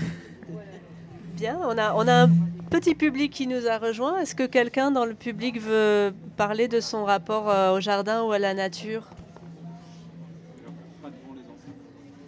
Bien, 1.36 1.60
on 1.64 1.78
a, 1.78 1.94
on 1.94 2.08
a 2.08 2.24
un 2.24 2.30
petit 2.72 2.96
public 2.96 3.32
qui 3.34 3.46
nous 3.46 3.68
a 3.68 3.78
rejoint. 3.78 4.22
Est-ce 4.22 4.36
que 4.36 4.46
quelqu'un 4.48 4.90
dans 4.90 5.06
le 5.06 5.14
public 5.16 5.60
veut 5.62 6.14
parler 6.38 6.70
de 6.70 6.80
son 6.80 7.04
rapport 7.04 7.50
euh, 7.50 7.76
au 7.76 7.82
jardin 7.82 8.24
ou 8.24 8.32
à 8.32 8.40
la 8.40 8.54
nature? 8.54 9.04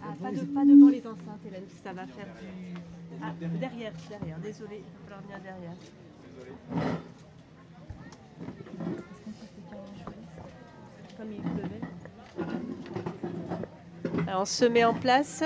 Ah, 0.02 0.14
pas, 0.22 0.30
de- 0.30 0.36
pas 0.40 0.64
devant 0.64 0.90
les 0.90 1.00
enceintes, 1.00 1.29
Hélène, 1.50 1.64
ça 1.82 1.92
va 1.92 2.06
faire 2.06 2.26
du... 2.40 2.74
Ah, 3.22 3.32
derrière, 3.60 3.92
derrière, 4.08 4.38
désolé, 4.38 4.82
il 4.82 4.84
va 4.84 5.16
falloir 5.16 5.22
venir 5.22 5.40
derrière. 5.42 5.72
Comme 11.18 11.32
il 11.32 11.40
pleuvait. 11.42 11.80
Alors, 14.28 14.42
on 14.42 14.46
se 14.46 14.64
met 14.64 14.84
en 14.84 14.94
place. 14.94 15.42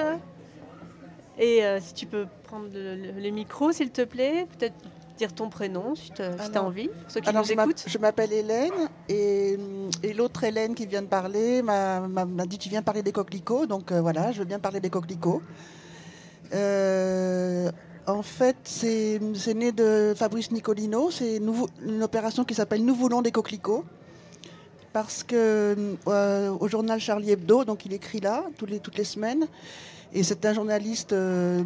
Et 1.38 1.64
euh, 1.64 1.81
si 1.81 1.95
tu 1.95 2.07
peux 2.07 2.27
prendre 2.45 2.67
le, 2.73 2.95
le- 2.95 3.21
le 3.21 3.31
micro, 3.31 3.73
s'il 3.73 3.90
te 3.90 4.03
plaît, 4.03 4.47
peut-être 4.57 4.75
dire 5.17 5.33
ton 5.33 5.49
prénom 5.49 5.95
si 5.97 6.11
tu 6.12 6.23
as 6.23 6.62
envie, 6.62 6.88
pour 6.88 7.11
ceux 7.11 7.21
qui 7.21 7.29
alors 7.29 7.43
nous 7.45 7.53
écoutent. 7.53 7.85
Je 7.87 7.99
m'appelle 7.99 8.33
Hélène 8.33 8.73
et, 9.09 9.57
et 10.03 10.12
l'autre 10.12 10.43
Hélène 10.45 10.75
qui 10.75 10.87
vient 10.87 11.03
de 11.03 11.07
parler 11.07 11.62
m'a 11.62 12.01
dit 12.47 12.59
tu 12.59 12.69
viens 12.69 12.83
parler 12.83 13.03
des 13.03 13.12
coquelicots, 13.12 13.67
donc 13.67 13.90
euh, 13.93 14.01
voilà, 14.01 14.31
je 14.33 14.40
veux 14.40 14.45
bien 14.45 14.59
parler 14.61 14.81
des 14.81 14.90
coquelicots. 14.90 15.40
Euh, 16.55 17.71
en 18.07 18.23
fait, 18.23 18.57
c'est 18.64 19.21
né 19.55 19.73
de 19.73 20.14
Fabrice 20.17 20.51
Nicolino, 20.51 21.11
c'est 21.11 21.37
une 21.37 22.03
opération 22.03 22.45
qui 22.45 22.55
s'appelle 22.55 22.85
Nous 22.85 22.95
voulons 22.95 23.23
des 23.23 23.33
coquelicots. 23.33 23.85
Parce 24.93 25.25
que 25.25 25.97
euh, 26.07 26.51
au 26.61 26.69
journal 26.69 27.01
Charlie 27.01 27.33
Hebdo, 27.33 27.64
donc 27.64 27.85
il 27.85 27.93
écrit 27.93 28.21
là 28.21 28.45
les, 28.64 28.79
toutes 28.79 28.97
les 28.97 29.05
semaines, 29.05 29.49
et 30.12 30.23
c'est 30.23 30.47
un 30.47 30.53
journaliste 30.53 31.12
euh, 31.12 31.64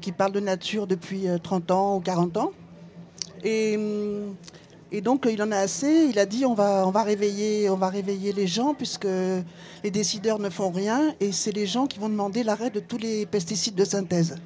qui 0.00 0.12
parle 0.12 0.32
de 0.32 0.40
nature 0.40 0.86
depuis 0.86 1.26
30 1.42 1.70
euh, 1.70 1.74
ans 1.74 1.96
ou 1.96 2.00
40 2.00 2.36
ans. 2.38 2.52
Et, 3.44 3.76
hum, 3.76 4.34
et, 4.92 5.00
donc 5.00 5.26
il 5.30 5.42
en 5.42 5.52
a 5.52 5.58
assez. 5.58 6.06
Il 6.08 6.18
a 6.18 6.26
dit 6.26 6.44
on 6.44 6.54
va, 6.54 6.86
on 6.86 6.90
va, 6.90 7.02
réveiller, 7.02 7.68
on 7.70 7.76
va 7.76 7.88
réveiller 7.88 8.32
les 8.32 8.46
gens 8.46 8.74
puisque 8.74 9.06
les 9.84 9.90
décideurs 9.90 10.38
ne 10.38 10.50
font 10.50 10.70
rien 10.70 11.14
et 11.20 11.32
c'est 11.32 11.52
les 11.52 11.66
gens 11.66 11.86
qui 11.86 11.98
vont 11.98 12.08
demander 12.08 12.42
l'arrêt 12.42 12.70
de 12.70 12.80
tous 12.80 12.98
les 12.98 13.26
pesticides 13.26 13.74
de 13.74 13.84
synthèse. 13.84 14.36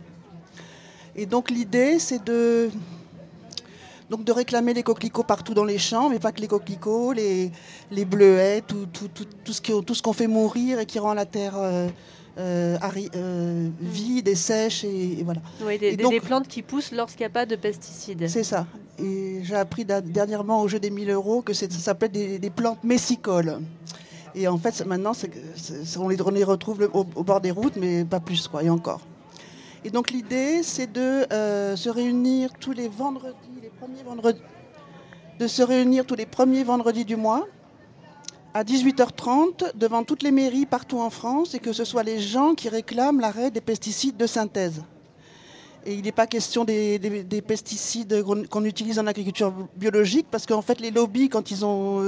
Et 1.14 1.26
donc 1.26 1.50
l'idée 1.50 1.98
c'est 1.98 2.24
de, 2.24 2.70
donc 4.10 4.24
de 4.24 4.32
réclamer 4.32 4.74
les 4.74 4.82
coquelicots 4.82 5.22
partout 5.22 5.54
dans 5.54 5.64
les 5.64 5.78
champs, 5.78 6.08
mais 6.08 6.18
pas 6.18 6.32
que 6.32 6.40
les 6.40 6.48
coquelicots, 6.48 7.12
les, 7.12 7.50
les 7.90 8.04
bleuets, 8.04 8.62
tout, 8.62 8.86
tout, 8.92 9.08
tout, 9.08 9.24
tout 9.82 9.94
ce 9.94 10.02
qu'on 10.02 10.12
fait 10.12 10.26
mourir 10.26 10.78
et 10.80 10.86
qui 10.86 10.98
rend 10.98 11.14
la 11.14 11.26
terre 11.26 11.54
euh, 11.56 11.88
euh, 12.38 12.78
euh, 13.14 13.68
vide 13.80 14.28
et 14.28 14.34
sèche. 14.34 14.84
Et, 14.84 15.22
voilà. 15.24 15.40
Oui, 15.64 15.78
des, 15.78 15.96
des, 15.96 16.20
plantes 16.20 16.48
qui 16.48 16.62
poussent 16.62 16.92
lorsqu'il 16.92 17.22
n'y 17.22 17.26
a 17.26 17.34
pas 17.34 17.46
de 17.46 17.56
pesticides. 17.56 18.26
C'est 18.28 18.44
ça. 18.44 18.66
Et 18.98 19.40
j'ai 19.42 19.56
appris 19.56 19.84
dernièrement 19.84 20.62
au 20.62 20.68
jeu 20.68 20.78
des 20.78 20.90
1000 20.90 21.10
euros 21.10 21.42
que 21.42 21.52
ça 21.52 21.68
s'appelle 21.70 22.10
des, 22.10 22.38
des, 22.38 22.50
plantes 22.50 22.82
messicoles. 22.84 23.58
Et 24.34 24.48
en 24.48 24.56
fait, 24.56 24.84
maintenant, 24.86 25.12
on, 25.98 26.08
les, 26.08 26.44
retrouve 26.44 26.88
au, 26.92 27.04
bord 27.04 27.40
des 27.40 27.50
routes, 27.50 27.76
mais 27.76 28.04
pas 28.04 28.20
plus, 28.20 28.48
quoi, 28.48 28.62
et 28.62 28.70
encore. 28.70 29.00
Et 29.84 29.90
donc 29.90 30.10
l'idée, 30.10 30.62
c'est 30.62 30.90
de 30.90 31.26
euh, 31.32 31.76
se 31.76 31.90
réunir 31.90 32.50
tous 32.58 32.72
les 32.72 32.88
vendredis, 32.88 33.34
les 33.60 33.68
premiers 33.68 34.02
vendredis, 34.04 34.40
de 35.38 35.46
se 35.46 35.62
réunir 35.62 36.06
tous 36.06 36.14
les 36.14 36.26
premiers 36.26 36.62
vendredis 36.62 37.04
du 37.04 37.16
mois 37.16 37.46
à 38.54 38.64
18h30 38.64 39.76
devant 39.76 40.04
toutes 40.04 40.22
les 40.22 40.30
mairies 40.30 40.66
partout 40.66 41.00
en 41.00 41.10
France 41.10 41.54
et 41.54 41.58
que 41.58 41.72
ce 41.72 41.84
soit 41.84 42.02
les 42.02 42.20
gens 42.20 42.54
qui 42.54 42.68
réclament 42.68 43.20
l'arrêt 43.20 43.50
des 43.50 43.60
pesticides 43.60 44.16
de 44.16 44.26
synthèse. 44.26 44.82
Et 45.84 45.94
il 45.94 46.02
n'est 46.02 46.12
pas 46.12 46.26
question 46.28 46.64
des, 46.64 47.00
pesticides 47.46 48.22
qu'on 48.22 48.64
utilise 48.64 48.98
en 48.98 49.06
agriculture 49.06 49.52
biologique 49.76 50.26
parce 50.30 50.46
qu'en 50.46 50.62
fait 50.62 50.80
les 50.80 50.90
lobbies, 50.90 51.28
quand 51.28 51.50
ils, 51.50 51.64
ont, 51.64 52.02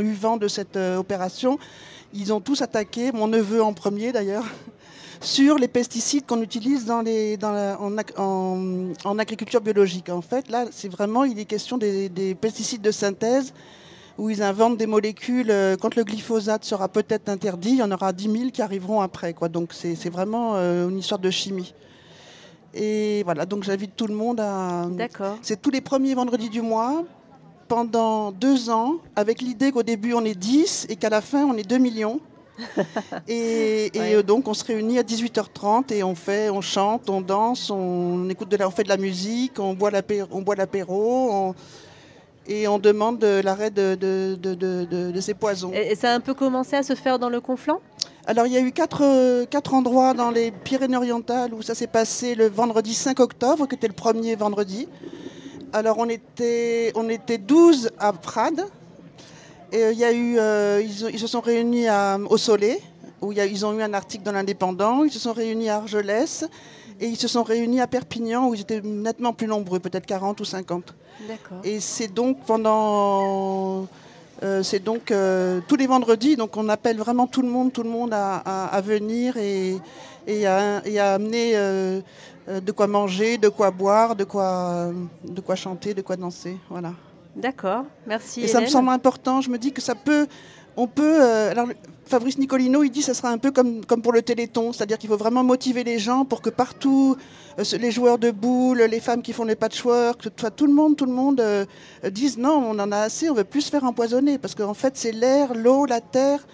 eu 0.00 0.12
vent 0.14 0.38
de 0.38 0.48
cette 0.48 0.76
euh, 0.76 0.96
opération, 0.96 1.58
ils 2.14 2.32
ont 2.32 2.40
tous 2.40 2.62
attaqué, 2.62 3.12
mon 3.12 3.28
neveu 3.28 3.62
en 3.62 3.74
premier 3.74 4.12
d'ailleurs, 4.12 4.46
sur 5.20 5.58
les 5.58 5.68
pesticides 5.68 6.24
qu'on 6.24 6.40
utilise 6.40 6.90
en, 6.90 7.04
agriculture 9.18 9.60
biologique. 9.60 10.08
En 10.08 10.22
fait, 10.22 10.48
là, 10.48 10.64
c'est 10.70 10.88
vraiment, 10.88 11.24
il 11.24 11.38
est 11.38 11.44
question 11.44 11.76
des 11.76 12.36
pesticides 12.40 12.82
de 12.82 12.90
synthèse 12.90 13.52
où 14.18 14.30
ils 14.30 14.42
inventent 14.42 14.76
des 14.76 14.86
molécules. 14.86 15.50
Euh, 15.50 15.76
quand 15.76 15.94
le 15.94 16.04
glyphosate 16.04 16.64
sera 16.64 16.88
peut-être 16.88 17.28
interdit, 17.28 17.70
il 17.70 17.78
y 17.78 17.82
en 17.82 17.90
aura 17.90 18.12
10 18.12 18.30
000 18.30 18.50
qui 18.50 18.62
arriveront 18.62 19.00
après. 19.00 19.32
Quoi. 19.32 19.48
Donc 19.48 19.72
c'est 19.72 20.10
vraiment 20.10 20.52
euh, 20.56 20.88
une 20.88 20.98
histoire 20.98 21.20
de 21.20 21.30
chimie. 21.30 21.74
Et 22.74 23.22
voilà, 23.24 23.44
donc 23.44 23.64
j'invite 23.64 23.96
tout 23.96 24.06
le 24.06 24.14
monde 24.14 24.40
à. 24.40 24.86
D'accord. 24.90 25.36
C'est 25.42 25.60
tous 25.60 25.70
les 25.70 25.80
premiers 25.80 26.14
vendredis 26.14 26.48
du 26.48 26.62
mois, 26.62 27.04
pendant 27.68 28.32
deux 28.32 28.70
ans, 28.70 28.96
avec 29.14 29.42
l'idée 29.42 29.72
qu'au 29.72 29.82
début 29.82 30.14
on 30.14 30.24
est 30.24 30.38
10 30.38 30.86
et 30.88 30.96
qu'à 30.96 31.10
la 31.10 31.20
fin 31.20 31.44
on 31.44 31.54
est 31.56 31.68
2 31.68 31.78
millions. 31.78 32.20
et, 33.28 33.90
euh, 33.96 34.22
donc 34.22 34.46
on 34.46 34.54
se 34.54 34.64
réunit 34.64 34.98
à 34.98 35.02
18h30 35.02 35.92
et 35.92 36.02
on 36.02 36.14
fait, 36.14 36.50
on 36.50 36.60
chante, 36.60 37.08
on 37.10 37.20
danse, 37.20 37.70
on 37.70 38.28
écoute 38.28 38.48
de 38.50 38.56
la, 38.56 38.68
on 38.68 38.70
fait 38.70 38.84
de 38.84 38.88
la 38.88 38.98
musique, 38.98 39.58
on 39.58 39.74
boit 39.74 39.90
l'apéro, 39.90 41.30
on, 41.32 41.54
et 42.46 42.66
on 42.68 42.78
demande 42.78 43.24
l'arrêt 43.24 43.70
de, 43.70 43.94
de, 43.94 45.20
ces 45.20 45.34
poisons. 45.34 45.70
Et, 45.72 45.94
ça 45.94 46.12
a 46.12 46.14
un 46.14 46.20
peu 46.20 46.34
commencé 46.34 46.76
à 46.76 46.82
se 46.82 46.94
faire 46.94 47.18
dans 47.18 47.28
le 47.28 47.40
Conflans 47.40 47.80
Alors 48.26 48.46
il 48.46 48.52
y 48.52 48.56
a 48.56 48.60
eu 48.60 48.72
quatre, 48.72 49.44
quatre 49.44 49.74
endroits 49.74 50.14
dans 50.14 50.30
les 50.30 50.50
Pyrénées-Orientales 50.50 51.54
où 51.54 51.62
ça 51.62 51.74
s'est 51.74 51.86
passé 51.86 52.34
le 52.34 52.48
vendredi 52.48 52.94
5 52.94 53.20
octobre, 53.20 53.66
qui 53.68 53.74
était 53.74 53.88
le 53.88 53.94
premier 53.94 54.34
vendredi. 54.34 54.88
Alors 55.72 55.96
on 55.98 56.08
était, 56.08 56.92
on 56.94 57.08
était 57.08 57.38
12 57.38 57.90
à 57.98 58.12
Prades. 58.12 58.66
Et 59.72 59.84
euh, 59.84 59.92
il 59.92 59.98
y 59.98 60.04
a 60.04 60.12
eu, 60.12 60.38
euh, 60.38 60.82
ils, 60.82 61.18
se 61.18 61.26
sont 61.26 61.40
réunis 61.40 61.88
à, 61.88 62.18
au 62.28 62.36
Soleil, 62.36 62.78
où 63.22 63.32
ils 63.32 63.64
ont 63.64 63.72
eu 63.78 63.82
un 63.82 63.94
article 63.94 64.22
dans 64.22 64.32
l'Indépendant. 64.32 65.04
Ils 65.04 65.10
se 65.10 65.18
sont 65.18 65.32
réunis 65.32 65.70
à 65.70 65.76
Argelès. 65.76 66.44
Et 67.00 67.08
ils 67.08 67.16
se 67.16 67.28
sont 67.28 67.42
réunis 67.42 67.80
à 67.80 67.86
Perpignan 67.86 68.48
où 68.48 68.54
ils 68.54 68.60
étaient 68.60 68.80
nettement 68.80 69.32
plus 69.32 69.46
nombreux, 69.46 69.80
peut-être 69.80 70.06
40 70.06 70.40
ou 70.40 70.44
50. 70.44 70.94
Et 71.64 71.80
c'est 71.80 72.08
donc 72.08 72.38
pendant. 72.46 73.86
Euh, 74.42 74.62
c'est 74.64 74.80
donc 74.80 75.12
euh, 75.12 75.60
tous 75.68 75.76
les 75.76 75.86
vendredis, 75.86 76.34
donc 76.34 76.56
on 76.56 76.68
appelle 76.68 76.96
vraiment 76.96 77.28
tout 77.28 77.42
le 77.42 77.48
monde, 77.48 77.72
tout 77.72 77.84
le 77.84 77.90
monde 77.90 78.10
à, 78.12 78.80
venir 78.84 79.36
et, 79.36 79.76
et, 80.26 80.46
à, 80.46 80.82
amener 81.14 81.52
euh, 81.54 82.00
de 82.48 82.72
quoi 82.72 82.88
manger, 82.88 83.38
de 83.38 83.48
quoi 83.48 83.70
boire, 83.70 84.16
de 84.16 84.24
quoi, 84.24 84.90
de 85.22 85.40
quoi 85.40 85.54
chanter, 85.54 85.94
de 85.94 86.02
quoi 86.02 86.16
danser. 86.16 86.56
Voilà. 86.68 86.92
D'accord, 87.36 87.84
merci. 88.04 88.42
Et 88.42 88.48
ça 88.48 88.60
me 88.60 88.66
semble 88.66 88.88
important. 88.88 89.40
Je 89.40 89.48
me 89.48 89.58
dis 89.58 89.72
que 89.72 89.80
ça 89.80 89.94
peut, 89.94 90.26
on 90.76 90.88
peut. 90.88 91.22
alors, 91.22 91.68
Fabrice 92.12 92.36
Nicolino, 92.36 92.82
il 92.82 92.90
dit 92.90 93.00
que 93.00 93.06
ça 93.06 93.14
sera 93.14 93.30
un 93.30 93.38
peu 93.38 93.50
comme, 93.52 93.86
comme 93.86 94.02
pour 94.02 94.12
le 94.12 94.20
Téléthon, 94.20 94.74
c'est-à-dire 94.74 94.98
qu'il 94.98 95.08
faut 95.08 95.16
vraiment 95.16 95.42
motiver 95.42 95.82
les 95.82 95.98
gens 95.98 96.26
pour 96.26 96.42
que 96.42 96.50
partout, 96.50 97.16
euh, 97.58 97.64
les 97.78 97.90
joueurs 97.90 98.18
de 98.18 98.30
boules, 98.30 98.82
les 98.82 99.00
femmes 99.00 99.22
qui 99.22 99.32
font 99.32 99.44
les 99.44 99.56
patchwork, 99.56 100.28
tout 100.54 100.66
le 100.66 100.74
monde, 100.74 100.94
tout 100.94 101.06
le 101.06 101.12
monde 101.12 101.40
euh, 101.40 101.64
dise 102.10 102.36
non, 102.36 102.62
on 102.68 102.78
en 102.78 102.92
a 102.92 102.98
assez, 102.98 103.30
on 103.30 103.34
veut 103.34 103.44
plus 103.44 103.62
se 103.62 103.70
faire 103.70 103.84
empoisonner, 103.84 104.36
parce 104.36 104.54
qu'en 104.54 104.74
fait 104.74 104.94
c'est 104.94 105.12
l'air, 105.12 105.54
l'eau, 105.54 105.86
la 105.86 106.02
terre, 106.02 106.46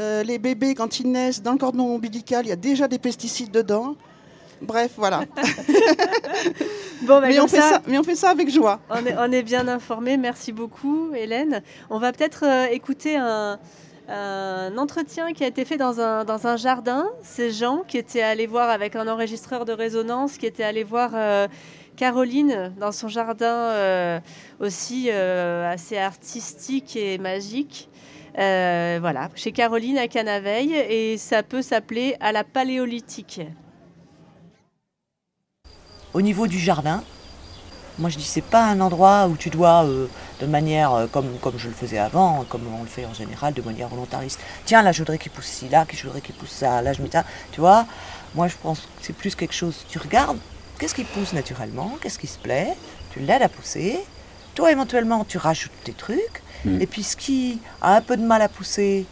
euh, 0.00 0.24
les 0.24 0.40
bébés 0.40 0.74
quand 0.74 0.98
ils 0.98 1.08
naissent 1.08 1.40
dans 1.40 1.52
le 1.52 1.58
cordon 1.58 1.84
ombilical, 1.84 2.44
il 2.44 2.48
y 2.48 2.52
a 2.52 2.56
déjà 2.56 2.88
des 2.88 2.98
pesticides 2.98 3.52
dedans. 3.52 3.94
Bref, 4.60 4.90
voilà. 4.96 5.20
bon, 7.02 7.20
bah, 7.20 7.28
mais, 7.28 7.38
on 7.38 7.46
fait 7.46 7.60
ça, 7.60 7.80
mais 7.86 7.96
on 7.96 8.02
fait 8.02 8.16
ça 8.16 8.30
avec 8.30 8.50
joie. 8.50 8.80
On 8.90 9.06
est, 9.06 9.14
on 9.16 9.30
est 9.30 9.42
bien 9.44 9.68
informés. 9.68 10.16
Merci 10.16 10.50
beaucoup, 10.50 11.12
Hélène. 11.14 11.62
On 11.90 11.98
va 11.98 12.10
peut-être 12.10 12.42
écouter 12.72 13.16
un, 13.16 13.60
un 14.08 14.78
entretien 14.78 15.32
qui 15.32 15.44
a 15.44 15.46
été 15.46 15.64
fait 15.64 15.76
dans 15.76 16.00
un, 16.00 16.56
jardin. 16.56 17.06
Ces 17.22 17.50
gens 17.50 17.82
qui 17.86 17.98
étaient 17.98 18.22
allés 18.22 18.46
voir 18.46 18.70
avec 18.70 18.96
un 18.96 19.08
enregistreur 19.08 19.64
de 19.64 19.72
résonance, 19.72 20.38
qui 20.38 20.46
étaient 20.46 20.64
allés 20.64 20.84
voir 20.84 21.10
euh, 21.14 21.48
Caroline 21.96 22.72
dans 22.78 22.92
son 22.92 23.08
jardin 23.08 23.46
euh, 23.46 24.20
aussi 24.60 25.08
euh, 25.10 25.70
assez 25.70 25.98
artistique 25.98 26.96
et 26.96 27.18
magique. 27.18 27.88
voilà, 28.34 29.30
chez 29.34 29.52
Caroline 29.52 29.98
à 29.98 30.08
Canaveille, 30.08 30.74
et 30.74 31.16
ça 31.16 31.42
peut 31.42 31.62
s'appeler 31.62 32.16
à 32.20 32.32
la 32.32 32.44
paléolithique. 32.44 33.40
Au 36.14 36.22
niveau 36.22 36.46
du 36.46 36.58
jardin, 36.58 37.02
moi 37.98 38.10
je 38.10 38.18
dis 38.18 38.24
c'est 38.24 38.42
pas 38.42 38.64
un 38.64 38.80
endroit 38.80 39.26
où 39.26 39.36
tu 39.36 39.50
dois 39.50 39.84
de 40.40 40.46
manière 40.46 40.92
euh, 40.92 41.06
comme, 41.06 41.38
comme 41.38 41.58
je 41.58 41.68
le 41.68 41.74
faisais 41.74 41.98
avant, 41.98 42.44
comme 42.48 42.62
on 42.78 42.82
le 42.82 42.88
fait 42.88 43.06
en 43.06 43.14
général, 43.14 43.54
de 43.54 43.62
manière 43.62 43.88
volontariste. 43.88 44.40
Tiens, 44.64 44.82
là, 44.82 44.92
je 44.92 44.98
voudrais 44.98 45.18
qu'il 45.18 45.32
pousse 45.32 45.46
ci, 45.46 45.68
là, 45.68 45.86
je 45.90 46.02
voudrais 46.02 46.20
qu'il 46.20 46.34
pousse 46.34 46.50
ça, 46.50 46.82
là, 46.82 46.92
je 46.92 47.02
mets 47.02 47.10
ça. 47.10 47.24
Tu 47.52 47.60
vois, 47.60 47.86
moi, 48.34 48.48
je 48.48 48.56
pense 48.62 48.80
que 48.80 48.86
c'est 49.00 49.12
plus 49.14 49.34
quelque 49.34 49.54
chose. 49.54 49.84
Tu 49.88 49.98
regardes, 49.98 50.38
qu'est-ce 50.78 50.94
qui 50.94 51.04
pousse 51.04 51.32
naturellement, 51.32 51.96
qu'est-ce 52.00 52.18
qui 52.18 52.26
se 52.26 52.38
plaît, 52.38 52.74
tu 53.10 53.20
l'aides 53.20 53.42
à 53.42 53.48
pousser. 53.48 53.98
Toi, 54.54 54.72
éventuellement, 54.72 55.24
tu 55.24 55.38
rajoutes 55.38 55.72
tes 55.84 55.92
trucs. 55.92 56.42
Mm. 56.64 56.80
Et 56.80 56.86
puis, 56.86 57.02
ce 57.02 57.16
qui 57.16 57.60
a 57.80 57.96
un 57.96 58.00
peu 58.00 58.16
de 58.16 58.24
mal 58.24 58.42
à 58.42 58.48
pousser, 58.48 59.06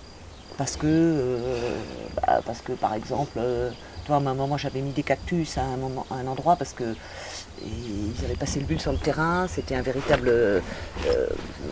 parce 0.56 0.76
que, 0.76 0.86
euh, 0.86 1.76
bah, 2.16 2.40
parce 2.44 2.60
que 2.60 2.72
par 2.72 2.94
exemple, 2.94 3.38
euh, 3.38 3.70
toi, 4.06 4.16
à 4.16 4.18
un 4.18 4.34
moment, 4.34 4.56
j'avais 4.56 4.80
mis 4.80 4.92
des 4.92 5.02
cactus 5.02 5.58
à 5.58 5.62
un, 5.62 5.76
moment, 5.76 6.06
à 6.10 6.14
un 6.16 6.26
endroit 6.26 6.56
parce 6.56 6.72
que 6.72 6.94
ils 7.62 8.24
avaient 8.24 8.34
passé 8.34 8.60
le 8.60 8.66
bulle 8.66 8.80
sur 8.80 8.92
le 8.92 8.98
terrain, 8.98 9.46
c'était 9.48 9.74
un 9.74 9.82
véritable 9.82 10.28
euh, 10.28 10.60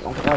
endroit, 0.05 0.37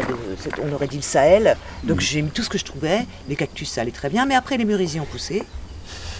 on 0.62 0.72
aurait 0.72 0.88
dit 0.88 0.96
le 0.96 1.02
Sahel. 1.02 1.56
Donc 1.84 2.00
j'ai 2.00 2.22
mis 2.22 2.30
tout 2.30 2.42
ce 2.42 2.48
que 2.48 2.58
je 2.58 2.64
trouvais, 2.64 3.06
les 3.28 3.36
cactus 3.36 3.70
ça 3.70 3.82
allait 3.82 3.90
très 3.90 4.10
bien, 4.10 4.26
mais 4.26 4.34
après 4.34 4.56
les 4.56 4.64
merisiers 4.64 5.00
ont 5.00 5.06
poussé, 5.06 5.42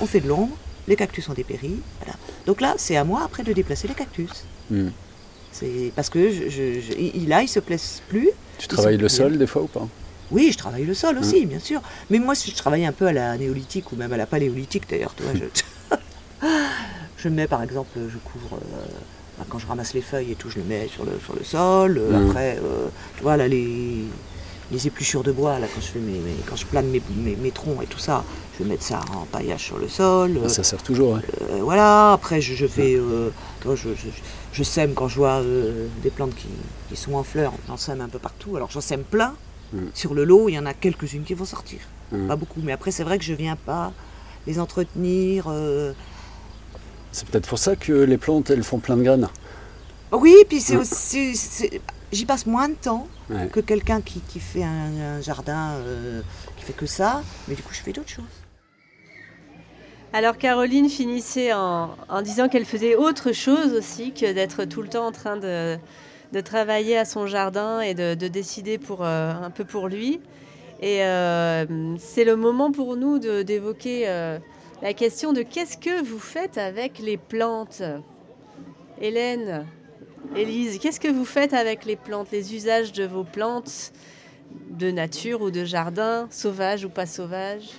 on 0.00 0.06
fait 0.06 0.20
de 0.20 0.28
l'ombre, 0.28 0.56
les 0.88 0.96
cactus 0.96 1.28
ont 1.28 1.34
dépéri. 1.34 1.80
Voilà. 2.00 2.18
Donc 2.46 2.60
là, 2.60 2.74
c'est 2.78 2.96
à 2.96 3.04
moi 3.04 3.22
après 3.24 3.42
de 3.42 3.52
déplacer 3.52 3.88
les 3.88 3.94
cactus. 3.94 4.44
Mm. 4.70 4.88
C'est 5.52 5.92
parce 5.94 6.10
que 6.10 6.30
je, 6.30 7.28
là, 7.28 7.42
ils 7.42 7.48
se 7.48 7.60
plaisent 7.60 8.02
plus. 8.08 8.30
Tu 8.58 8.68
travailles 8.68 8.98
le 8.98 9.08
sol 9.08 9.38
des 9.38 9.46
fois 9.46 9.62
ou 9.62 9.66
pas? 9.66 9.88
Oui, 10.30 10.50
je 10.52 10.58
travaille 10.58 10.84
le 10.84 10.94
sol 10.94 11.18
aussi, 11.18 11.46
mm. 11.46 11.48
bien 11.48 11.58
sûr. 11.58 11.82
Mais 12.10 12.18
moi, 12.18 12.34
je 12.34 12.52
travaille 12.52 12.84
un 12.84 12.92
peu 12.92 13.06
à 13.06 13.12
la 13.12 13.36
néolithique 13.36 13.90
ou 13.92 13.96
même 13.96 14.12
à 14.12 14.16
la 14.16 14.26
paléolithique 14.26 14.88
d'ailleurs. 14.88 15.14
je, 15.34 15.96
je 17.16 17.28
mets 17.28 17.46
par 17.46 17.62
exemple, 17.62 17.98
je 18.08 18.18
couvre, 18.18 18.56
euh, 18.56 18.86
quand 19.48 19.58
je 19.58 19.66
ramasse 19.66 19.94
les 19.94 20.00
feuilles 20.00 20.32
et 20.32 20.34
tout, 20.34 20.50
je 20.50 20.58
le 20.58 20.64
mets 20.64 20.88
sur 20.88 21.04
le, 21.04 21.12
sur 21.24 21.34
le 21.34 21.44
sol. 21.44 21.98
Euh, 21.98 22.10
Mhm. 22.18 22.28
Après, 22.30 22.56
euh, 22.58 22.86
tu 23.16 23.22
vois, 23.22 23.36
là, 23.36 23.46
les, 23.48 24.04
les 24.72 24.86
épluchures 24.86 25.22
de 25.22 25.32
bois, 25.32 25.58
là, 25.58 25.66
quand 25.72 25.80
je, 25.80 25.86
fais 25.88 25.98
mes, 25.98 26.12
mes- 26.18 26.34
quand 26.48 26.56
je 26.56 26.66
plane 26.66 26.86
mes, 26.88 27.02
mes- 27.36 27.50
troncs 27.52 27.82
et 27.82 27.86
tout 27.86 27.98
ça, 27.98 28.24
je 28.58 28.62
vais 28.64 28.70
mettre 28.70 28.82
ça 28.82 29.00
en 29.14 29.24
paillage 29.26 29.64
sur 29.64 29.78
le 29.78 29.88
sol. 29.88 30.40
Ah, 30.44 30.48
Ça 30.48 30.62
sert 30.64 30.82
toujours. 30.82 31.14
ouais. 31.14 31.20
Euh, 31.50 31.58
voilà, 31.62 32.12
après 32.12 32.40
je, 32.40 32.54
je 32.54 32.66
fais. 32.66 32.94
euh, 32.96 33.28
quand 33.62 33.76
je, 33.76 33.90
je- 33.90 34.08
je 34.52 34.62
sème 34.62 34.94
quand 34.94 35.08
je 35.08 35.16
vois 35.16 35.40
euh, 35.42 35.86
des 36.02 36.10
plantes 36.10 36.34
qui, 36.34 36.48
qui 36.88 36.96
sont 36.96 37.14
en 37.14 37.22
fleurs, 37.22 37.52
j'en 37.68 37.76
sème 37.76 38.00
un 38.00 38.08
peu 38.08 38.18
partout. 38.18 38.56
Alors 38.56 38.70
j'en 38.70 38.80
sème 38.80 39.04
plein. 39.04 39.34
Mm. 39.72 39.78
Sur 39.94 40.14
le 40.14 40.24
lot, 40.24 40.48
il 40.48 40.54
y 40.54 40.58
en 40.58 40.64
a 40.66 40.72
quelques-unes 40.74 41.24
qui 41.24 41.34
vont 41.34 41.44
sortir. 41.44 41.80
Mm. 42.12 42.26
Pas 42.28 42.36
beaucoup. 42.36 42.60
Mais 42.62 42.72
après, 42.72 42.90
c'est 42.90 43.02
vrai 43.04 43.18
que 43.18 43.24
je 43.24 43.34
viens 43.34 43.56
pas 43.56 43.92
les 44.46 44.58
entretenir. 44.58 45.44
C'est 47.12 47.26
peut-être 47.28 47.48
pour 47.48 47.58
ça 47.58 47.76
que 47.76 47.92
les 47.92 48.18
plantes, 48.18 48.50
elles 48.50 48.62
font 48.62 48.78
plein 48.78 48.96
de 48.96 49.02
graines. 49.02 49.28
Oui, 50.12 50.34
puis 50.48 50.60
c'est 50.60 50.76
aussi. 50.76 51.34
J'y 52.12 52.24
passe 52.26 52.46
moins 52.46 52.68
de 52.68 52.74
temps 52.74 53.08
Ouais. 53.28 53.48
que 53.48 53.58
quelqu'un 53.58 54.00
qui, 54.00 54.20
qui 54.20 54.38
fait 54.38 54.62
un, 54.62 55.16
un 55.18 55.20
jardin 55.20 55.70
euh, 55.78 56.20
qui 56.56 56.64
fait 56.64 56.72
que 56.72 56.86
ça. 56.86 57.22
Mais 57.48 57.56
du 57.56 57.62
coup, 57.62 57.72
je 57.74 57.80
fais 57.80 57.90
d'autres 57.92 58.08
choses. 58.08 58.24
Alors 60.12 60.38
Caroline 60.38 60.88
finissait 60.88 61.52
en, 61.52 61.90
en 62.08 62.22
disant 62.22 62.48
qu'elle 62.48 62.64
faisait 62.64 62.94
autre 62.94 63.32
chose 63.32 63.72
aussi 63.72 64.12
que 64.12 64.32
d'être 64.32 64.64
tout 64.64 64.80
le 64.80 64.88
temps 64.88 65.06
en 65.06 65.12
train 65.12 65.36
de, 65.36 65.76
de 66.32 66.40
travailler 66.40 66.96
à 66.96 67.04
son 67.04 67.26
jardin 67.26 67.80
et 67.80 67.94
de, 67.94 68.14
de 68.14 68.28
décider 68.28 68.78
pour, 68.78 69.04
euh, 69.04 69.32
un 69.32 69.50
peu 69.50 69.64
pour 69.64 69.88
lui. 69.88 70.20
Et 70.80 71.02
euh, 71.04 71.96
c'est 71.98 72.24
le 72.24 72.36
moment 72.36 72.70
pour 72.70 72.96
nous 72.96 73.18
d'évoquer 73.18 74.04
euh, 74.06 74.38
la 74.82 74.92
question 74.94 75.32
de 75.32 75.42
qu'est-ce 75.42 75.76
que 75.76 76.02
vous 76.04 76.18
faites 76.18 76.58
avec 76.58 76.98
les 76.98 77.16
plantes? 77.16 77.82
Hélène, 79.00 79.66
Élise, 80.34 80.78
qu'est-ce 80.78 81.00
que 81.00 81.08
vous 81.08 81.24
faites 81.24 81.52
avec 81.54 81.84
les 81.84 81.96
plantes, 81.96 82.28
les 82.32 82.54
usages 82.54 82.92
de 82.92 83.04
vos 83.04 83.24
plantes 83.24 83.92
de 84.70 84.90
nature 84.90 85.42
ou 85.42 85.50
de 85.50 85.64
jardin, 85.64 86.28
sauvages 86.30 86.84
ou 86.84 86.88
pas 86.88 87.06
sauvages 87.06 87.70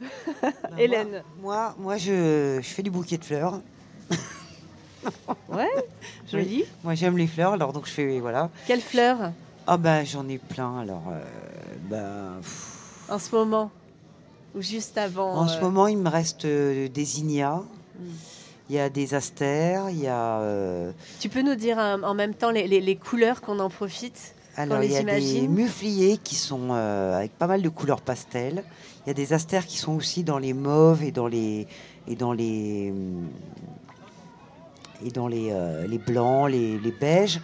Hélène. 0.78 1.22
Moi, 1.40 1.74
moi 1.78 1.96
je, 1.96 2.58
je 2.62 2.68
fais 2.68 2.82
du 2.82 2.90
bouquet 2.90 3.18
de 3.18 3.24
fleurs. 3.24 3.60
Ouais, 5.48 5.66
joli. 6.30 6.64
Moi, 6.84 6.94
j'aime 6.94 7.16
les 7.18 7.26
fleurs, 7.26 7.52
alors 7.52 7.72
donc 7.72 7.86
je 7.86 7.90
fais. 7.92 8.20
Voilà. 8.20 8.50
Quelle 8.66 8.80
fleur? 8.80 9.32
Ah, 9.66 9.76
ben, 9.76 10.04
j'en 10.04 10.28
ai 10.28 10.38
plein, 10.38 10.80
alors. 10.80 11.02
euh, 11.10 11.20
ben, 11.90 12.36
pff, 12.40 13.04
en 13.10 13.18
ce 13.18 13.34
moment? 13.34 13.70
Ou 14.58 14.62
juste 14.62 14.98
avant 14.98 15.34
en 15.34 15.44
euh, 15.44 15.48
ce 15.48 15.60
moment, 15.60 15.86
il 15.86 15.98
me 15.98 16.08
reste 16.10 16.44
euh, 16.44 16.88
des 16.88 17.04
zinnias. 17.04 17.62
Mm. 17.98 18.04
Il 18.70 18.76
y 18.76 18.78
a 18.80 18.90
des 18.90 19.14
astères, 19.14 19.88
il 19.88 20.00
y 20.00 20.06
a. 20.08 20.40
euh, 20.40 20.90
Tu 21.20 21.28
peux 21.30 21.40
nous 21.42 21.54
dire 21.54 21.78
euh, 21.78 21.96
en 22.02 22.12
même 22.14 22.34
temps 22.34 22.50
les, 22.50 22.66
les- 22.68 22.80
les 22.82 22.96
couleurs 22.96 23.40
qu'on 23.40 23.60
en 23.60 23.70
profite 23.70 24.34
Alors, 24.56 24.80
les 24.80 24.88
il 24.88 24.92
y 24.92 24.96
a 24.96 25.02
des 25.04 25.48
mufliers 25.48 26.18
qui 26.22 26.34
sont 26.34 26.68
euh, 26.72 27.16
avec 27.16 27.32
pas 27.38 27.46
mal 27.46 27.62
de 27.62 27.68
couleurs 27.70 28.02
pastel. 28.02 28.62
Il 29.06 29.08
y 29.08 29.10
a 29.10 29.14
des 29.14 29.32
astères 29.32 29.64
qui 29.64 29.78
sont 29.78 29.94
aussi 29.94 30.22
dans 30.22 30.36
les 30.38 30.52
mauves 30.52 31.02
et 31.02 31.12
dans 31.12 31.28
les 31.28 31.66
et 32.06 32.14
dans 32.16 32.32
les 32.34 32.92
et 35.04 35.10
dans 35.12 35.28
les, 35.28 35.50
euh, 35.52 35.86
les 35.86 35.98
blancs, 35.98 36.50
les, 36.50 36.76
les 36.78 36.90
beiges. 36.92 37.40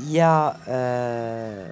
Il 0.00 0.10
y 0.10 0.20
a 0.20 0.56
euh, 0.68 1.68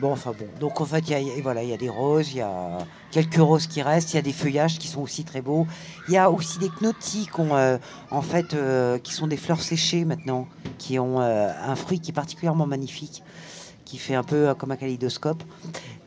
bon, 0.00 0.12
enfin 0.12 0.32
bon. 0.38 0.46
Donc 0.60 0.80
en 0.80 0.84
fait, 0.84 1.00
il 1.08 1.10
y 1.10 1.14
a, 1.14 1.42
voilà, 1.42 1.62
il 1.62 1.68
y 1.68 1.72
a 1.72 1.76
des 1.76 1.88
roses, 1.88 2.32
il 2.32 2.38
y 2.38 2.40
a 2.40 2.78
quelques 3.10 3.36
roses 3.36 3.66
qui 3.66 3.82
restent. 3.82 4.12
Il 4.12 4.16
y 4.16 4.18
a 4.18 4.22
des 4.22 4.32
feuillages 4.32 4.78
qui 4.78 4.88
sont 4.88 5.00
aussi 5.00 5.24
très 5.24 5.40
beaux. 5.40 5.66
Il 6.08 6.14
y 6.14 6.16
a 6.16 6.30
aussi 6.30 6.58
des 6.58 6.68
knottis 6.68 7.28
qui 7.32 7.40
euh, 7.40 7.78
en 8.10 8.22
fait, 8.22 8.54
euh, 8.54 8.98
qui 8.98 9.12
sont 9.12 9.26
des 9.26 9.36
fleurs 9.36 9.60
séchées 9.60 10.04
maintenant, 10.04 10.48
qui 10.78 10.98
ont 10.98 11.20
euh, 11.20 11.52
un 11.64 11.76
fruit 11.76 12.00
qui 12.00 12.10
est 12.10 12.14
particulièrement 12.14 12.66
magnifique, 12.66 13.22
qui 13.84 13.98
fait 13.98 14.14
un 14.14 14.24
peu 14.24 14.54
comme 14.54 14.72
un 14.72 14.76
kaléidoscope. 14.76 15.42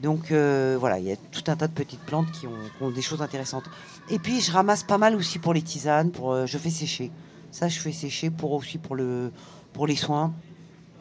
Donc 0.02 0.32
voilà, 0.32 1.00
il 1.00 1.06
y 1.06 1.12
a 1.12 1.16
tout 1.16 1.44
un 1.48 1.56
tas 1.56 1.68
de 1.68 1.74
petites 1.74 2.02
plantes 2.02 2.32
qui 2.32 2.48
ont, 2.48 2.92
des 2.92 3.02
choses 3.02 3.22
intéressantes. 3.22 3.66
Et 4.10 4.20
puis 4.20 4.42
je 4.42 4.52
ramasse 4.52 4.84
pas 4.84 4.98
mal 4.98 5.16
aussi 5.16 5.40
pour 5.40 5.54
les 5.54 5.62
tisanes, 5.62 6.12
je 6.46 6.58
fais 6.58 6.70
sécher. 6.70 7.12
Ça, 7.52 7.70
je 7.70 7.80
fais 7.80 7.94
sécher 7.94 8.30
pour 8.30 8.52
aussi 8.52 8.78
pour 8.78 8.96
le, 8.96 9.32
pour 9.72 9.88
les 9.88 9.96
soins, 9.96 10.34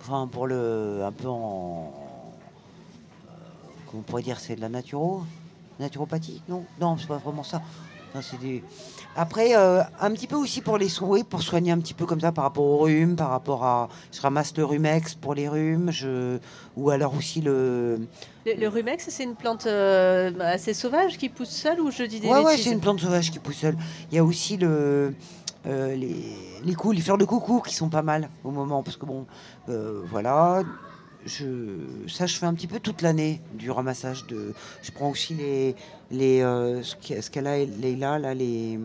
enfin 0.01 0.29
pour 0.31 0.47
le, 0.47 1.03
un 1.05 1.11
peu 1.11 1.29
en, 1.29 1.93
on 3.97 4.03
pourrait 4.03 4.23
dire, 4.23 4.41
c'est 4.41 4.57
de 4.57 4.61
la 4.61 4.69
naturo, 4.69 5.23
naturopathie, 5.81 6.43
non, 6.49 6.65
non, 6.81 6.97
c'est 6.99 7.07
pas 7.09 7.19
vraiment 7.19 7.43
ça. 7.45 7.63
Non, 8.15 8.21
c'est 8.23 8.39
des- 8.39 8.63
Après, 9.17 9.57
euh, 9.57 9.83
un 10.01 10.13
petit 10.13 10.29
peu 10.29 10.37
aussi 10.37 10.61
pour 10.61 10.79
les 10.79 10.89
soins, 10.89 11.23
pour 11.25 11.43
soigner 11.43 11.73
un 11.73 11.79
petit 11.81 11.95
peu 11.95 12.07
comme 12.07 12.21
ça 12.21 12.31
par 12.31 12.45
rapport 12.45 12.65
au 12.65 12.79
rhume, 12.79 13.17
par 13.17 13.31
rapport 13.31 13.65
à, 13.65 13.89
je 14.13 14.21
ramasse 14.21 14.57
le 14.57 14.65
rhumex 14.65 15.15
pour 15.15 15.35
les 15.35 15.49
rhumes, 15.49 15.91
je, 15.91 16.39
ou 16.77 16.91
alors 16.91 17.17
aussi 17.17 17.41
le, 17.41 17.99
Le, 18.47 18.55
le 18.55 18.69
rumex, 18.69 19.07
c'est 19.09 19.25
une 19.25 19.35
plante 19.35 19.67
euh, 19.67 20.31
assez 20.41 20.75
sauvage 20.75 21.19
qui 21.19 21.29
pousse 21.29 21.49
seule 21.51 21.81
ou 21.81 21.91
je 21.91 22.05
dis 22.05 22.21
des 22.21 22.29
Ouais, 22.29 22.39
ouais, 22.45 22.57
c'est 22.57 22.71
une 22.71 22.81
plante 22.81 23.01
sauvage 23.01 23.33
qui 23.33 23.41
pousse 23.41 23.57
seule. 23.57 23.77
Il 24.13 24.15
y 24.15 24.19
a 24.19 24.25
aussi 24.25 24.59
le, 24.59 25.13
euh, 25.67 25.97
les, 25.97 26.37
les, 26.65 26.75
cou- 26.75 26.93
les 26.93 27.01
fleurs 27.01 27.19
de 27.19 27.25
coucou 27.25 27.63
qui 27.67 27.75
sont 27.75 27.89
pas 27.89 28.03
mal 28.03 28.29
au 28.45 28.53
moment, 28.53 28.85
parce 28.85 28.97
que 28.97 29.07
bon, 29.07 29.27
euh, 29.69 30.03
voilà. 30.09 30.63
Je, 31.27 31.79
ça, 32.07 32.27
je 32.27 32.37
fais 32.37 32.47
un 32.47 32.55
petit 32.55 32.67
peu 32.67 32.81
toute 32.81 33.01
l'année 33.01 33.41
du 33.55 33.71
ramassage 33.71 34.27
de. 34.27 34.53
Je 34.83 34.91
prends 34.91 35.11
aussi 35.11 35.35
les, 35.35 35.75
les 36.11 36.41
euh, 36.43 36.83
ce 36.83 37.31
qu'elle 37.31 37.47
a, 37.47 37.59
Leïla, 37.65 38.19
là, 38.19 38.35
les, 38.35 38.79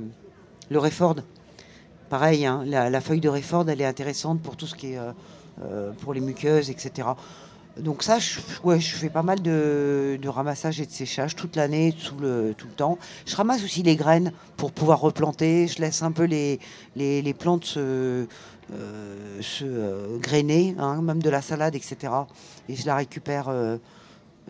le 0.69 0.79
Réford. 0.79 1.17
Pareil, 2.09 2.45
hein, 2.45 2.63
la, 2.65 2.89
la 2.89 3.01
feuille 3.01 3.19
de 3.19 3.29
Réford, 3.29 3.69
elle 3.69 3.81
est 3.81 3.85
intéressante 3.85 4.41
pour 4.41 4.55
tout 4.55 4.67
ce 4.67 4.75
qui 4.75 4.93
est 4.93 4.97
euh, 4.97 5.11
euh, 5.63 5.91
pour 5.91 6.13
les 6.13 6.21
muqueuses, 6.21 6.69
etc. 6.69 7.09
Donc 7.77 8.03
ça, 8.03 8.19
je, 8.19 8.39
ouais, 8.63 8.79
je 8.79 8.95
fais 8.95 9.09
pas 9.09 9.21
mal 9.21 9.41
de, 9.41 10.17
de 10.21 10.29
ramassage 10.29 10.81
et 10.81 10.85
de 10.85 10.91
séchage 10.91 11.35
toute 11.35 11.55
l'année, 11.55 11.93
tout 11.93 12.17
le, 12.17 12.53
tout 12.57 12.67
le 12.67 12.73
temps. 12.73 12.97
Je 13.25 13.35
ramasse 13.35 13.63
aussi 13.63 13.83
les 13.83 13.95
graines 13.95 14.31
pour 14.57 14.71
pouvoir 14.71 14.99
replanter. 15.01 15.67
Je 15.67 15.79
laisse 15.81 16.01
un 16.01 16.11
peu 16.11 16.23
les, 16.23 16.59
les, 16.95 17.21
les 17.21 17.33
plantes 17.33 17.65
se, 17.65 18.25
se 19.41 19.63
euh, 19.65 20.17
grainer, 20.19 20.75
hein, 20.77 21.01
même 21.01 21.21
de 21.21 21.29
la 21.29 21.41
salade, 21.41 21.75
etc. 21.75 22.13
Et 22.67 22.75
je 22.75 22.85
la 22.85 22.95
récupère. 22.95 23.49
euh, 23.49 23.77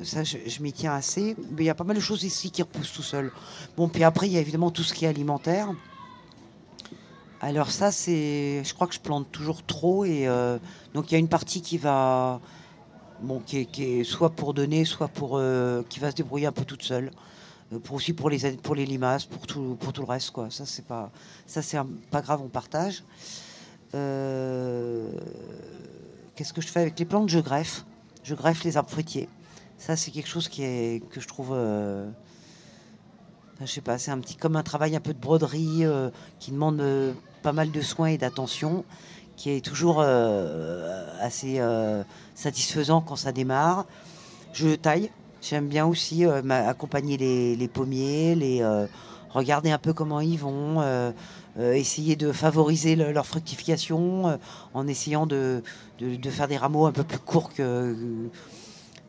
ça, 0.03 0.23
je, 0.23 0.61
m'y 0.61 0.71
tiens 0.71 0.93
assez. 0.93 1.35
Mais 1.51 1.63
il 1.63 1.65
y 1.65 1.69
a 1.69 1.75
pas 1.75 1.83
mal 1.83 1.95
de 1.95 2.01
choses 2.01 2.23
ici 2.23 2.51
qui 2.51 2.61
repoussent 2.61 2.93
tout 2.93 3.03
seul. 3.03 3.31
Bon, 3.77 3.89
puis 3.89 4.03
après, 4.03 4.27
il 4.27 4.33
y 4.33 4.37
a 4.37 4.41
évidemment 4.41 4.71
tout 4.71 4.83
ce 4.83 4.93
qui 4.93 5.05
est 5.05 5.09
alimentaire. 5.09 5.69
Alors 7.41 7.71
ça, 7.71 7.91
c'est, 7.91 8.63
je 8.63 8.73
crois 8.73 8.87
que 8.87 8.93
je 8.93 8.99
plante 8.99 9.31
toujours 9.31 9.63
trop 9.65 10.03
et 10.03 10.27
euh, 10.27 10.57
donc 10.93 11.09
il 11.09 11.13
y 11.13 11.15
a 11.15 11.19
une 11.19 11.29
partie 11.29 11.61
qui 11.61 11.77
va, 11.77 12.41
bon, 13.21 13.39
qui 13.39 13.67
est, 13.79 14.03
soit 14.03 14.31
pour 14.31 14.53
donner, 14.53 14.83
soit 14.83 15.07
pour, 15.07 15.37
euh, 15.37 15.81
qui 15.87 15.99
va 16.01 16.11
se 16.11 16.15
débrouiller 16.17 16.47
un 16.47 16.51
peu 16.51 16.65
toute 16.65 16.83
seule, 16.83 17.11
Euh, 17.71 17.79
pour 17.79 17.95
aussi 17.97 18.13
pour 18.13 18.29
les 18.29 18.39
pour 18.57 18.75
les 18.75 18.85
limaces, 18.85 19.25
pour 19.25 19.45
tout 19.45 19.77
pour 19.79 19.93
tout 19.93 20.01
le 20.01 20.07
reste 20.07 20.31
quoi. 20.31 20.49
Ça 20.49 20.65
c'est 20.65 20.85
pas, 20.85 21.11
ça 21.45 21.61
c'est 21.61 21.77
pas 22.11 22.21
grave, 22.21 22.41
on 22.43 22.49
partage. 22.49 23.03
Euh, 23.95 25.09
Qu'est-ce 26.35 26.53
que 26.53 26.61
je 26.61 26.67
fais 26.67 26.79
avec 26.81 26.97
les 26.97 27.05
plantes? 27.05 27.29
Je 27.29 27.39
greffe, 27.39 27.85
je 28.23 28.33
greffe 28.33 28.63
les 28.63 28.77
arbres 28.77 28.89
fruitiers. 28.89 29.27
Ça 29.77 29.95
c'est 29.95 30.11
quelque 30.11 30.29
chose 30.29 30.47
qui 30.47 31.01
que 31.09 31.19
je 31.19 31.27
trouve. 31.27 31.49
euh, 31.53 32.09
je 33.59 33.65
sais 33.65 33.81
pas, 33.81 33.97
c'est 33.97 34.11
un 34.11 34.19
petit 34.19 34.35
comme 34.37 34.55
un 34.55 34.63
travail 34.63 34.95
un 34.95 35.01
peu 35.01 35.13
de 35.13 35.19
broderie 35.19 35.85
euh, 35.85 36.09
qui 36.39 36.51
demande 36.51 36.79
euh, 36.79 37.13
pas 37.43 37.51
mal 37.51 37.71
de 37.71 37.81
soins 37.81 38.07
et 38.07 38.17
d'attention, 38.17 38.85
qui 39.35 39.49
est 39.51 39.65
toujours 39.65 40.01
assez 40.01 41.61
satisfaisant 42.35 43.01
quand 43.01 43.15
ça 43.15 43.31
démarre. 43.31 43.85
Je 44.53 44.75
taille. 44.75 45.11
J'aime 45.41 45.67
bien 45.67 45.85
aussi 45.85 46.25
accompagner 46.25 47.15
les, 47.15 47.55
les 47.55 47.67
pommiers, 47.69 48.35
les 48.35 48.61
regarder 49.29 49.71
un 49.71 49.77
peu 49.77 49.93
comment 49.93 50.19
ils 50.19 50.37
vont, 50.37 50.81
essayer 51.59 52.15
de 52.15 52.31
favoriser 52.31 52.95
le- 52.95 53.11
leur 53.11 53.25
fructification 53.25 54.27
euh, 54.27 54.37
en 54.73 54.87
essayant 54.87 55.25
de, 55.25 55.63
de, 55.99 56.15
de 56.15 56.29
faire 56.29 56.47
des 56.47 56.57
rameaux 56.57 56.85
un 56.85 56.91
peu 56.91 57.03
plus 57.03 57.19
courts 57.19 57.53
que 57.53 57.95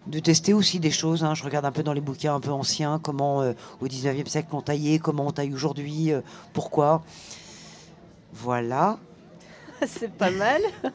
de 0.07 0.19
tester 0.19 0.55
aussi 0.55 0.81
des 0.81 0.91
choses. 0.91 1.23
hein. 1.25 1.35
Je 1.35 1.45
regarde 1.45 1.65
un 1.67 1.73
peu 1.73 1.83
dans 1.83 1.93
les 1.93 2.01
bouquins 2.01 2.35
un 2.35 2.41
peu 2.41 2.51
anciens, 2.51 2.99
comment 3.03 3.43
euh, 3.43 3.53
au 3.81 3.87
19e 3.87 4.27
siècle 4.27 4.49
on 4.53 4.63
taillait, 4.63 4.99
comment 4.99 5.27
on 5.27 5.33
taille 5.33 5.53
aujourd'hui, 5.55 6.13
euh, 6.13 6.21
pourquoi. 6.53 7.03
Voilà. 8.33 8.99
c'est 9.87 10.13
pas 10.13 10.31
mal. 10.31 10.63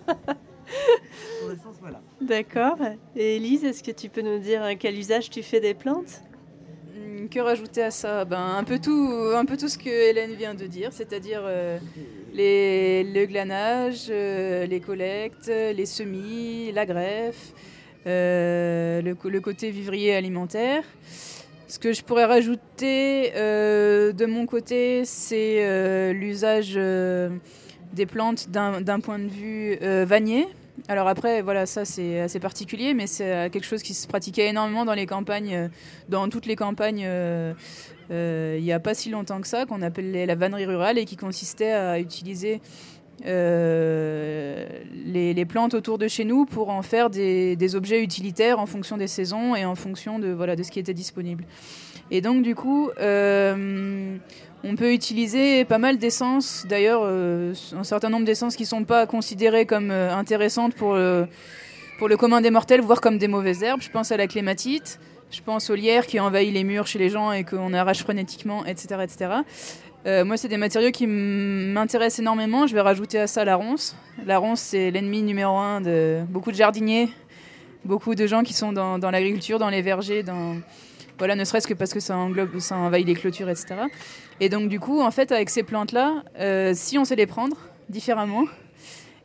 D'accord. 2.21 2.77
Et 3.15 3.35
Elise, 3.37 3.63
est-ce 3.63 3.83
que 3.83 3.91
tu 3.91 4.09
peux 4.09 4.21
nous 4.21 4.39
dire 4.39 4.63
euh, 4.63 4.73
quel 4.79 4.97
usage 4.97 5.29
tu 5.29 5.43
fais 5.43 5.59
des 5.59 5.73
plantes? 5.73 6.21
Que 7.29 7.39
rajouter 7.39 7.83
à 7.83 7.91
ça? 7.91 8.23
Ben, 8.23 8.55
un, 8.57 8.63
peu 8.63 8.79
tout, 8.79 9.11
un 9.35 9.43
peu 9.45 9.57
tout 9.57 9.67
ce 9.67 9.77
que 9.77 9.89
Hélène 9.89 10.33
vient 10.35 10.53
de 10.53 10.65
dire, 10.65 10.93
c'est-à-dire 10.93 11.41
euh, 11.43 11.77
les, 12.33 13.03
le 13.03 13.25
glanage, 13.25 14.05
euh, 14.09 14.65
les 14.65 14.79
collectes, 14.79 15.47
les 15.47 15.85
semis, 15.85 16.71
la 16.71 16.85
greffe, 16.85 17.51
euh, 18.07 19.01
le, 19.01 19.17
le 19.29 19.41
côté 19.41 19.71
vivrier 19.71 20.15
alimentaire. 20.15 20.83
Ce 21.67 21.79
que 21.79 21.91
je 21.91 22.01
pourrais 22.01 22.25
rajouter 22.25 23.31
de 23.33 24.25
mon 24.25 24.45
côté, 24.45 25.03
c'est 25.03 26.13
l'usage 26.13 26.79
des 27.93 28.05
plantes 28.05 28.49
d'un 28.49 28.99
point 29.01 29.19
de 29.19 29.27
vue 29.27 29.77
vanier. 30.05 30.47
Alors 30.87 31.07
après, 31.07 31.41
voilà, 31.41 31.65
ça 31.65 31.85
c'est 31.85 32.19
assez 32.19 32.39
particulier, 32.39 32.93
mais 32.93 33.07
c'est 33.07 33.49
quelque 33.51 33.65
chose 33.65 33.81
qui 33.81 33.93
se 33.93 34.07
pratiquait 34.07 34.47
énormément 34.47 34.85
dans 34.85 34.93
les 34.93 35.05
campagnes, 35.05 35.69
dans 36.09 36.27
toutes 36.29 36.45
les 36.45 36.55
campagnes, 36.55 37.07
il 38.09 38.61
n'y 38.61 38.71
a 38.73 38.79
pas 38.79 38.93
si 38.93 39.09
longtemps 39.09 39.41
que 39.41 39.47
ça, 39.47 39.65
qu'on 39.65 39.81
appelait 39.81 40.25
la 40.25 40.35
vannerie 40.35 40.65
rurale 40.65 40.97
et 40.97 41.05
qui 41.05 41.15
consistait 41.15 41.71
à 41.71 41.99
utiliser 41.99 42.61
euh, 43.25 44.67
les, 45.05 45.45
plantes 45.45 45.73
autour 45.73 45.97
de 45.97 46.07
chez 46.07 46.25
nous 46.25 46.45
pour 46.45 46.69
en 46.69 46.81
faire 46.81 47.09
des, 47.09 47.75
objets 47.75 48.03
utilitaires 48.03 48.59
en 48.59 48.65
fonction 48.65 48.97
des 48.97 49.07
saisons 49.07 49.55
et 49.55 49.63
en 49.65 49.75
fonction 49.75 50.19
de, 50.19 50.29
voilà, 50.29 50.55
de 50.55 50.63
ce 50.63 50.71
qui 50.71 50.79
était 50.79 50.93
disponible. 50.93 51.45
Et 52.11 52.21
donc 52.21 52.43
du 52.43 52.55
coup, 52.55 52.89
euh, 52.99 54.17
on 54.63 54.75
peut 54.75 54.93
utiliser 54.93 55.65
pas 55.65 55.77
mal 55.77 55.97
d'essences, 55.97 56.65
d'ailleurs 56.67 57.01
euh, 57.03 57.53
un 57.77 57.83
certain 57.83 58.09
nombre 58.09 58.25
d'essences 58.25 58.55
qui 58.55 58.63
ne 58.63 58.67
sont 58.67 58.83
pas 58.83 59.05
considérées 59.05 59.65
comme 59.65 59.91
intéressantes 59.91 60.73
pour, 60.73 60.97
pour 61.99 62.07
le 62.07 62.17
commun 62.17 62.41
des 62.41 62.51
mortels, 62.51 62.81
voire 62.81 63.01
comme 63.01 63.17
des 63.17 63.27
mauvaises 63.27 63.61
herbes. 63.63 63.81
Je 63.81 63.89
pense 63.89 64.11
à 64.11 64.17
la 64.17 64.27
clématite, 64.27 64.99
je 65.31 65.41
pense 65.41 65.69
au 65.69 65.75
lierre 65.75 66.07
qui 66.07 66.19
envahit 66.19 66.53
les 66.53 66.63
murs 66.63 66.87
chez 66.87 66.99
les 66.99 67.09
gens 67.09 67.31
et 67.31 67.43
qu'on 67.43 67.73
arrache 67.73 68.03
frénétiquement, 68.03 68.65
etc. 68.65 69.01
etc. 69.03 69.29
Euh, 70.05 70.23
moi, 70.23 70.37
c'est 70.37 70.47
des 70.47 70.57
matériaux 70.57 70.91
qui 70.91 71.07
m'intéressent 71.07 72.19
énormément. 72.19 72.67
Je 72.67 72.75
vais 72.75 72.81
rajouter 72.81 73.19
à 73.19 73.27
ça 73.27 73.43
la 73.43 73.55
ronce. 73.55 73.95
La 74.25 74.37
ronce, 74.37 74.61
c'est 74.61 74.91
l'ennemi 74.91 75.23
numéro 75.23 75.57
un 75.57 75.81
de 75.81 76.21
beaucoup 76.29 76.51
de 76.51 76.55
jardiniers, 76.55 77.09
beaucoup 77.83 78.13
de 78.13 78.27
gens 78.27 78.43
qui 78.43 78.53
sont 78.53 78.71
dans, 78.71 79.11
l'agriculture, 79.11 79.57
dans 79.57 79.69
les 79.69 79.81
vergers, 79.81 80.21
dans 80.21 80.57
voilà, 81.17 81.35
ne 81.35 81.43
serait-ce 81.43 81.67
que 81.67 81.73
parce 81.73 81.93
que 81.93 81.99
ça 81.99 82.17
englobe, 82.17 82.59
ça 82.59 82.75
envahit 82.75 83.07
les 83.07 83.13
clôtures, 83.13 83.49
etc. 83.49 83.75
Et 84.39 84.49
donc, 84.49 84.69
du 84.69 84.79
coup, 84.79 85.01
en 85.01 85.11
fait, 85.11 85.31
avec 85.31 85.49
ces 85.49 85.63
plantes-là, 85.63 86.23
euh, 86.39 86.73
si 86.75 86.97
on 86.97 87.05
sait 87.05 87.15
les 87.15 87.27
prendre 87.27 87.57
différemment, 87.89 88.43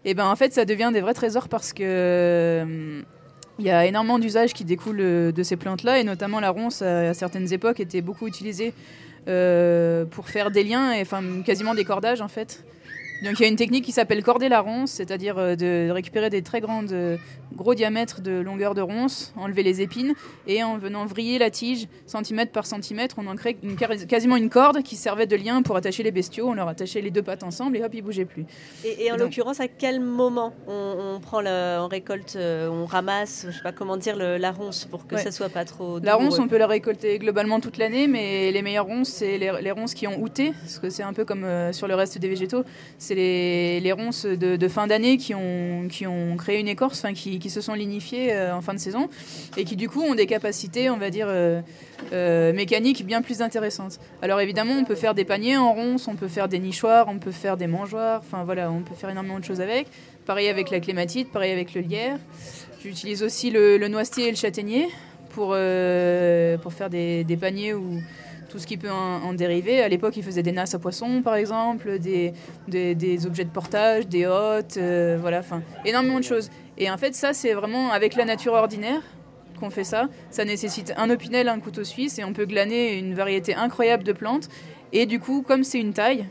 et 0.04 0.10
eh 0.10 0.14
ben 0.14 0.26
en 0.26 0.36
fait, 0.36 0.54
ça 0.54 0.64
devient 0.64 0.90
des 0.94 1.02
vrais 1.02 1.12
trésors 1.12 1.48
parce 1.48 1.74
que 1.74 1.82
euh, 1.84 3.02
il 3.58 3.64
y 3.66 3.70
a 3.70 3.84
énormément 3.84 4.18
d'usages 4.18 4.54
qui 4.54 4.64
découlent 4.64 5.32
de 5.32 5.42
ces 5.42 5.56
plantes-là, 5.56 5.98
et 5.98 6.04
notamment 6.04 6.40
la 6.40 6.48
ronce, 6.50 6.80
à 6.80 7.12
certaines 7.12 7.52
époques, 7.52 7.80
était 7.80 8.00
beaucoup 8.00 8.26
utilisée 8.26 8.72
euh, 9.28 10.06
pour 10.06 10.28
faire 10.28 10.50
des 10.50 10.64
liens, 10.64 10.92
et, 10.92 11.02
enfin 11.02 11.22
quasiment 11.44 11.74
des 11.74 11.84
cordages 11.84 12.22
en 12.22 12.28
fait. 12.28 12.64
Donc 13.22 13.38
il 13.38 13.42
y 13.42 13.44
a 13.44 13.48
une 13.48 13.56
technique 13.56 13.84
qui 13.84 13.92
s'appelle 13.92 14.22
corder 14.22 14.48
la 14.48 14.60
ronce, 14.60 14.92
c'est-à-dire 14.92 15.36
euh, 15.38 15.54
de 15.54 15.90
récupérer 15.90 16.30
des 16.30 16.42
très 16.42 16.60
grandes, 16.60 16.92
euh, 16.92 17.16
gros 17.54 17.74
diamètres 17.74 18.22
de 18.22 18.40
longueur 18.40 18.74
de 18.74 18.80
ronce, 18.80 19.34
enlever 19.36 19.62
les 19.62 19.82
épines, 19.82 20.14
et 20.46 20.62
en 20.62 20.78
venant 20.78 21.04
vriller 21.04 21.38
la 21.38 21.50
tige 21.50 21.86
centimètre 22.06 22.52
par 22.52 22.64
centimètre, 22.66 23.16
on 23.18 23.26
en 23.26 23.36
crée 23.36 23.58
quasiment 24.08 24.36
une 24.36 24.48
corde 24.48 24.82
qui 24.82 24.96
servait 24.96 25.26
de 25.26 25.36
lien 25.36 25.62
pour 25.62 25.76
attacher 25.76 26.02
les 26.02 26.12
bestiaux. 26.12 26.48
On 26.48 26.54
leur 26.54 26.68
attachait 26.68 27.02
les 27.02 27.10
deux 27.10 27.22
pattes 27.22 27.42
ensemble 27.42 27.76
et 27.76 27.84
hop, 27.84 27.92
ils 27.92 28.02
bougeaient 28.02 28.24
plus. 28.24 28.46
Et, 28.84 29.12
en 29.12 29.16
l'occurrence, 29.16 29.60
à 29.60 29.68
quel 29.68 30.00
moment 30.00 30.54
on, 30.66 31.20
prend, 31.20 31.44
on 31.44 31.88
récolte, 31.88 32.36
euh, 32.36 32.68
on 32.68 32.86
ramasse, 32.86 33.46
je 33.50 33.56
sais 33.56 33.62
pas 33.62 33.72
comment 33.72 33.96
dire, 33.96 34.16
la 34.16 34.52
ronce 34.52 34.86
pour 34.86 35.06
que 35.06 35.18
ça 35.18 35.30
soit 35.30 35.50
pas 35.50 35.64
trop. 35.64 35.98
La 35.98 36.14
ronce, 36.14 36.38
on 36.38 36.48
peut 36.48 36.58
la 36.58 36.66
récolter 36.66 37.18
globalement 37.18 37.60
toute 37.60 37.76
l'année, 37.76 38.06
mais 38.06 38.50
les 38.50 38.62
meilleures 38.62 38.86
ronces, 38.86 39.08
c'est 39.08 39.36
les, 39.36 39.70
ronces 39.70 39.94
qui 39.94 40.06
ont 40.06 40.20
outé, 40.20 40.52
parce 40.52 40.78
que 40.78 40.88
c'est 40.88 41.02
un 41.02 41.12
peu 41.12 41.24
comme 41.24 41.46
sur 41.72 41.86
le 41.86 41.94
reste 41.94 42.18
des 42.18 42.28
végétaux 42.28 42.64
c'est 43.10 43.80
les, 43.80 43.92
ronces 43.92 44.24
de, 44.24 44.68
fin 44.68 44.86
d'année 44.86 45.16
qui 45.16 45.34
ont, 45.34 45.88
qui 45.88 46.06
ont 46.06 46.36
créé 46.36 46.60
une 46.60 46.68
écorce, 46.68 47.04
qui, 47.14 47.50
se 47.50 47.60
sont 47.60 47.74
lignifiées 47.74 48.32
euh, 48.32 48.54
en 48.54 48.60
fin 48.60 48.72
de 48.72 48.78
saison 48.78 49.08
et 49.56 49.64
qui 49.64 49.74
du 49.74 49.88
coup 49.88 50.00
ont 50.00 50.14
des 50.14 50.26
capacités, 50.26 50.90
on 50.90 50.96
va 50.96 51.10
dire, 51.10 51.26
euh, 51.28 51.60
euh, 52.12 52.52
mécaniques 52.52 53.04
bien 53.04 53.20
plus 53.20 53.42
intéressantes. 53.42 53.98
Alors 54.22 54.40
évidemment, 54.40 54.74
on 54.74 54.84
peut 54.84 54.94
faire 54.94 55.14
des 55.14 55.24
paniers 55.24 55.56
en 55.56 55.72
ronces, 55.72 56.06
on 56.06 56.14
peut 56.14 56.28
faire 56.28 56.48
des 56.48 56.60
nichoirs, 56.60 57.08
on 57.08 57.18
peut 57.18 57.32
faire 57.32 57.56
des 57.56 57.66
mangeoires, 57.66 58.20
enfin 58.24 58.44
voilà, 58.44 58.70
on 58.70 58.82
peut 58.82 58.94
faire 58.94 59.10
énormément 59.10 59.40
de 59.40 59.44
choses 59.44 59.60
avec. 59.60 59.88
Pareil 60.24 60.48
avec 60.48 60.70
la 60.70 60.78
clématite, 60.78 61.32
pareil 61.32 61.50
avec 61.50 61.74
le 61.74 61.80
lierre. 61.80 62.16
J'utilise 62.80 63.24
aussi 63.24 63.50
le, 63.50 63.88
noisetier 63.88 64.28
et 64.28 64.30
le 64.30 64.36
châtaignier 64.36 64.86
pour, 65.30 65.56
pour 66.62 66.72
faire 66.72 66.90
des, 66.90 67.24
des 67.24 67.36
paniers 67.36 67.74
où 67.74 68.00
tout 68.50 68.58
ce 68.58 68.66
qui 68.66 68.76
peut 68.76 68.90
en, 68.90 69.32
dériver. 69.32 69.80
À 69.80 69.88
l'époque, 69.88 70.16
ils 70.16 70.24
faisaient 70.24 70.42
des 70.42 70.52
nasses 70.52 70.74
à 70.74 70.78
poissons, 70.78 71.22
par 71.22 71.36
exemple, 71.36 71.98
des, 71.98 72.34
des, 72.68 73.26
objets 73.26 73.44
de 73.44 73.50
portage, 73.50 74.08
des 74.08 74.26
hôtes, 74.26 74.76
euh, 74.76 75.16
voilà, 75.20 75.38
enfin, 75.38 75.62
énormément 75.84 76.18
de 76.18 76.24
choses. 76.24 76.50
Et 76.76 76.90
en 76.90 76.98
fait, 76.98 77.14
ça, 77.14 77.32
c'est 77.32 77.54
vraiment 77.54 77.90
avec 77.92 78.16
la 78.16 78.24
nature 78.24 78.54
ordinaire 78.54 79.02
qu'on 79.60 79.70
fait 79.70 79.84
ça. 79.84 80.08
Ça 80.30 80.44
nécessite 80.44 80.92
un 80.96 81.10
opinel, 81.10 81.48
un 81.48 81.60
couteau 81.60 81.84
suisse, 81.84 82.18
et 82.18 82.24
on 82.24 82.32
peut 82.32 82.46
glaner 82.46 82.98
une 82.98 83.14
variété 83.14 83.54
incroyable 83.54 84.02
de 84.02 84.12
plantes. 84.12 84.48
Et 84.92 85.06
du 85.06 85.20
coup, 85.20 85.42
comme 85.42 85.62
c'est 85.62 85.78
une 85.78 85.92
taille, 85.92 86.26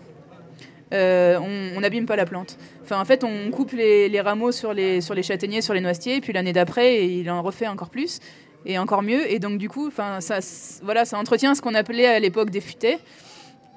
euh, 0.94 1.40
on 1.40 1.80
n'abîme 1.80 2.06
pas 2.06 2.18
la 2.18 2.26
plante. 2.26 2.58
Enfin, 2.84 3.00
en 3.00 3.06
fait, 3.06 3.24
on 3.24 3.50
coupe 3.52 3.72
les, 3.72 4.10
les, 4.10 4.22
rameaux 4.22 4.52
sur 4.52 4.74
les, 4.74 5.00
sur 5.00 5.14
les 5.14 5.24
châtaigniers, 5.24 5.62
sur 5.62 5.74
les 5.74 5.82
noisetiers, 5.82 6.18
et 6.18 6.22
puis 6.22 6.34
l'année 6.34 6.54
d'après, 6.54 7.08
il 7.08 7.30
en 7.30 7.42
refait 7.42 7.68
encore 7.68 7.90
plus 7.90 8.20
et 8.66 8.78
encore 8.78 9.02
mieux. 9.02 9.32
Et 9.32 9.40
donc, 9.40 9.58
du 9.58 9.70
coup, 9.70 9.90
ça, 9.92 10.40
voilà, 10.84 11.06
ça 11.06 11.18
entretient 11.18 11.56
ce 11.56 11.62
qu'on 11.62 11.76
appelait 11.76 12.08
à 12.08 12.20
l'époque 12.20 12.50
des 12.50 12.62
futaies. 12.62 13.00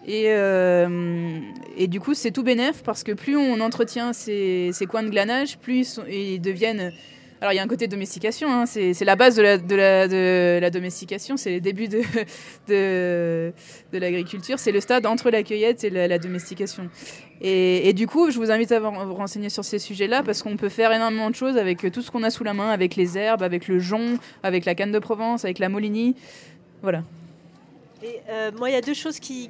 Et, 0.07 0.25
euh, 0.29 1.39
et, 1.77 1.87
du 1.87 2.01
coup, 2.01 2.15
c'est 2.15 2.33
tout 2.33 2.43
bénef 2.43 2.83
parce 2.83 3.05
que 3.05 3.13
plus 3.13 3.37
on 3.37 3.61
entretient 3.61 4.13
ces, 4.13 4.71
ces 4.73 4.87
coins 4.87 5.05
de 5.05 5.11
glanage, 5.11 5.59
plus 5.59 6.01
ils 6.09 6.41
deviennent 6.41 6.93
alors 7.43 7.53
il 7.53 7.57
y 7.57 7.59
a 7.59 7.63
un 7.65 7.69
côté 7.69 7.89
domestication, 7.89 8.53
hein, 8.53 8.67
c'est 8.67 9.05
la 9.05 9.17
base 9.17 9.35
de 9.35 9.43
la, 9.43 10.71
domestication, 10.71 11.37
c'est 11.37 11.51
les 11.51 11.61
débuts 11.61 11.89
de, 12.69 13.53
l'agriculture, 13.93 14.61
c'est 14.61 14.71
le 14.71 14.81
stade 14.81 15.07
entre 15.07 15.29
la 15.29 15.43
cueillette 15.43 15.83
et 15.83 15.91
la, 15.91 16.21
domestication. 16.21 16.89
Et, 17.41 17.93
du 17.95 18.07
coup, 18.07 18.31
je 18.31 18.39
vous 18.39 18.53
invite 18.53 18.71
à 18.71 18.79
vous 18.79 19.15
renseigner 19.15 19.49
sur 19.49 19.65
ces 19.65 19.81
sujets-là 19.81 20.23
parce 20.23 20.41
qu'on 20.45 20.57
peut 20.57 20.69
faire 20.69 20.93
énormément 20.93 21.31
de 21.31 21.35
choses 21.35 21.57
avec 21.57 21.91
tout 21.91 22.01
ce 22.01 22.13
qu'on 22.13 22.23
a 22.23 22.31
sous 22.31 22.45
la 22.45 22.55
main, 22.55 22.71
avec 22.71 22.95
les 22.95 23.19
herbes, 23.19 23.43
avec 23.43 23.67
le 23.67 23.81
jonc, 23.81 24.19
avec 24.45 24.65
la 24.65 24.77
canne 24.77 24.93
de 24.93 25.01
Provence, 25.01 25.45
avec 25.45 25.59
la 25.59 25.69
molinie. 25.69 26.15
Voilà. 26.81 27.03
Et 28.05 28.21
euh, 28.31 28.53
moi, 28.57 28.71
il 28.71 28.75
y 28.75 28.77
a 28.77 28.83
deux 28.83 28.95
choses 28.95 29.19
qui 29.19 29.49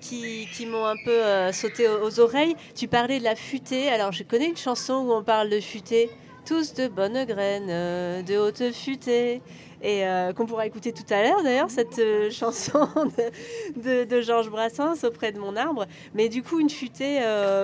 m'ont 0.66 0.86
un 0.86 0.96
peu 1.04 1.10
euh, 1.10 1.52
sauté 1.52 1.88
aux, 1.88 2.06
aux, 2.06 2.20
oreilles. 2.20 2.56
Tu 2.74 2.88
parlais 2.88 3.18
de 3.18 3.24
la 3.24 3.36
futée. 3.36 3.90
Alors, 3.90 4.12
je 4.12 4.22
connais 4.22 4.48
une 4.48 4.56
chanson 4.56 4.94
où 4.94 5.12
on 5.12 5.22
parle 5.22 5.50
de 5.50 5.60
futée 5.60 6.08
tous 6.44 6.74
de 6.74 6.88
bonnes 6.88 7.24
graines, 7.24 7.68
euh, 7.68 8.22
de 8.22 8.36
haute 8.36 8.72
futée. 8.72 9.40
Et 9.84 10.06
euh, 10.06 10.32
qu'on 10.32 10.46
pourra 10.46 10.64
écouter 10.64 10.92
tout 10.92 11.12
à 11.12 11.22
l'heure 11.24 11.42
d'ailleurs, 11.42 11.68
cette 11.68 11.98
euh, 11.98 12.30
chanson 12.30 12.86
de, 13.76 14.22
Georges 14.22 14.48
Brassens 14.48 15.02
auprès 15.04 15.32
de 15.32 15.40
mon 15.40 15.56
arbre. 15.56 15.86
Mais 16.14 16.28
du 16.28 16.42
coup, 16.42 16.60
une 16.60 16.70
futée, 16.70 17.20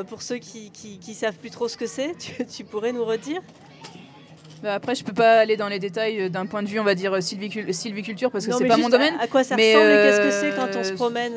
pour 0.08 0.22
ceux 0.22 0.38
qui, 0.38 0.70
qui, 0.70 1.14
savent 1.14 1.36
plus 1.36 1.50
trop 1.50 1.68
ce 1.68 1.76
que 1.76 1.86
c'est, 1.86 2.14
tu, 2.52 2.64
pourrais 2.64 2.92
nous 2.92 3.04
redire? 3.04 3.40
Bah, 4.64 4.74
après, 4.74 4.96
je 4.96 5.04
peux 5.04 5.12
pas 5.12 5.38
aller 5.38 5.56
dans 5.56 5.68
les 5.68 5.78
détails 5.78 6.28
d'un 6.28 6.46
point 6.46 6.64
de 6.64 6.68
vue, 6.68 6.80
on 6.80 6.84
va 6.84 6.96
dire 6.96 7.22
sylviculture, 7.22 8.32
parce 8.32 8.46
que 8.46 8.52
c'est 8.52 8.66
pas 8.66 8.76
mon 8.76 8.88
domaine. 8.88 9.14
À 9.20 9.28
quoi 9.28 9.44
ça 9.44 9.54
ressemble 9.54 9.84
Qu'est-ce 9.84 10.20
que 10.20 10.30
c'est 10.30 10.56
quand 10.56 10.76
on 10.76 10.82
se 10.82 10.92
promène 10.94 11.34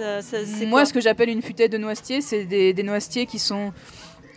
Moi, 0.68 0.86
ce 0.86 0.94
que 0.94 1.02
j'appelle 1.02 1.30
une 1.30 1.44
futée 1.44 1.70
de 1.70 1.78
noisetier, 1.78 2.22
c'est 2.22 2.46
des, 2.46 2.74
des 2.74 2.84
noisetiers 2.84 3.28
qui 3.28 3.38
sont 3.38 3.72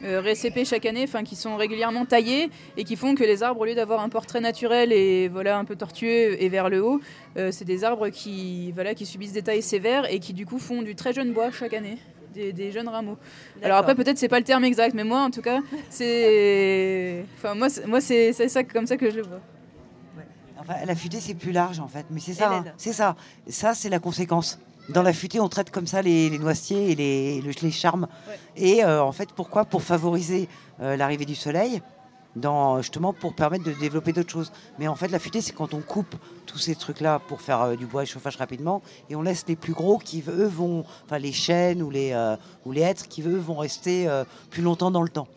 euh, 0.03 0.21
récépés 0.21 0.65
chaque 0.65 0.87
année, 0.87 1.05
enfin 1.05 1.23
qui 1.23 1.37
sont 1.37 1.57
régulièrement 1.57 2.05
taillés 2.05 2.51
et 2.77 2.85
qui 2.85 2.97
font 2.97 3.15
que 3.15 3.25
les 3.25 3.43
arbres, 3.43 3.61
au 3.61 3.65
lieu 3.65 3.75
d'avoir 3.75 4.01
un 4.01 4.09
portrait 4.09 4.41
naturel 4.41 4.93
et 4.93 5.29
voilà 5.29 5.59
un 5.59 5.65
peu 5.65 5.77
tortueux 5.77 6.43
et 6.43 6.49
vers 6.49 6.69
le 6.69 6.83
haut, 6.83 7.01
euh, 7.37 7.51
c'est 7.53 7.65
des 7.65 7.85
arbres 7.85 8.09
qui 8.09 8.73
voilà 8.73 8.95
qui 8.95 9.07
subissent 9.07 9.33
des 9.33 9.43
tailles 9.43 9.63
sévères 9.63 10.11
et 10.13 10.19
qui 10.19 10.33
du 10.33 10.47
coup 10.47 10.59
font 10.59 10.83
du 10.83 10.95
très 10.95 11.13
jeune 11.13 11.33
bois 11.33 11.51
chaque 11.51 11.75
année. 11.75 11.99
Des, 12.35 12.73
jeunes 12.73 12.89
rameaux. 12.89 13.17
Alors 13.63 13.79
après 13.79 13.95
peut-être 13.95 14.19
c'est 14.19 14.27
pas 14.27 14.41
le 14.41 14.45
terme 14.45 14.65
exact, 14.65 14.93
mais 14.93 15.05
moi 15.05 15.21
en 15.21 15.31
tout 15.31 15.41
cas 15.41 15.61
c'est, 15.89 17.25
enfin 17.37 17.55
moi 17.55 17.69
moi 17.87 18.01
c'est 18.01 18.33
ça 18.33 18.65
comme 18.65 18.89
ça 18.89 18.97
que 18.97 19.09
je 19.09 19.17
le 19.19 19.23
vois. 19.23 19.41
Enfin, 20.59 20.75
la 20.85 20.97
futée 20.97 21.21
c'est 21.21 21.35
plus 21.35 21.53
large 21.53 21.79
en 21.79 21.87
fait, 21.87 22.07
mais 22.11 22.19
c'est 22.19 22.33
ça, 22.33 22.53
hein. 22.53 22.65
c'est 22.77 22.93
ça, 22.93 23.15
ça 23.47 23.75
c'est 23.75 23.89
la 23.89 24.01
conséquence. 24.01 24.59
Dans 24.91 25.03
la 25.03 25.15
futée, 25.15 25.41
on 25.41 25.49
traite 25.49 25.71
comme 25.71 25.87
ça 25.87 26.03
les, 26.03 26.39
noisetiers 26.39 26.91
et 26.91 26.95
les, 26.95 27.41
les 27.41 27.71
charmes. 27.71 28.07
Et 28.57 28.85
euh, 28.85 29.03
en 29.03 29.13
fait, 29.13 29.31
pourquoi? 29.33 29.65
Pour 29.65 29.83
favoriser 29.83 30.49
euh, 30.81 30.97
l'arrivée 30.97 31.25
du 31.25 31.35
soleil, 31.35 31.81
dans, 32.37 32.83
justement 32.83 33.13
pour 33.13 33.35
permettre 33.35 33.65
de 33.65 33.73
développer 33.73 34.13
d'autres 34.13 34.31
choses. 34.31 34.53
Mais 34.79 34.87
en 34.87 34.95
fait, 34.95 35.09
la 35.09 35.19
futée, 35.19 35.41
c'est 35.41 35.53
quand 35.53 35.73
on 35.73 35.81
coupe 35.81 36.15
tous 36.45 36.59
ces 36.59 36.75
trucs-là 36.75 37.19
pour 37.19 37.41
faire 37.41 37.63
euh, 37.63 37.77
du 37.77 37.87
bois 37.87 38.03
et 38.03 38.07
chauffage 38.07 38.37
rapidement, 38.37 38.83
et 39.09 39.17
on 39.17 39.23
laisse 39.23 39.45
les 39.49 39.57
plus 39.57 39.73
gros 39.73 39.97
qui, 39.97 40.23
eux, 40.29 40.47
vont, 40.47 40.85
enfin 41.07 41.19
les 41.19 41.33
chênes 41.33 41.83
ou 41.83 41.89
les, 41.89 42.15
ou 42.67 42.73
les 42.73 42.83
hêtres 42.83 43.09
qui, 43.09 43.23
eux, 43.23 43.39
vont 43.39 43.57
rester 43.57 44.07
plus 44.51 44.63
longtemps 44.63 44.91
dans 44.91 45.03
le 45.03 45.09
temps. 45.09 45.29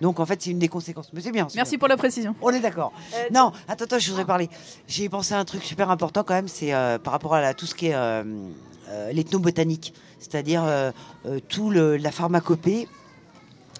Donc 0.00 0.18
en 0.18 0.26
fait, 0.26 0.42
c'est 0.42 0.50
une 0.50 0.58
des 0.58 0.68
conséquences. 0.68 1.12
Mais 1.12 1.20
c'est 1.20 1.30
bien. 1.30 1.46
Merci 1.54 1.78
pour 1.78 1.86
la 1.86 1.96
précision. 1.96 2.34
On 2.42 2.50
est 2.50 2.58
d'accord. 2.58 2.92
non, 3.32 3.52
attends, 3.68 3.84
attends, 3.84 3.98
je 4.00 4.10
voudrais 4.10 4.24
parler. 4.24 4.48
J'ai 4.88 5.08
pensé 5.08 5.34
à 5.34 5.38
un 5.38 5.44
truc 5.44 5.62
super 5.62 5.90
important 5.90 6.24
quand 6.24 6.34
même, 6.34 6.48
c'est 6.48 6.72
par 7.04 7.12
rapport 7.12 7.34
à 7.34 7.54
tout 7.54 7.66
ce 7.66 7.74
qui 7.76 7.86
est 7.86 7.94
euh, 7.94 8.24
l'ethnobotanique, 9.12 9.94
c'est-à-dire 10.18 10.62
euh, 10.64 10.90
euh, 11.26 11.40
tout 11.48 11.70
la 11.70 12.10
pharmacopée 12.10 12.88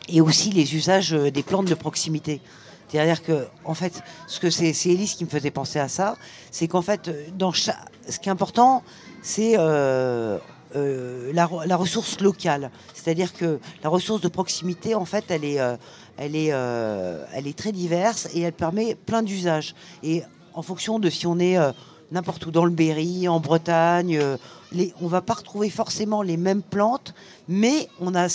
et 0.08 0.20
aussi 0.20 0.50
les 0.50 0.74
usages 0.74 1.12
des 1.12 1.42
plantes 1.42 1.68
de 1.68 1.74
proximité. 1.74 2.40
C'est-à-dire 2.88 3.22
que, 3.22 3.46
en 3.64 3.72
fait, 3.74 4.02
ce 4.26 4.38
que 4.38 4.50
c'est, 4.50 4.74
Élise 4.90 5.14
qui 5.14 5.24
me 5.24 5.30
faisait 5.30 5.50
penser 5.50 5.78
à 5.78 5.88
ça, 5.88 6.16
c'est 6.50 6.68
qu'en 6.68 6.82
fait, 6.82 7.10
dans 7.38 7.52
cha- 7.52 7.78
ce 8.08 8.18
qui 8.18 8.28
est 8.28 8.32
important, 8.32 8.82
c'est 9.22 9.54
euh, 9.56 10.36
euh, 10.76 11.32
la, 11.32 11.46
re- 11.46 11.66
la 11.66 11.76
ressource 11.76 12.20
locale. 12.20 12.70
C'est-à-dire 12.92 13.32
que 13.32 13.60
la 13.82 13.88
ressource 13.88 14.20
de 14.20 14.28
proximité, 14.28 14.94
en 14.94 15.06
fait, 15.06 15.24
elle 15.30 15.44
est, 15.44 15.58
euh, 15.58 15.76
elle 16.18 16.36
est, 16.36 16.50
euh, 16.52 17.24
elle 17.32 17.46
est 17.46 17.56
très 17.56 17.72
diverse 17.72 18.28
et 18.34 18.42
elle 18.42 18.52
permet 18.52 18.94
plein 18.94 19.22
d'usages. 19.22 19.74
Et 20.02 20.22
en 20.52 20.60
fonction 20.60 20.98
de 20.98 21.08
si 21.08 21.26
on 21.26 21.38
est 21.38 21.56
euh, 21.56 21.72
n'importe 22.10 22.44
où 22.44 22.50
dans 22.50 22.66
le 22.66 22.72
Berry, 22.72 23.26
en 23.26 23.40
Bretagne, 23.40 24.18
euh, 24.18 24.36
les, 24.72 24.94
on 25.00 25.06
va 25.06 25.20
pas 25.20 25.34
retrouver 25.34 25.70
forcément 25.70 26.22
les 26.22 26.36
mêmes 26.36 26.62
plantes, 26.62 27.14
mais 27.48 27.88
on 28.00 28.14
a, 28.14 28.28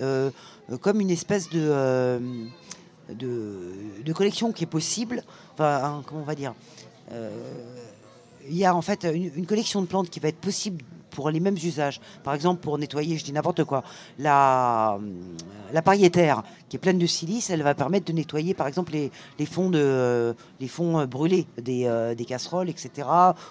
euh, 0.00 0.30
comme 0.80 1.00
une 1.00 1.10
espèce 1.10 1.48
de, 1.50 1.60
euh, 1.62 2.18
de, 3.10 4.12
collection 4.12 4.52
qui 4.52 4.64
est 4.64 4.68
possible. 4.68 5.22
Enfin, 5.54 6.02
comment 6.06 6.22
on 6.22 6.24
va 6.24 6.34
dire 6.34 6.54
Euh, 7.12 7.30
Il 8.48 8.56
y 8.56 8.64
a 8.64 8.74
en 8.74 8.82
fait 8.82 9.04
une 9.04 9.46
collection 9.46 9.80
de 9.80 9.86
plantes 9.86 10.10
qui 10.10 10.20
va 10.20 10.28
être 10.28 10.40
possible 10.40 10.84
pour 11.16 11.30
les 11.30 11.40
mêmes 11.40 11.56
usages. 11.70 11.98
Par 12.22 12.34
exemple, 12.34 12.60
pour 12.60 12.76
nettoyer, 12.78 13.16
je 13.18 13.24
dis 13.24 13.32
n'importe 13.32 13.64
quoi, 13.64 13.82
la, 14.18 14.98
la 15.72 15.82
pariétaire 15.82 16.42
qui 16.68 16.76
est 16.76 16.78
pleine 16.86 16.98
de 16.98 17.06
silice, 17.06 17.48
elle 17.50 17.62
va 17.62 17.74
permettre 17.74 18.06
de 18.06 18.12
nettoyer 18.12 18.52
par 18.54 18.66
exemple 18.66 18.92
les, 18.92 19.10
les 19.38 19.46
fonds, 19.46 19.70
de, 19.70 20.34
les 20.60 20.68
fonds 20.68 20.98
euh, 20.98 21.06
brûlés 21.06 21.46
des, 21.56 21.86
euh, 21.86 22.14
des 22.14 22.24
casseroles, 22.24 22.68
etc., 22.68 23.08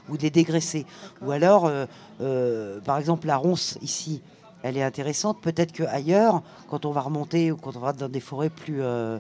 ou 0.10 0.18
des 0.18 0.30
dégraisser. 0.30 0.86
Ou 1.24 1.32
alors, 1.32 1.66
euh, 1.66 1.86
euh, 2.22 2.80
par 2.82 2.98
exemple, 3.00 3.26
la 3.28 3.38
ronce 3.38 3.78
ici, 3.82 4.22
elle 4.64 4.78
est 4.78 4.84
intéressante. 4.84 5.38
Peut-être 5.42 5.72
qu'ailleurs, 5.72 6.44
quand 6.70 6.86
on 6.86 6.92
va 6.92 7.02
remonter 7.02 7.52
ou 7.52 7.58
quand 7.58 7.76
on 7.76 7.80
va 7.80 7.94
dans 7.94 8.10
des 8.10 8.20
forêts 8.20 8.50
plus. 8.52 8.82
euh, 8.82 9.18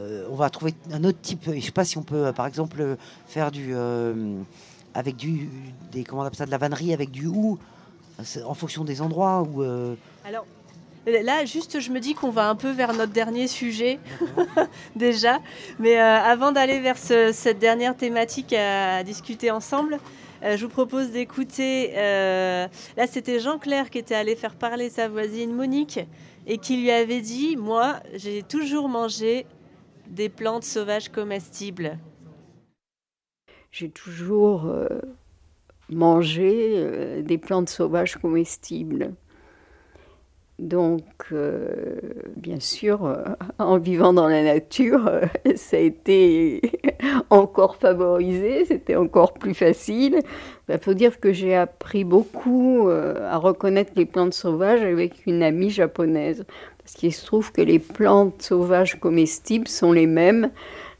euh, 0.00 0.26
on 0.32 0.34
va 0.34 0.50
trouver 0.50 0.74
un 0.92 1.04
autre 1.04 1.20
type. 1.22 1.44
Je 1.46 1.52
ne 1.52 1.60
sais 1.60 1.70
pas 1.70 1.84
si 1.84 1.96
on 1.98 2.02
peut, 2.02 2.26
euh, 2.26 2.32
par 2.32 2.46
exemple, 2.46 2.96
faire 3.26 3.50
du. 3.52 3.74
avec 4.94 5.16
du. 5.16 5.48
Des, 5.92 6.02
comment 6.04 6.22
on 6.22 6.24
appelle 6.24 6.38
ça 6.38 6.46
De 6.46 6.50
la 6.50 6.58
vannerie 6.58 6.92
avec 6.92 7.10
du 7.10 7.26
hou, 7.26 7.58
en 8.44 8.54
fonction 8.54 8.84
des 8.84 9.00
endroits 9.02 9.42
où. 9.42 9.62
euh, 9.62 9.94
Alors 10.24 10.46
là, 11.06 11.44
juste, 11.44 11.80
je 11.80 11.90
me 11.90 12.00
dis 12.00 12.14
qu'on 12.14 12.30
va 12.30 12.48
un 12.48 12.54
peu 12.56 12.70
vers 12.70 12.94
notre 12.94 13.12
dernier 13.12 13.46
sujet 13.46 13.98
déjà. 14.96 15.38
Mais 15.78 16.00
euh, 16.00 16.02
avant 16.18 16.52
d'aller 16.52 16.80
vers 16.80 16.96
ce- 16.98 17.30
cette 17.32 17.58
dernière 17.58 17.96
thématique 17.96 18.52
à, 18.52 19.02
discuter 19.02 19.50
ensemble, 19.50 19.98
euh, 20.42 20.56
je 20.56 20.64
vous 20.64 20.70
propose 20.72 21.10
d'écouter. 21.10 21.92
euh, 21.96 22.66
là, 22.96 23.06
c'était 23.06 23.38
Jean-Claire 23.40 23.90
qui 23.90 23.98
était 23.98 24.14
allé 24.14 24.34
faire 24.36 24.54
parler 24.54 24.88
sa 24.90 25.08
voisine 25.08 25.52
Monique 25.52 26.00
et 26.46 26.58
qui 26.58 26.76
lui 26.78 26.90
avait 26.90 27.20
dit 27.20 27.56
Moi, 27.56 27.96
j'ai 28.14 28.42
toujours 28.42 28.88
mangé 28.88 29.46
des 30.06 30.28
plantes 30.28 30.64
sauvages 30.64 31.08
comestibles. 31.08 31.98
J'ai 33.72 33.90
toujours 33.90 34.66
mangé 35.90 36.74
euh, 36.76 37.22
des 37.22 37.38
plantes 37.38 37.68
sauvages 37.68 38.16
comestibles. 38.16 39.12
Donc, 40.60 41.02
euh, 41.32 41.96
bien 42.36 42.60
sûr, 42.60 43.04
euh, 43.04 43.24
en 43.58 43.78
vivant 43.78 44.12
dans 44.12 44.28
la 44.28 44.44
nature, 44.44 45.10
ça 45.56 45.76
a 45.76 45.80
été 45.80 46.62
encore 47.30 47.76
favorisé, 47.76 48.64
c'était 48.64 48.94
encore 48.94 49.34
plus 49.34 49.54
facile. 49.54 50.20
Il 50.68 50.78
faut 50.78 50.94
dire 50.94 51.18
que 51.18 51.32
j'ai 51.32 51.56
appris 51.56 52.04
beaucoup 52.04 52.88
à 52.88 53.36
reconnaître 53.36 53.92
les 53.96 54.06
plantes 54.06 54.32
sauvages 54.32 54.82
avec 54.82 55.26
une 55.26 55.42
amie 55.42 55.70
japonaise. 55.70 56.46
Parce 56.78 56.94
qu'il 56.94 57.12
se 57.12 57.26
trouve 57.26 57.50
que 57.52 57.60
les 57.60 57.78
plantes 57.78 58.40
sauvages 58.40 58.98
comestibles 59.00 59.68
sont 59.68 59.92
les 59.92 60.06
mêmes 60.06 60.50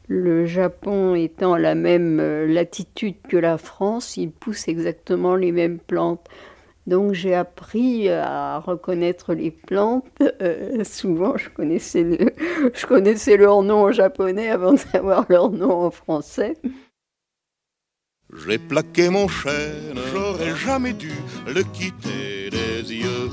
le 0.09 0.47
Japon 0.47 1.15
étant 1.15 1.55
à 1.55 1.59
la 1.59 1.75
même 1.75 2.21
euh, 2.21 2.47
latitude 2.47 3.17
que 3.29 3.37
la 3.37 3.59
France, 3.59 4.17
il 4.17 4.31
pousse 4.31 4.69
exactement 4.69 5.35
les 5.37 5.53
mêmes 5.53 5.79
plantes. 5.79 6.27
Donc 6.87 7.15
j'ai 7.15 7.35
appris 7.35 8.11
à 8.11 8.59
reconnaître 8.59 9.33
les 9.33 9.51
plantes. 9.51 10.05
Euh, 10.43 10.85
souvent, 10.85 11.37
je 11.39 11.49
connaissais, 11.49 12.03
le- 12.03 12.33
je 12.75 12.87
connaissais 12.87 13.37
leur 13.39 13.63
nom 13.63 13.85
en 13.85 13.93
japonais 13.93 14.51
avant 14.51 14.75
de 14.75 14.79
savoir 14.79 15.25
leur 15.31 15.51
nom 15.51 15.71
en 15.87 15.91
français. 15.91 16.57
J'ai 18.47 18.59
plaqué 18.59 19.09
mon 19.11 19.29
chêne, 19.29 19.97
j'aurais 20.13 20.57
jamais 20.57 20.93
dû 20.93 21.13
le 21.47 21.63
quitter 21.63 22.51
des 22.51 22.93
yeux. 22.95 23.31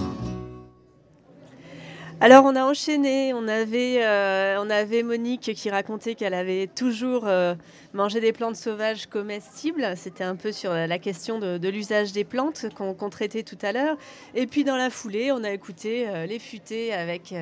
Alors 2.24 2.46
on 2.46 2.56
a 2.56 2.64
enchaîné, 2.64 3.34
on 3.34 3.48
avait, 3.48 4.06
euh, 4.06 4.58
on 4.60 4.70
avait 4.70 5.02
Monique 5.02 5.56
qui 5.56 5.72
racontait 5.72 6.14
qu'elle 6.14 6.36
avait 6.36 6.68
toujours 6.68 7.24
euh, 7.26 7.56
mangé 7.96 8.20
des 8.20 8.32
plantes 8.32 8.58
sauvages 8.58 9.08
comestibles. 9.08 9.94
C'était 9.98 10.24
un 10.24 10.36
peu 10.36 10.52
sur 10.52 10.72
la 10.72 11.00
question 11.00 11.40
de, 11.40 11.68
l'usage 11.68 12.12
des 12.12 12.24
plantes 12.24 12.68
qu'on 12.76 13.10
traitait 13.10 13.42
tout 13.42 13.58
à 13.64 13.72
l'heure. 13.72 13.98
Et 14.36 14.46
puis 14.46 14.64
dans 14.64 14.78
la 14.78 14.92
foulée, 14.92 15.32
on 15.32 15.44
a 15.44 15.50
écouté 15.50 16.08
euh, 16.08 16.28
Les 16.28 16.38
Futés 16.38 16.94
avec, 16.94 17.34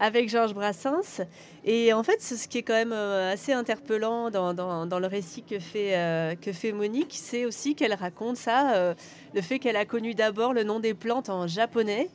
avec 0.00 0.28
Georges 0.28 0.54
Brassens. 0.54 1.22
Et 1.64 1.92
en 1.92 2.02
fait, 2.02 2.20
ce 2.20 2.48
qui 2.48 2.58
est 2.58 2.62
quand 2.64 2.74
même 2.74 2.92
assez 2.92 3.52
interpellant 3.52 4.30
dans, 4.30 4.52
dans- 4.52 4.98
le 4.98 5.06
récit 5.06 5.44
que 5.44 5.60
fait, 5.60 6.36
que 6.42 6.52
fait 6.52 6.72
Monique, 6.72 7.12
c'est 7.16 7.44
aussi 7.44 7.76
qu'elle 7.76 7.94
raconte 7.94 8.36
ça, 8.36 8.94
le 9.32 9.42
fait 9.42 9.60
qu'elle 9.60 9.76
a 9.76 9.84
connu 9.84 10.14
d'abord 10.14 10.52
le 10.52 10.64
nom 10.64 10.80
des 10.80 10.94
plantes 10.94 11.28
en 11.28 11.46
japonais. 11.46 12.08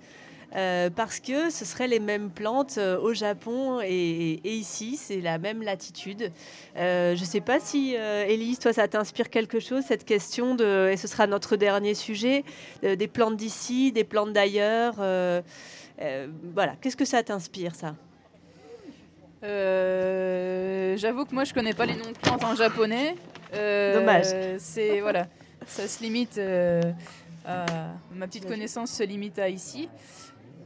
Euh, 0.56 0.89
parce 0.89 1.22
que 1.22 1.49
ce 1.49 1.64
seraient 1.64 1.88
les 1.88 1.99
mêmes 2.02 2.30
plantes 2.30 2.76
euh, 2.78 2.99
au 2.99 3.14
Japon 3.14 3.80
et, 3.82 4.34
et 4.43 4.54
ici, 4.54 4.97
c'est 4.97 5.22
la 5.22 5.38
même 5.38 5.62
latitude. 5.64 6.30
Euh, 6.76 7.16
je 7.16 7.22
ne 7.22 7.26
sais 7.26 7.39
pas 7.39 7.60
si, 7.62 7.93
Élise, 7.95 8.60
toi, 8.60 8.74
ça 8.74 8.88
t'inspire 8.88 9.30
quelque 9.30 9.60
chose, 9.62 9.84
cette 9.88 10.04
question 10.04 10.56
de, 10.56 10.89
et 10.91 10.97
ce 10.97 11.08
sera 11.08 11.26
notre 11.28 11.56
dernier 11.56 11.93
sujet, 11.93 12.43
des 12.84 13.08
plantes 13.08 13.38
d'ici, 13.38 13.91
des 13.93 14.04
plantes 14.04 14.34
d'ailleurs. 14.34 14.95
voilà, 14.97 16.76
qu'est-ce 16.82 16.97
que 16.97 17.06
ça 17.06 17.24
t'inspire, 17.24 17.74
ça? 17.76 17.95
Euh, 19.43 20.97
J'avoue 20.97 21.26
que 21.26 21.34
moi 21.34 21.43
je 21.45 21.54
connais 21.54 21.74
pas 21.74 21.86
les 21.86 21.95
noms 21.95 22.12
de 22.12 22.18
plantes 22.18 22.43
en 22.43 22.56
japonais. 22.56 23.16
Euh, 23.54 23.93
Dommage. 23.99 24.60
C'est 24.60 24.99
voilà, 25.02 25.28
ça 25.66 25.88
se 25.88 26.04
limite. 26.04 26.38
euh, 26.38 26.82
à- 27.45 27.66
ma 28.14 28.28
petite 28.28 28.45
connaissance 28.47 28.91
se 28.91 29.04
limite 29.04 29.39
à 29.39 29.49
ici. 29.49 29.89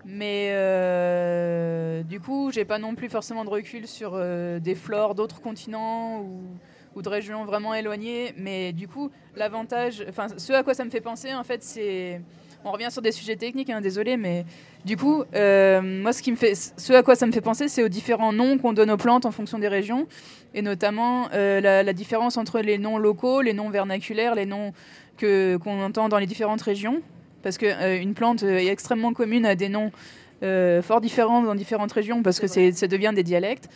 Mais 0.08 0.50
euh, 0.52 2.04
du 2.04 2.20
coup, 2.20 2.52
j'ai 2.52 2.64
pas 2.64 2.78
non 2.78 2.94
plus 2.94 3.10
forcément 3.10 3.44
de 3.44 3.50
recul 3.50 3.88
sur 3.88 4.12
euh, 4.14 4.60
des 4.60 4.76
flores 4.76 5.16
d'autres 5.16 5.42
continents 5.42 6.22
ou, 6.22 7.02
de 7.02 7.10
régions 7.10 7.44
vraiment 7.44 7.74
éloignées. 7.74 8.34
Mais 8.38 8.72
du 8.72 8.88
coup, 8.88 9.10
l'avantage, 9.36 10.06
enfin, 10.08 10.28
ce 10.38 10.54
à 10.54 10.64
quoi 10.64 10.76
ça 10.76 10.86
me 10.86 10.92
fait 10.92 11.02
penser, 11.02 11.34
en 11.34 11.44
fait, 11.44 11.64
c'est. 11.64 12.22
On 12.68 12.72
revient 12.72 12.90
sur 12.90 13.04
des 13.04 13.12
sujets 13.12 13.36
techniques, 13.36 13.70
hein, 13.70 13.80
désolé, 13.80 14.18
mais 14.18 14.44
du 14.86 14.98
coup, 14.98 15.24
euh, 15.36 15.82
moi, 15.82 16.14
ce, 16.14 16.24
qui 16.24 16.32
me 16.32 16.36
fait, 16.36 16.56
ce 16.56 16.94
à 16.94 17.04
quoi 17.04 17.16
ça 17.16 17.28
me 17.28 17.32
fait 17.32 17.42
penser, 17.42 17.68
c'est 17.68 17.84
aux 17.84 17.90
différents 17.90 18.34
noms 18.34 18.58
qu'on 18.58 18.74
donne 18.74 18.90
aux 18.90 18.98
plantes 18.98 19.28
en 19.28 19.32
fonction 19.32 19.60
des 19.60 19.68
régions, 19.68 20.08
et 20.56 20.64
notamment 20.64 21.30
la, 21.32 21.94
différence 21.94 22.38
entre 22.38 22.62
les 22.62 22.80
noms 22.80 22.98
locaux, 22.98 23.42
les 23.42 23.54
noms 23.54 23.70
vernaculaires, 23.70 24.34
les 24.34 24.48
noms 24.48 24.74
qu'on 25.20 25.84
entend 25.84 26.10
dans 26.10 26.18
les 26.18 26.26
différentes 26.26 26.64
régions, 26.64 27.04
parce 27.46 27.60
que 27.60 27.68
euh, 27.68 28.02
une 28.02 28.16
plante 28.16 28.42
euh, 28.42 28.58
est 28.58 28.66
extrêmement 28.70 29.14
commune 29.14 29.46
à 29.46 29.54
des 29.54 29.70
noms 29.70 29.92
euh, 30.42 30.82
fort 30.82 31.00
différents 31.00 31.44
dans 31.44 31.54
différentes 31.54 31.92
régions, 31.92 32.24
parce 32.24 32.40
que 32.40 32.48
ça 32.48 32.88
devient 32.88 33.12
des 33.14 33.22
dialectes. 33.22 33.70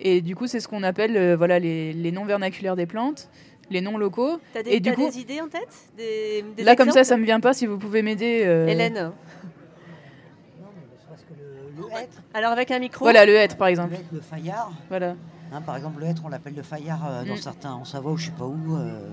Et 0.00 0.22
du 0.22 0.34
coup, 0.34 0.46
c'est 0.46 0.60
ce 0.60 0.66
qu'on 0.66 0.82
appelle 0.82 1.14
euh, 1.18 1.36
voilà 1.36 1.58
les, 1.58 1.92
les 1.92 2.10
noms 2.10 2.24
vernaculaires 2.24 2.74
des 2.74 2.86
plantes, 2.86 3.28
les 3.70 3.82
noms 3.82 3.98
locaux. 3.98 4.40
T'as 4.54 4.62
des, 4.62 4.70
Et 4.70 4.80
du 4.80 4.92
coup- 4.94 5.10
des 5.10 5.18
idées 5.18 5.42
en 5.42 5.48
tête 5.48 5.68
des, 5.98 6.42
des 6.56 6.62
Là, 6.64 6.74
comme 6.74 6.90
ça, 6.90 7.04
ça 7.04 7.18
me 7.18 7.24
vient 7.26 7.38
pas. 7.38 7.52
Si 7.52 7.66
vous 7.66 7.76
pouvez 7.76 8.00
m'aider. 8.00 8.44
euh, 8.46 8.66
Hélène 8.66 9.12
parce 11.06 11.20
que 11.24 11.34
le, 11.38 11.82
le 11.82 11.92
hêtre, 12.02 12.22
Alors 12.32 12.52
avec 12.52 12.70
un 12.70 12.78
micro 12.78 13.04
Voilà, 13.04 13.26
le 13.26 13.34
hêtre, 13.34 13.58
par 13.58 13.66
le, 13.66 13.72
exemple. 13.72 13.92
hêtre, 13.94 14.06
le 14.10 14.20
faillard, 14.22 14.72
Voilà. 14.88 15.16
hein, 15.52 15.60
par 15.60 15.76
exemple, 15.76 16.00
le 16.00 16.06
hêtre, 16.06 16.22
on 16.24 16.28
l'appelle 16.30 16.54
le 16.56 16.62
faillard 16.62 17.06
euh, 17.06 17.24
dans 17.26 17.34
Mm. 17.34 17.36
certains, 17.36 17.72
en 17.74 17.84
Savoie 17.84 18.12
ou 18.12 18.16
je 18.16 18.24
sais 18.26 18.32
pas 18.32 18.46
où. 18.46 18.76
euh, 18.78 19.06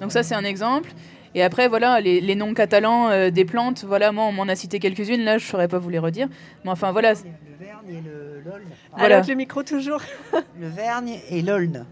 Donc 0.00 0.10
ça, 0.10 0.24
c'est 0.24 0.34
un 0.34 0.44
exemple. 0.44 0.90
Et 1.34 1.42
après, 1.42 1.68
voilà, 1.68 2.00
les, 2.00 2.20
les 2.20 2.34
noms 2.34 2.54
catalans 2.54 3.08
euh, 3.10 3.30
des 3.30 3.44
plantes, 3.44 3.84
voilà, 3.84 4.10
moi, 4.12 4.24
on 4.24 4.32
m'en 4.32 4.44
a 4.48 4.56
cité 4.56 4.78
quelques-unes. 4.80 5.22
Là, 5.22 5.38
je 5.38 5.46
saurais 5.46 5.68
pas 5.68 5.78
vous 5.78 5.90
les 5.90 5.98
redire. 5.98 6.28
Mais 6.64 6.70
enfin, 6.70 6.90
voilà. 6.92 7.12
Le 7.12 7.64
vergne 7.64 7.88
et 7.88 8.00
le 8.00 8.40
l'aulne. 8.44 8.64
Voilà. 8.96 9.16
Avec 9.18 9.28
le 9.28 9.34
micro 9.34 9.62
toujours. 9.62 10.00
Le 10.60 10.68
vergne 10.68 11.18
et 11.30 11.42
l'aulne. 11.42 11.86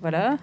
Voilà. 0.00 0.36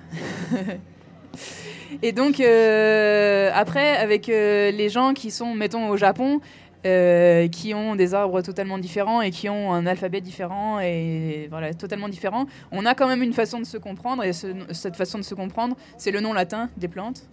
Et 2.01 2.11
donc, 2.13 2.39
euh, 2.39 3.51
après, 3.53 3.97
avec 3.97 4.29
euh, 4.29 4.71
les 4.71 4.89
gens 4.89 5.13
qui 5.13 5.29
sont, 5.29 5.53
mettons, 5.53 5.89
au 5.89 5.97
Japon, 5.97 6.39
euh, 6.85 7.47
qui 7.47 7.73
ont 7.73 7.95
des 7.95 8.13
arbres 8.13 8.41
totalement 8.41 8.77
différents 8.79 9.21
et 9.21 9.29
qui 9.29 9.49
ont 9.49 9.71
un 9.73 9.85
alphabet 9.85 10.19
différent 10.21 10.79
et 10.79 11.47
voilà, 11.51 11.73
totalement 11.73 12.09
différent, 12.09 12.47
on 12.71 12.85
a 12.85 12.95
quand 12.95 13.07
même 13.07 13.21
une 13.21 13.33
façon 13.33 13.59
de 13.59 13.65
se 13.65 13.77
comprendre. 13.77 14.23
Et 14.23 14.33
ce- 14.33 14.47
cette 14.71 14.95
façon 14.95 15.17
de 15.19 15.23
se 15.23 15.35
comprendre, 15.35 15.75
c'est 15.97 16.11
le 16.11 16.21
nom 16.21 16.33
latin 16.33 16.69
des 16.77 16.87
plantes. 16.87 17.23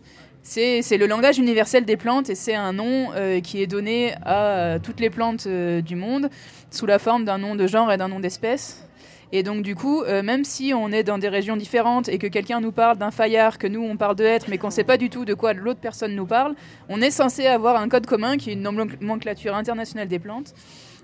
C'est 0.43 0.97
le 0.97 1.07
langage 1.07 1.39
universel 1.39 1.85
des 1.85 1.97
plantes 1.97 2.31
et 2.31 2.35
c'est 2.35 2.55
un 2.55 2.73
nom 2.73 3.11
euh, 3.15 3.41
qui 3.41 3.63
est 3.63 3.67
donné 3.67 4.15
à 4.25 4.45
euh, 4.45 4.79
toutes 4.83 5.01
les 5.01 5.11
plantes 5.11 5.47
euh, 5.47 5.83
du 5.83 5.95
monde 5.95 6.31
sous 6.71 6.87
la 6.87 6.99
forme 6.99 7.25
d'un 7.25 7.39
nom 7.39 7.55
de 7.55 7.67
genre 7.67 7.93
et 7.93 7.97
d'un 7.97 8.09
nom 8.09 8.21
d'espèce. 8.21 8.85
Et 9.31 9.43
donc 9.43 9.63
du 9.63 9.75
coup, 9.75 10.05
même 10.07 10.43
si 10.43 10.73
on 10.75 10.91
est 10.91 11.03
dans 11.03 11.19
des 11.19 11.29
régions 11.29 11.55
différentes 11.55 12.09
et 12.09 12.17
que 12.17 12.27
quelqu'un 12.27 12.63
nous 12.63 12.73
parle 12.73 12.97
d'un 12.97 13.11
faillard, 13.11 13.59
que 13.59 13.67
nous 13.67 13.83
on 13.83 13.99
parle 13.99 14.17
de 14.17 14.25
hêtre, 14.25 14.47
mais 14.49 14.57
qu'on 14.57 14.69
ne 14.69 14.73
sait 14.73 14.85
pas 14.85 14.97
du 14.97 15.11
tout 15.11 15.27
de 15.27 15.35
quoi 15.35 15.53
l'autre 15.53 15.81
personne 15.81 16.15
nous 16.15 16.25
parle, 16.25 16.55
on 16.89 17.03
est 17.03 17.11
censé 17.11 17.45
avoir 17.45 17.77
un 17.77 17.91
code 17.91 18.07
commun 18.07 18.39
qui 18.39 18.49
est 18.49 18.53
une 18.55 18.63
nomenclature 18.63 19.55
internationale 19.55 20.09
des 20.09 20.19
plantes 20.19 20.55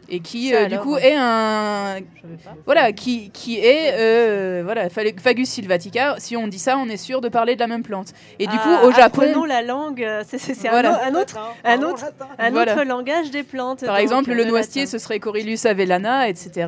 et 0.08 0.20
qui 0.20 0.50
Ça 0.50 0.56
euh, 0.62 0.66
du 0.66 0.78
coup 0.78 0.96
est 0.96 1.14
un 1.16 1.96
voilà 2.66 2.92
qui, 2.92 3.30
qui 3.30 3.58
est 3.58 3.92
euh, 3.94 4.62
voilà 4.64 4.88
Fagus 4.90 5.48
sylvatica. 5.48 6.16
Si 6.18 6.36
on 6.36 6.46
dit 6.48 6.58
ça, 6.58 6.76
on 6.78 6.88
est 6.88 6.96
sûr 6.96 7.20
de 7.20 7.28
parler 7.28 7.54
de 7.54 7.60
la 7.60 7.66
même 7.66 7.82
plante. 7.82 8.08
Et 8.38 8.46
du 8.46 8.56
coup, 8.56 8.68
Ah, 8.68 8.84
au 8.86 8.90
Japon, 8.92 9.22
apprenons 9.22 9.44
la 9.44 9.62
langue, 9.62 10.02
euh, 10.02 10.22
c'est 10.26 10.38
c'est- 10.38 10.54
c'est 10.54 10.68
un 10.68 10.72
Voilà. 10.72 11.00
un, 11.06 11.14
autre, 11.14 11.38
un 11.64 11.82
autre, 11.82 12.04
un 12.38 12.50
Voilà. 12.50 12.74
autre 12.74 12.84
langage 12.84 13.30
des 13.30 13.42
plantes. 13.42 13.84
Par 13.84 13.94
donc, 13.94 14.02
exemple, 14.02 14.30
euh, 14.30 14.34
le 14.34 14.38
latin. 14.40 14.50
noisetier, 14.50 14.86
ce 14.86 14.98
serait 14.98 15.18
Corylus 15.20 15.58
avellana, 15.64 16.28
etc. 16.28 16.66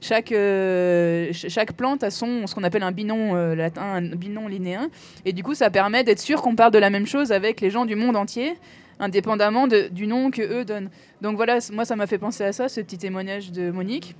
Chaque, 0.00 0.32
euh, 0.32 1.32
ch- 1.32 1.52
chaque 1.52 1.72
plante 1.72 2.02
a 2.04 2.10
son, 2.10 2.46
ce 2.46 2.54
qu'on 2.54 2.64
appelle 2.64 2.82
un 2.82 2.92
binom 2.92 3.34
euh, 3.36 3.54
latin, 3.54 3.82
un 3.82 4.02
binom 4.02 4.48
linéen. 4.48 4.88
Et 5.24 5.32
du 5.32 5.42
coup, 5.42 5.54
ça 5.54 5.70
permet 5.70 6.04
d'être 6.04 6.20
sûr 6.20 6.42
qu'on 6.42 6.54
parle 6.54 6.72
de 6.72 6.78
la 6.78 6.90
même 6.90 7.06
chose 7.06 7.32
avec 7.32 7.60
les 7.60 7.70
gens 7.70 7.84
du 7.84 7.96
monde 7.96 8.16
entier, 8.16 8.54
indépendamment 8.98 9.66
du 9.66 10.06
nom 10.06 10.30
que 10.30 10.42
eux 10.42 10.64
donnent. 10.64 10.90
Donc 11.20 11.36
voilà, 11.36 11.58
moi, 11.72 11.84
ça 11.84 11.96
m'a 11.96 12.06
fait 12.06 12.18
penser 12.18 12.44
à 12.44 12.52
ça, 12.52 12.68
ce 12.68 12.80
petit 12.80 12.98
témoignage 12.98 13.52
de 13.52 13.70
Monique. 13.70 14.16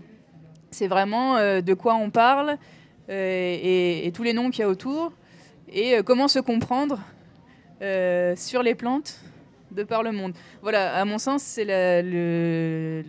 C'est 0.70 0.88
vraiment 0.88 1.36
euh, 1.36 1.60
de 1.60 1.74
quoi 1.74 1.94
on 1.94 2.10
parle 2.10 2.58
euh, 3.08 4.04
et, 4.04 4.12
tous 4.12 4.22
les 4.22 4.32
noms 4.32 4.50
qu'il 4.50 4.60
y 4.60 4.64
a 4.64 4.68
autour 4.68 5.12
et 5.72 5.96
euh, 5.96 6.02
comment 6.02 6.28
se 6.28 6.38
comprendre 6.38 7.00
sur 8.36 8.62
les 8.64 8.74
plantes 8.74 9.20
de 9.70 9.84
par 9.84 10.02
le 10.02 10.10
monde. 10.10 10.32
Voilà, 10.62 10.96
à 10.96 11.04
mon 11.04 11.18
sens, 11.18 11.42
c'est 11.42 11.64
le, 11.64 13.04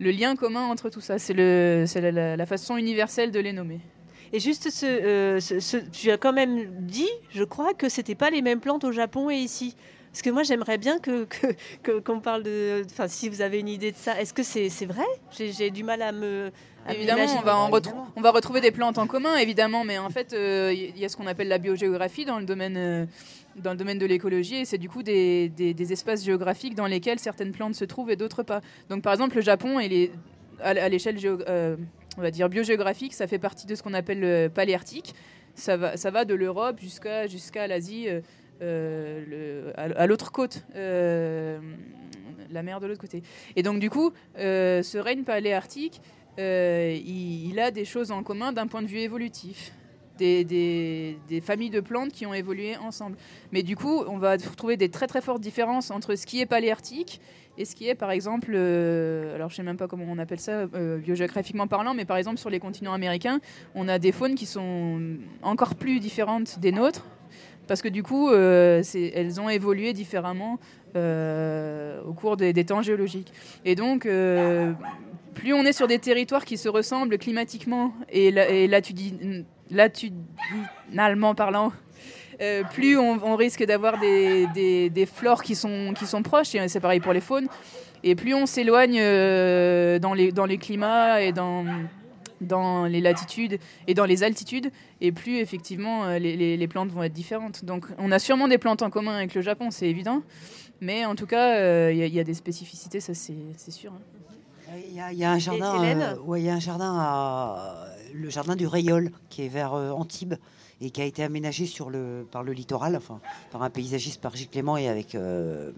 lien 0.00 0.36
commun 0.36 0.62
entre 0.62 0.88
tout 0.88 1.02
ça. 1.02 1.18
C'est 1.18 1.34
la, 1.34 2.46
façon 2.46 2.78
universelle 2.78 3.30
de 3.30 3.40
les 3.40 3.52
nommer. 3.52 3.80
Et 4.32 4.40
juste, 4.40 4.70
ce- 4.70 5.90
tu 5.90 6.10
as 6.10 6.16
quand 6.16 6.32
même 6.32 6.64
dit, 6.80 7.10
je 7.30 7.44
crois, 7.44 7.74
que 7.74 7.90
c'était 7.90 8.14
pas 8.14 8.30
les 8.30 8.40
mêmes 8.40 8.60
plantes 8.60 8.84
au 8.84 8.92
Japon 8.92 9.28
et 9.28 9.36
ici. 9.36 9.76
Parce 10.14 10.22
que 10.22 10.30
moi, 10.30 10.44
j'aimerais 10.44 10.78
bien 10.78 11.00
que 11.00 11.24
que- 11.24 11.54
que- 11.82 11.98
qu'on 11.98 12.20
parle 12.20 12.44
de. 12.44 12.84
Enfin, 12.88 13.08
si 13.08 13.28
vous 13.28 13.40
avez 13.42 13.58
une 13.58 13.68
idée 13.68 13.90
de 13.90 13.96
ça, 13.96 14.20
est-ce 14.20 14.32
que 14.32 14.44
c'est 14.44 14.68
c'est 14.68 14.86
vrai? 14.86 15.02
J'ai 15.36 15.70
du 15.70 15.82
mal 15.82 16.00
à 16.02 16.12
me. 16.12 16.52
à 16.86 16.94
Évidemment, 16.94 17.24
on 17.36 17.42
va, 17.42 17.56
en 17.58 17.70
on 18.14 18.20
va 18.20 18.30
retrouver 18.30 18.60
des 18.60 18.70
plantes 18.70 18.96
en 18.98 19.08
commun, 19.08 19.36
évidemment, 19.38 19.82
mais 19.82 19.98
en 19.98 20.10
fait, 20.10 20.32
euh, 20.32 20.72
il 20.72 20.96
y 20.96 21.04
a 21.04 21.08
ce 21.08 21.16
qu'on 21.16 21.26
appelle 21.26 21.48
la 21.48 21.58
biogéographie 21.58 22.24
dans 22.24 22.38
le 22.38 22.44
domaine, 22.44 22.76
euh, 22.76 23.06
dans 23.56 23.72
le 23.72 23.76
domaine 23.76 23.98
de 23.98 24.06
l'écologie, 24.06 24.58
et 24.58 24.64
c'est 24.64 24.78
du 24.78 24.88
coup 24.88 25.02
des, 25.02 25.48
des- 25.48 25.74
des 25.74 25.92
espaces 25.92 26.22
géographiques 26.24 26.76
dans 26.76 26.86
lesquels 26.86 27.18
certaines 27.18 27.50
plantes 27.50 27.74
se 27.74 27.84
trouvent 27.84 28.10
et 28.12 28.16
d'autres 28.16 28.44
pas. 28.44 28.60
Donc, 28.90 29.02
par 29.02 29.12
exemple, 29.14 29.34
le 29.34 29.42
Japon, 29.42 29.80
il 29.80 29.92
est 29.92 30.12
à, 30.62 30.88
l'échelle 30.88 31.18
géo- 31.18 31.42
euh, 31.48 31.76
on 32.18 32.20
va 32.22 32.30
dire 32.30 32.48
biogéographique, 32.48 33.14
ça 33.14 33.26
fait 33.26 33.40
partie 33.40 33.66
de 33.66 33.74
ce 33.74 33.82
qu'on 33.82 33.94
appelle 33.94 34.20
le 34.20 34.46
paléarctique. 34.48 35.12
Ça 35.56 35.76
va, 35.76 35.96
ça 35.96 36.12
va 36.12 36.24
de 36.24 36.34
l'Europe 36.34 36.78
jusqu'à 36.80 37.26
jusqu'à 37.26 37.66
l'Asie, 37.66 38.08
euh, 38.08 38.20
le- 38.60 39.72
à, 39.76 40.06
l'autre 40.06 40.32
côte, 40.32 40.64
euh, 40.76 41.58
la 42.50 42.62
mer 42.62 42.80
de 42.80 42.86
l'autre 42.86 43.00
côté. 43.00 43.22
Et 43.56 43.62
donc, 43.62 43.80
du 43.80 43.90
coup, 43.90 44.12
euh, 44.38 44.82
ce 44.82 44.98
règne 44.98 45.24
paléarctique, 45.24 46.00
euh, 46.38 46.98
il, 47.04 47.58
a 47.60 47.70
des 47.70 47.84
choses 47.84 48.10
en 48.10 48.22
commun 48.22 48.52
d'un 48.52 48.66
point 48.66 48.82
de 48.82 48.86
vue 48.86 48.98
évolutif. 48.98 49.72
Des, 50.16 51.16
familles 51.42 51.70
de 51.70 51.80
plantes 51.80 52.12
qui 52.12 52.24
ont 52.24 52.34
évolué 52.34 52.76
ensemble. 52.76 53.16
Mais 53.50 53.64
du 53.64 53.74
coup, 53.74 54.04
on 54.06 54.16
va 54.16 54.38
trouver 54.38 54.76
des 54.76 54.88
très 54.88 55.08
très 55.08 55.20
fortes 55.20 55.40
différences 55.40 55.90
entre 55.90 56.14
ce 56.14 56.24
qui 56.24 56.40
est 56.40 56.46
paléarctique 56.46 57.20
et 57.58 57.64
ce 57.64 57.74
qui 57.74 57.88
est, 57.88 57.96
par 57.96 58.12
exemple, 58.12 58.52
euh, 58.54 59.34
alors 59.34 59.50
je 59.50 59.56
sais 59.56 59.64
même 59.64 59.76
pas 59.76 59.88
comment 59.88 60.04
on 60.08 60.18
appelle 60.18 60.38
ça 60.38 60.68
euh, 60.74 60.98
biogéographiquement 60.98 61.66
parlant, 61.66 61.94
mais 61.94 62.04
par 62.04 62.16
exemple 62.16 62.38
sur 62.38 62.48
les 62.48 62.60
continents 62.60 62.92
américains, 62.92 63.40
on 63.74 63.88
a 63.88 63.98
des 63.98 64.12
faunes 64.12 64.36
qui 64.36 64.46
sont 64.46 65.00
encore 65.42 65.74
plus 65.74 65.98
différentes 65.98 66.60
des 66.60 66.70
nôtres, 66.70 67.04
parce 67.66 67.82
que 67.82 67.88
du 67.88 68.02
coup, 68.02 68.30
euh, 68.30 68.82
elles 69.14 69.40
ont 69.40 69.48
évolué 69.48 69.92
différemment 69.92 70.58
euh, 70.96 72.00
au 72.02 72.12
cours 72.12 72.36
des, 72.36 72.52
temps 72.64 72.82
géologiques. 72.82 73.32
Et 73.64 73.74
donc, 73.74 74.06
euh, 74.06 74.72
plus 75.34 75.52
on 75.52 75.64
est 75.64 75.72
sur 75.72 75.86
des 75.86 75.98
territoires 75.98 76.44
qui 76.44 76.56
se 76.56 76.68
ressemblent 76.68 77.18
climatiquement 77.18 77.92
et, 78.10 78.30
la- 78.30 78.46
latitudinalement 79.70 81.34
parlant, 81.34 81.72
plus 82.72 82.98
on, 82.98 83.36
risque 83.36 83.64
d'avoir 83.64 83.98
des, 83.98 84.46
des- 84.90 85.06
flores 85.06 85.42
qui 85.42 85.54
sont, 85.54 85.94
qui 85.96 86.06
sont 86.06 86.22
proches, 86.22 86.54
et 86.54 86.68
c'est 86.68 86.80
pareil 86.80 87.00
pour 87.00 87.12
les 87.12 87.20
faunes, 87.20 87.48
et 88.02 88.14
plus 88.14 88.34
on 88.34 88.46
s'éloigne 88.46 88.98
dans, 89.98 90.14
les, 90.14 90.32
dans 90.32 90.44
les 90.44 90.58
climats 90.58 91.22
et 91.22 91.32
dans, 91.32 91.64
dans 92.40 92.86
les 92.86 93.00
latitudes 93.00 93.58
et 93.86 93.94
dans 93.94 94.04
les 94.04 94.22
altitudes, 94.22 94.70
et 95.00 95.12
plus 95.12 95.38
effectivement 95.38 96.04
euh, 96.04 96.18
les, 96.18 96.36
les- 96.36 96.56
les 96.56 96.68
plantes 96.68 96.90
vont 96.90 97.02
être 97.02 97.12
différentes. 97.12 97.64
Donc 97.64 97.86
on 97.98 98.10
a 98.12 98.18
sûrement 98.18 98.48
des 98.48 98.58
plantes 98.58 98.82
en 98.82 98.90
commun 98.90 99.14
avec 99.16 99.34
le 99.34 99.40
Japon, 99.42 99.70
c'est 99.70 99.88
évident, 99.88 100.22
mais 100.80 101.04
en 101.06 101.14
tout 101.14 101.26
cas, 101.26 101.56
euh, 101.58 101.90
il 101.92 101.98
y, 101.98 102.02
a- 102.02 102.06
il 102.06 102.14
y 102.14 102.20
a 102.20 102.24
des 102.24 102.34
spécificités, 102.34 103.00
ça 103.00 103.14
c'est 103.14 103.70
sûr. 103.70 103.92
hein. 103.92 104.00
Il 104.88 104.94
y, 104.94 105.00
a- 105.00 105.12
il 105.12 105.18
y 105.18 105.24
a 105.24 105.30
un 105.32 105.38
jardin, 105.38 105.72
euh, 106.00 106.18
ouais, 106.20 106.42
y 106.42 106.48
a 106.48 106.54
un 106.54 106.60
jardin 106.60 106.94
à 106.98 107.86
le 108.12 108.30
jardin 108.30 108.56
du 108.56 108.66
Rayol 108.66 109.10
qui 109.28 109.42
est 109.44 109.48
vers 109.48 109.74
euh, 109.74 109.90
Antibes 109.90 110.34
et 110.80 110.90
qui 110.90 111.00
a 111.00 111.04
été 111.04 111.22
aménagé 111.22 111.66
sur 111.66 111.90
le 111.90 112.26
par 112.30 112.42
le 112.42 112.52
littoral, 112.52 112.96
enfin 112.96 113.20
par 113.52 113.62
un 113.62 113.70
paysagiste 113.70 114.20
par 114.20 114.34
Gilles 114.34 114.48
Clément 114.48 114.76
et 114.76 114.88
avec 114.88 115.14
euh, 115.14 115.70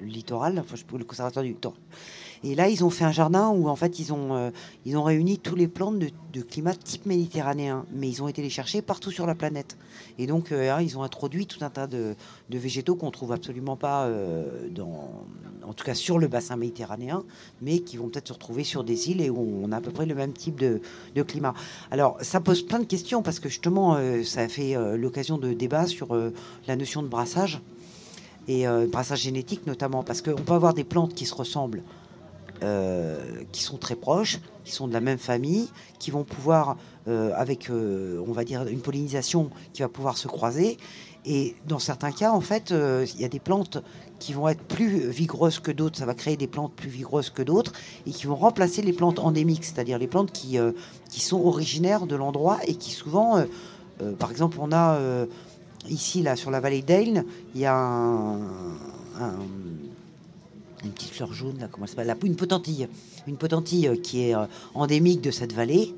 le 0.00 0.06
littoral, 0.06 0.58
enfin 0.58 0.74
le 0.96 1.04
conservateur 1.04 1.42
du 1.42 1.50
littoral. 1.50 1.78
Et 2.48 2.54
là, 2.54 2.68
ils 2.68 2.84
ont 2.84 2.90
fait 2.90 3.04
un 3.04 3.10
jardin 3.10 3.48
où 3.48 3.68
en 3.68 3.74
fait 3.74 3.98
ils 3.98 4.12
ont 4.12 4.32
euh, 4.36 4.50
ils 4.84 4.96
ont 4.96 5.02
réuni 5.02 5.36
tous 5.36 5.56
les 5.56 5.66
plantes 5.66 5.98
de, 5.98 6.42
climat 6.42 6.74
type 6.74 7.04
méditerranéen, 7.04 7.84
mais 7.92 8.08
ils 8.08 8.22
ont 8.22 8.28
été 8.28 8.40
les 8.40 8.50
chercher 8.50 8.82
partout 8.82 9.10
sur 9.10 9.26
la 9.26 9.34
planète. 9.34 9.76
Et 10.18 10.28
donc 10.28 10.52
euh, 10.52 10.70
hein, 10.70 10.80
ils 10.80 10.96
ont 10.96 11.02
introduit 11.02 11.46
tout 11.46 11.64
un 11.64 11.70
tas 11.70 11.88
de, 11.88 12.14
de 12.48 12.58
végétaux 12.58 12.94
qu'on 12.94 13.10
trouve 13.10 13.32
absolument 13.32 13.74
pas 13.74 14.04
euh, 14.04 14.68
en 15.66 15.72
tout 15.72 15.84
cas 15.84 15.94
sur 15.94 16.20
le 16.20 16.28
bassin 16.28 16.54
méditerranéen, 16.54 17.24
mais 17.62 17.80
qui 17.80 17.96
vont 17.96 18.08
peut-être 18.08 18.28
se 18.28 18.32
retrouver 18.32 18.62
sur 18.62 18.84
des 18.84 19.10
îles 19.10 19.22
et 19.22 19.30
où 19.30 19.62
on 19.64 19.72
a 19.72 19.78
à 19.78 19.80
peu 19.80 19.90
près 19.90 20.06
le 20.06 20.14
même 20.14 20.32
type 20.32 20.60
de, 20.60 20.80
de 21.16 21.22
climat. 21.24 21.54
Alors 21.90 22.16
ça 22.20 22.38
pose 22.38 22.62
plein 22.62 22.78
de 22.78 22.84
questions 22.84 23.22
parce 23.22 23.40
que 23.40 23.48
justement 23.48 23.98
ça 24.22 24.42
a 24.42 24.48
fait 24.48 24.76
l'occasion 24.96 25.36
de 25.36 25.52
débats 25.52 25.88
sur 25.88 26.16
la 26.68 26.76
notion 26.76 27.02
de 27.02 27.08
brassage 27.08 27.60
et 28.46 28.66
brassage 28.92 29.22
génétique 29.22 29.66
notamment 29.66 30.04
parce 30.04 30.22
qu'on 30.22 30.34
peut 30.34 30.54
avoir 30.54 30.74
des 30.74 30.84
plantes 30.84 31.14
qui 31.14 31.26
se 31.26 31.34
ressemblent 31.34 31.82
euh, 32.62 33.18
qui 33.52 33.62
sont 33.62 33.76
très 33.76 33.96
proches, 33.96 34.40
qui 34.64 34.72
sont 34.72 34.88
de 34.88 34.92
la 34.92 35.00
même 35.00 35.18
famille, 35.18 35.68
qui 35.98 36.10
vont 36.10 36.24
pouvoir, 36.24 36.78
euh, 37.06 37.32
avec, 37.36 37.68
euh, 37.68 38.24
on 38.26 38.32
va 38.32 38.44
dire, 38.44 38.66
une 38.66 38.80
pollinisation 38.80 39.50
qui 39.74 39.82
va 39.82 39.88
pouvoir 39.88 40.16
se 40.16 40.26
croiser. 40.26 40.78
Et 41.26 41.54
dans 41.66 41.78
certains 41.78 42.12
cas, 42.12 42.30
en 42.30 42.40
fait, 42.40 42.72
il 42.72 43.20
y 43.20 43.24
a 43.24 43.28
des 43.28 43.40
plantes 43.40 43.82
qui 44.20 44.32
vont 44.32 44.48
être 44.48 44.62
plus 44.62 45.10
vigoureuses 45.10 45.58
que 45.58 45.72
d'autres. 45.72 45.98
Ça 45.98 46.06
va 46.06 46.14
créer 46.14 46.36
des 46.36 46.46
plantes 46.46 46.72
plus 46.72 46.88
vigoureuses 46.88 47.30
que 47.30 47.42
d'autres 47.42 47.72
et 48.06 48.10
qui 48.12 48.26
vont 48.26 48.36
remplacer 48.36 48.80
les 48.80 48.92
plantes 48.92 49.18
endémiques, 49.18 49.64
c'est-à-dire 49.64 49.98
les 49.98 50.06
plantes 50.06 50.30
qui, 50.30 50.56
qui 51.10 51.20
sont 51.20 51.40
originaires 51.40 52.06
de 52.06 52.14
l'endroit 52.14 52.58
et 52.68 52.76
qui 52.76 52.92
souvent, 52.92 53.44
par 54.20 54.30
exemple, 54.30 54.58
on 54.60 54.70
a 54.70 55.00
ici, 55.88 56.22
là, 56.22 56.36
sur 56.36 56.52
la 56.52 56.60
vallée 56.60 56.82
d'Ailne, 56.82 57.24
il 57.56 57.60
y 57.60 57.66
a 57.66 57.74
un 57.74 58.38
une 60.86 60.92
petite 60.92 61.12
fleur 61.12 61.32
jaune, 61.32 61.58
là, 61.58 61.68
comment 61.70 61.86
ça 61.86 61.94
s'appelle? 61.94 62.16
Une 62.24 62.36
potentille. 62.36 62.88
Une 63.26 63.36
potentille 63.36 63.88
euh, 63.88 63.96
qui 63.96 64.28
est 64.28 64.34
euh, 64.34 64.46
endémique 64.74 65.20
de 65.20 65.30
cette 65.30 65.52
vallée. 65.52 65.94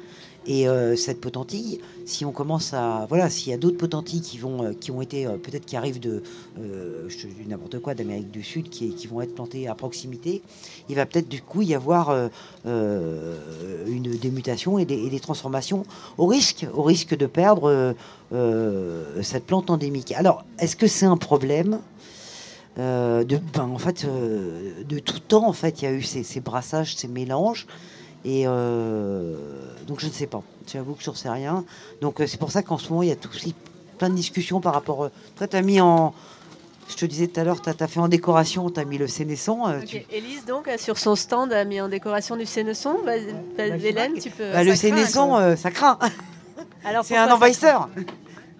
Et 0.46 0.66
euh, 0.66 0.96
cette 0.96 1.20
potentille, 1.20 1.80
si 2.06 2.24
on 2.24 2.32
commence 2.32 2.72
à. 2.72 3.04
Voilà, 3.10 3.28
s'il 3.28 3.50
y 3.50 3.54
a 3.54 3.58
d'autres 3.58 3.76
potentilles 3.76 4.22
qui, 4.22 4.38
vont, 4.38 4.72
qui 4.80 4.90
ont 4.90 5.02
été. 5.02 5.26
Peut-être 5.26 5.66
qui 5.66 5.76
arrivent 5.76 6.00
de. 6.00 6.22
euh, 6.58 7.08
n'importe 7.46 7.80
quoi, 7.80 7.94
d'Amérique 7.94 8.30
du 8.30 8.42
Sud, 8.42 8.70
qui, 8.70 9.06
vont 9.08 9.20
être 9.20 9.34
plantées 9.34 9.68
à 9.68 9.74
proximité, 9.74 10.40
il 10.88 10.96
va 10.96 11.04
peut-être 11.04 11.28
du 11.28 11.42
coup 11.42 11.60
y 11.60 11.74
avoir 11.74 12.30
une, 12.64 14.02
des 14.02 14.32
et 14.78 14.84
des, 14.86 14.94
et 14.94 15.10
des 15.10 15.20
transformations 15.20 15.82
au 16.16 16.26
risque, 16.26 16.66
au 16.74 16.82
risque 16.82 17.16
de 17.16 17.26
perdre 17.26 17.94
cette 19.22 19.44
plante 19.44 19.70
endémique. 19.70 20.12
Alors, 20.12 20.44
est-ce 20.58 20.76
que 20.76 20.86
c'est 20.86 21.06
un 21.06 21.16
problème? 21.16 21.80
Euh, 22.78 23.24
de, 23.24 23.38
ben, 23.54 23.64
en 23.64 23.78
fait, 23.78 24.04
euh, 24.04 24.72
de 24.84 24.98
tout 24.98 25.18
temps, 25.18 25.46
en 25.48 25.52
fait, 25.52 25.82
il 25.82 25.84
y 25.84 25.88
a 25.88 25.92
eu 25.92 26.02
ces, 26.02 26.22
ces 26.22 26.40
brassages, 26.40 26.96
ces 26.96 27.08
mélanges. 27.08 27.66
Et 28.24 28.44
euh, 28.46 29.36
donc, 29.86 30.00
je 30.00 30.06
ne 30.06 30.12
sais 30.12 30.26
pas. 30.26 30.42
J'avoue 30.70 30.94
que 30.94 31.02
je 31.02 31.10
ne 31.10 31.14
sais 31.14 31.28
rien. 31.28 31.64
Donc, 32.00 32.20
euh, 32.20 32.26
c'est 32.26 32.38
pour 32.38 32.52
ça 32.52 32.62
qu'en 32.62 32.78
ce 32.78 32.88
moment, 32.90 33.02
il 33.02 33.08
y 33.08 33.12
a 33.12 33.16
tout 33.16 33.30
aussi 33.34 33.54
plein 33.96 34.10
de 34.10 34.14
discussions 34.14 34.60
par 34.60 34.74
rapport. 34.74 35.10
toi, 35.36 35.48
tu 35.48 35.56
as 35.56 35.62
mis 35.62 35.80
en. 35.80 36.14
Je 36.88 36.96
te 36.96 37.04
disais 37.04 37.26
tout 37.26 37.38
à 37.40 37.44
l'heure, 37.44 37.60
tu 37.60 37.68
as, 37.68 37.86
fait 37.86 38.00
en 38.00 38.08
décoration, 38.08 38.70
tu 38.70 38.80
as 38.80 38.84
mis 38.84 38.96
le 38.96 39.08
sénescent. 39.08 39.68
euh, 39.68 39.80
tu- 39.84 39.98
Ok. 39.98 40.06
Élise, 40.10 40.46
donc, 40.46 40.70
sur 40.78 40.98
son 40.98 41.16
stand, 41.16 41.52
a 41.52 41.64
mis 41.64 41.80
en 41.80 41.88
décoration 41.88 42.36
du 42.36 42.46
sénesson. 42.46 42.96
Bah, 43.04 43.12
bah, 43.56 43.64
Hélène, 43.66 44.14
tu 44.18 44.30
peux. 44.30 44.50
Bah, 44.52 44.64
le 44.64 44.70
euh, 44.70 45.56
ça 45.56 45.70
craint. 45.70 45.98
Alors, 46.84 47.04
c'est 47.04 47.16
un 47.16 47.26
ça 47.26 47.34
envahisseur. 47.34 47.88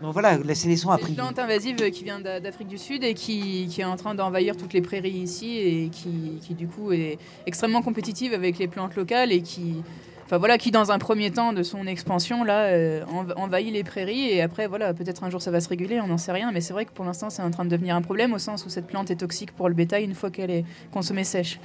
Bon, 0.01 0.13
voilà, 0.13 0.39
la 0.39 0.55
sénescence 0.55 0.93
a 0.95 0.99
pris. 0.99 1.11
une 1.11 1.17
plante 1.17 1.39
invasive 1.41 1.77
qui 1.91 2.05
vient 2.05 2.21
d'A- 2.21 2.39
d'Afrique 2.39 2.69
du 2.69 2.79
Sud 2.79 3.03
et 3.03 3.15
qui, 3.15 3.67
qui 3.69 3.81
est 3.81 3.85
en 3.85 3.97
train 3.97 4.15
d'envahir 4.15 4.57
toutes 4.57 4.73
les 4.73 4.81
prairies 4.81 5.11
ici 5.11 5.59
et 5.59 5.89
qui, 5.91 6.39
qui, 6.41 6.55
du 6.55 6.69
coup 6.69 6.93
est 6.93 7.19
extrêmement 7.47 7.83
compétitive 7.83 8.33
avec 8.33 8.59
les 8.59 8.69
plantes 8.69 8.95
locales 8.95 9.33
et 9.33 9.43
qui, 9.43 9.83
enfin 10.25 10.39
voilà, 10.39 10.57
qui 10.57 10.71
dans 10.71 10.93
un 10.93 11.01
premier 11.01 11.33
temps 11.33 11.53
de 11.53 11.65
son 11.65 11.85
expansion 11.89 12.45
là 12.45 12.67
euh, 12.67 13.05
env- 13.07 13.33
envahit 13.37 13.73
les 13.73 13.83
prairies 13.83 14.29
et 14.31 14.41
après 14.41 14.69
voilà, 14.69 14.95
peut-être 14.95 15.25
un 15.25 15.31
jour 15.31 15.43
ça 15.43 15.51
va 15.51 15.61
se 15.61 15.69
réguler, 15.69 16.01
on 16.01 16.07
n'en 16.07 16.19
sait 16.19 16.31
rien, 16.31 16.53
mais 16.53 16.61
c'est 16.61 16.73
vrai 16.73 16.85
que 16.85 16.93
pour 16.93 17.05
l'instant 17.05 17.29
c'est 17.29 17.43
en 17.43 17.51
train 17.51 17.65
de 17.65 17.71
devenir 17.71 17.97
un 17.97 18.03
problème 18.03 18.33
au 18.35 18.39
sens 18.39 18.65
où 18.67 18.69
cette 18.69 18.87
plante 18.87 19.11
est 19.11 19.17
toxique 19.17 19.51
pour 19.51 19.69
le 19.69 19.75
bétail 19.75 20.05
une 20.05 20.15
fois 20.15 20.31
qu'elle 20.31 20.53
est 20.53 20.65
consommée 20.93 21.25
sèche. 21.25 21.59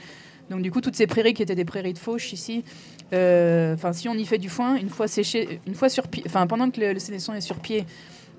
Donc 0.49 0.63
du 0.63 0.71
coup 0.71 0.81
toutes 0.81 0.95
ces 0.95 1.05
prairies 1.07 1.35
qui 1.35 1.43
étaient 1.43 1.53
des 1.55 1.65
prairies 1.65 1.93
de 1.93 1.99
fauche 1.99 2.33
ici, 2.33 2.63
euh, 3.13 3.75
enfin 3.75 3.93
si 3.93 4.09
on 4.09 4.15
y 4.15 4.25
fait 4.25 4.39
du 4.39 4.49
foin, 4.49 4.75
une 4.75 4.89
fois 4.89 5.07
séché, 5.07 5.59
une 5.67 5.75
fois 5.75 5.87
sur 5.87 6.07
pied, 6.07 6.23
enfin 6.25 6.47
pendant 6.47 6.71
que 6.71 6.81
le, 6.81 6.93
le 6.93 6.97
est 6.97 7.41
sur 7.41 7.59
pied, 7.59 7.85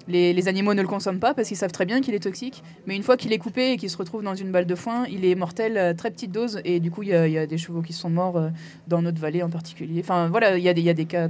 les, 0.09 0.49
animaux 0.49 0.75
ne 0.75 0.83
le 0.83 0.89
consomment 0.89 1.19
pas 1.19 1.35
parce 1.35 1.49
qu'ils 1.49 1.57
savent 1.57 1.73
très 1.73 1.87
bien 1.87 2.01
qu'il 2.01 2.15
est 2.15 2.21
toxique. 2.23 2.63
Mais 2.87 2.95
une 2.97 3.03
fois 3.03 3.17
qu'il 3.17 3.33
est 3.33 3.39
coupé 3.39 3.73
et 3.73 3.77
qu'il 3.77 3.89
se 3.91 3.97
retrouve 3.97 4.23
dans 4.23 4.35
une 4.35 4.51
balle 4.51 4.67
de 4.67 4.75
foin, 4.75 5.07
il 5.11 5.25
est 5.25 5.35
mortel 5.35 5.79
à 5.79 5.95
très 5.95 6.11
petite 6.11 6.33
dose. 6.33 6.61
Et 6.65 6.81
du 6.81 6.91
coup, 6.91 7.03
il 7.03 7.09
y, 7.09 7.15
a- 7.15 7.47
des 7.47 7.59
chevaux 7.59 7.83
qui 7.83 7.93
sont 7.93 8.11
morts 8.11 8.37
euh, 8.37 8.49
dans 8.89 9.03
notre 9.03 9.21
vallée 9.21 9.43
en 9.43 9.51
particulier. 9.51 10.01
Enfin, 10.01 10.29
voilà, 10.29 10.57
il 10.59 10.63
y, 10.65 10.69
a 10.69 10.95
des- 10.95 11.05
cas. 11.07 11.29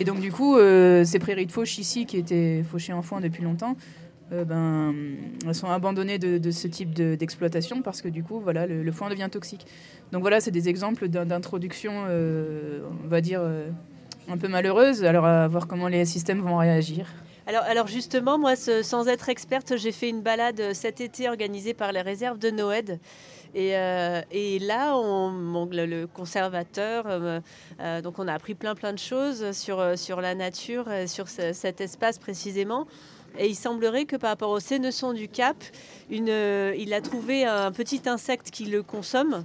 Et 0.00 0.04
donc, 0.04 0.20
du 0.20 0.30
coup, 0.32 0.56
euh, 0.56 1.04
ces 1.04 1.18
prairies 1.18 1.46
de 1.46 1.52
fauche 1.52 1.78
ici, 1.78 2.06
qui 2.06 2.16
étaient 2.16 2.62
fauchées 2.68 2.92
en 2.92 3.02
foin 3.02 3.20
depuis 3.20 3.42
longtemps, 3.42 3.76
euh, 4.32 4.44
ben, 4.44 4.94
elles 5.46 5.54
sont 5.54 5.68
abandonnées 5.68 6.18
de, 6.18 6.50
ce 6.50 6.66
type 6.66 6.94
de- 6.94 7.14
d'exploitation 7.14 7.82
parce 7.82 8.00
que 8.00 8.08
du 8.08 8.22
coup, 8.22 8.40
voilà, 8.40 8.66
le, 8.66 8.82
le 8.82 8.92
foin 8.92 9.10
devient 9.10 9.28
toxique. 9.30 9.66
Donc 10.12 10.22
voilà, 10.22 10.40
c'est 10.40 10.50
des 10.50 10.68
exemples 10.68 11.08
d'in- 11.08 11.26
d'introduction, 11.26 11.92
euh, 12.08 12.80
on 13.04 13.08
va 13.08 13.20
dire, 13.20 13.40
euh, 13.42 13.68
un 14.28 14.38
peu 14.38 14.48
malheureuse. 14.48 15.04
Alors, 15.04 15.26
à 15.26 15.46
voir 15.48 15.66
comment 15.66 15.88
les 15.88 16.04
systèmes 16.04 16.40
vont 16.40 16.56
réagir. 16.56 17.06
Alors, 17.46 17.86
justement, 17.88 18.38
moi, 18.38 18.56
sans 18.56 19.06
être 19.06 19.28
experte, 19.28 19.76
j'ai 19.76 19.92
fait 19.92 20.08
une 20.08 20.22
balade 20.22 20.72
cet 20.72 21.00
été 21.02 21.28
organisée 21.28 21.74
par 21.74 21.92
les 21.92 22.00
réserves 22.00 22.38
de 22.38 22.50
Noël. 22.50 22.98
Et, 23.54 23.76
euh, 23.76 24.22
là, 24.62 24.96
on, 24.96 25.66
le, 25.70 25.84
le 25.86 26.06
conservateur, 26.06 27.04
euh, 27.06 27.40
euh, 27.80 28.00
donc 28.00 28.18
on 28.18 28.26
a 28.28 28.32
appris 28.32 28.54
plein 28.54 28.74
plein 28.74 28.92
de 28.92 28.98
choses 28.98 29.52
sur, 29.52 29.96
sur 29.96 30.20
la 30.20 30.34
nature, 30.34 30.86
sur 31.06 31.28
ce- 31.28 31.52
cet 31.52 31.80
espace 31.80 32.18
précisément. 32.18 32.86
Et 33.38 33.46
il 33.48 33.54
semblerait 33.54 34.06
que 34.06 34.16
par 34.16 34.30
rapport 34.30 34.50
au 34.50 34.58
sénesson 34.60 35.12
du 35.12 35.28
Cap, 35.28 35.56
il 36.10 36.30
a 36.94 37.00
trouvé 37.02 37.44
un 37.44 37.70
petit 37.72 38.00
insecte 38.06 38.50
qui 38.50 38.64
le 38.64 38.82
consomme, 38.82 39.44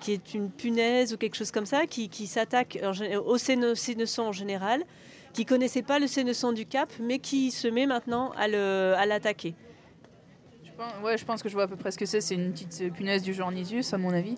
qui 0.00 0.12
est 0.12 0.34
une 0.34 0.50
punaise 0.50 1.12
ou 1.12 1.16
quelque 1.16 1.36
chose 1.36 1.50
comme 1.50 1.66
ça, 1.66 1.86
qui, 1.86 2.08
s'attaque 2.26 2.78
au 3.26 3.36
séne- 3.38 3.74
sénesson 3.74 4.22
en 4.22 4.32
général 4.32 4.84
qui 5.32 5.44
connaissait 5.44 5.82
pas 5.82 5.98
le 5.98 6.06
sénesson 6.06 6.52
du 6.52 6.66
Cap, 6.66 6.88
mais 7.00 7.18
qui 7.18 7.50
se 7.50 7.68
met 7.68 7.86
maintenant 7.86 8.32
à 8.36 8.46
l'attaquer. 9.06 9.54
Je 10.64 10.70
pense, 10.76 10.92
ouais, 11.04 11.18
je 11.18 11.24
pense 11.24 11.42
que 11.42 11.48
je 11.48 11.54
vois 11.54 11.64
à 11.64 11.68
peu 11.68 11.76
près 11.76 11.90
ce 11.90 11.98
que 11.98 12.06
c'est. 12.06 12.20
C'est 12.20 12.34
une 12.34 12.52
petite 12.52 12.78
euh, 12.82 12.88
punaise 12.90 13.22
du 13.22 13.34
genre 13.34 13.52
Nisius, 13.52 13.92
à 13.92 13.98
mon 13.98 14.10
avis. 14.14 14.36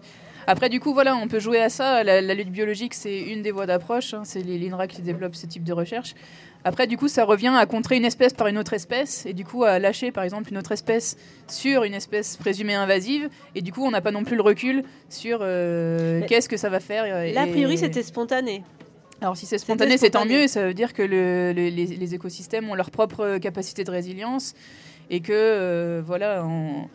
Après, 0.48 0.68
du 0.68 0.80
coup, 0.80 0.92
voilà, 0.92 1.14
on 1.14 1.28
peut 1.28 1.38
jouer 1.38 1.60
à 1.60 1.68
ça. 1.68 2.02
La, 2.02 2.20
la 2.20 2.34
lutte 2.34 2.50
biologique, 2.50 2.94
c'est 2.94 3.20
une 3.20 3.42
des 3.42 3.52
voies 3.52 3.66
d'approche. 3.66 4.12
hein. 4.12 4.22
C'est 4.24 4.40
l'INRA 4.42 4.88
qui 4.88 5.00
développent 5.02 5.36
ce 5.36 5.46
type 5.46 5.62
de 5.62 5.72
recherche. 5.72 6.14
Après, 6.64 6.86
du 6.88 6.96
coup, 6.96 7.06
ça 7.08 7.24
revient 7.24 7.52
à 7.56 7.64
contrer 7.66 7.96
une 7.96 8.04
espèce 8.04 8.32
par 8.32 8.48
une 8.48 8.58
autre 8.58 8.72
espèce, 8.72 9.24
et 9.26 9.32
du 9.34 9.44
coup, 9.44 9.62
à 9.64 9.78
lâcher, 9.78 10.10
par 10.12 10.24
exemple, 10.24 10.50
une 10.50 10.58
autre 10.58 10.72
espèce 10.72 11.16
sur 11.48 11.84
une 11.84 11.94
espèce 11.94 12.36
présumée 12.36 12.74
invasive. 12.74 13.28
Et 13.54 13.62
du 13.62 13.72
coup, 13.72 13.84
on 13.84 13.90
n'a 13.92 14.00
pas 14.00 14.10
non 14.12 14.24
plus 14.24 14.34
le 14.36 14.42
recul 14.42 14.82
sur 15.08 15.38
euh, 15.42 16.22
qu'est-ce 16.26 16.48
que 16.48 16.56
ça 16.56 16.68
va 16.70 16.80
faire. 16.80 17.04
euh, 17.06 17.32
Là, 17.32 17.42
a 17.42 17.46
et- 17.46 17.50
priori, 17.50 17.78
c'était 17.78 18.02
spontané. 18.02 18.64
Alors 19.22 19.36
si 19.36 19.46
c'est 19.46 19.58
spontané, 19.58 19.96
c'est 19.98 20.10
tant 20.10 20.24
mieux. 20.26 20.48
Ça 20.48 20.66
veut 20.66 20.74
dire 20.74 20.92
que 20.92 21.02
le- 21.02 21.52
le- 21.52 21.68
les, 21.68 21.86
les 21.86 22.14
écosystèmes 22.14 22.68
ont 22.68 22.74
leur 22.74 22.90
propre 22.90 23.38
capacité 23.38 23.84
de 23.84 23.90
résilience 23.90 24.54
et 25.10 25.20
que 25.20 25.32
euh, 25.32 26.02
voilà, 26.04 26.44
on- 26.44 26.88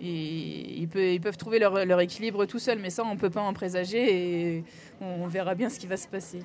ils, 0.00 0.80
ils 0.82 0.88
peuvent, 0.88 1.02
ils 1.12 1.20
peuvent 1.20 1.36
trouver 1.36 1.58
leur, 1.58 1.84
leur 1.84 2.00
équilibre 2.00 2.46
tout 2.46 2.58
seuls. 2.58 2.78
Mais 2.80 2.90
ça, 2.90 3.04
on 3.04 3.16
peut 3.16 3.30
pas 3.30 3.42
en 3.42 3.52
présager 3.52 4.56
et 4.56 4.64
on, 5.00 5.24
on 5.24 5.26
verra 5.26 5.54
bien 5.54 5.68
ce 5.68 5.78
qui 5.78 5.86
va 5.86 5.96
se 5.96 6.08
passer. 6.08 6.40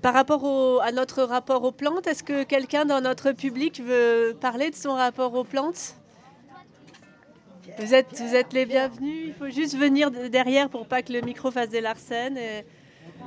Par 0.00 0.14
rapport 0.14 0.42
au- 0.44 0.80
à 0.80 0.92
notre 0.92 1.22
rapport 1.24 1.62
aux 1.64 1.72
plantes, 1.72 2.06
est-ce 2.06 2.22
que 2.22 2.44
quelqu'un 2.44 2.84
dans 2.84 3.00
notre 3.00 3.32
public 3.32 3.80
veut 3.84 4.36
parler 4.40 4.70
de 4.70 4.76
son 4.76 4.94
rapport 4.94 5.34
aux 5.34 5.44
plantes? 5.44 5.96
Vous 7.78 7.94
êtes, 7.94 8.20
vous 8.20 8.34
êtes 8.34 8.52
les 8.52 8.66
bienvenus. 8.66 9.28
Il 9.28 9.34
faut 9.34 9.48
juste 9.48 9.76
venir 9.76 10.10
de- 10.10 10.28
derrière 10.28 10.68
pour 10.68 10.86
pas 10.86 11.02
que 11.02 11.12
le 11.12 11.20
micro 11.22 11.50
fasse 11.50 11.68
des 11.70 11.80
larcènes. 11.80 12.36
Et- 12.36 12.64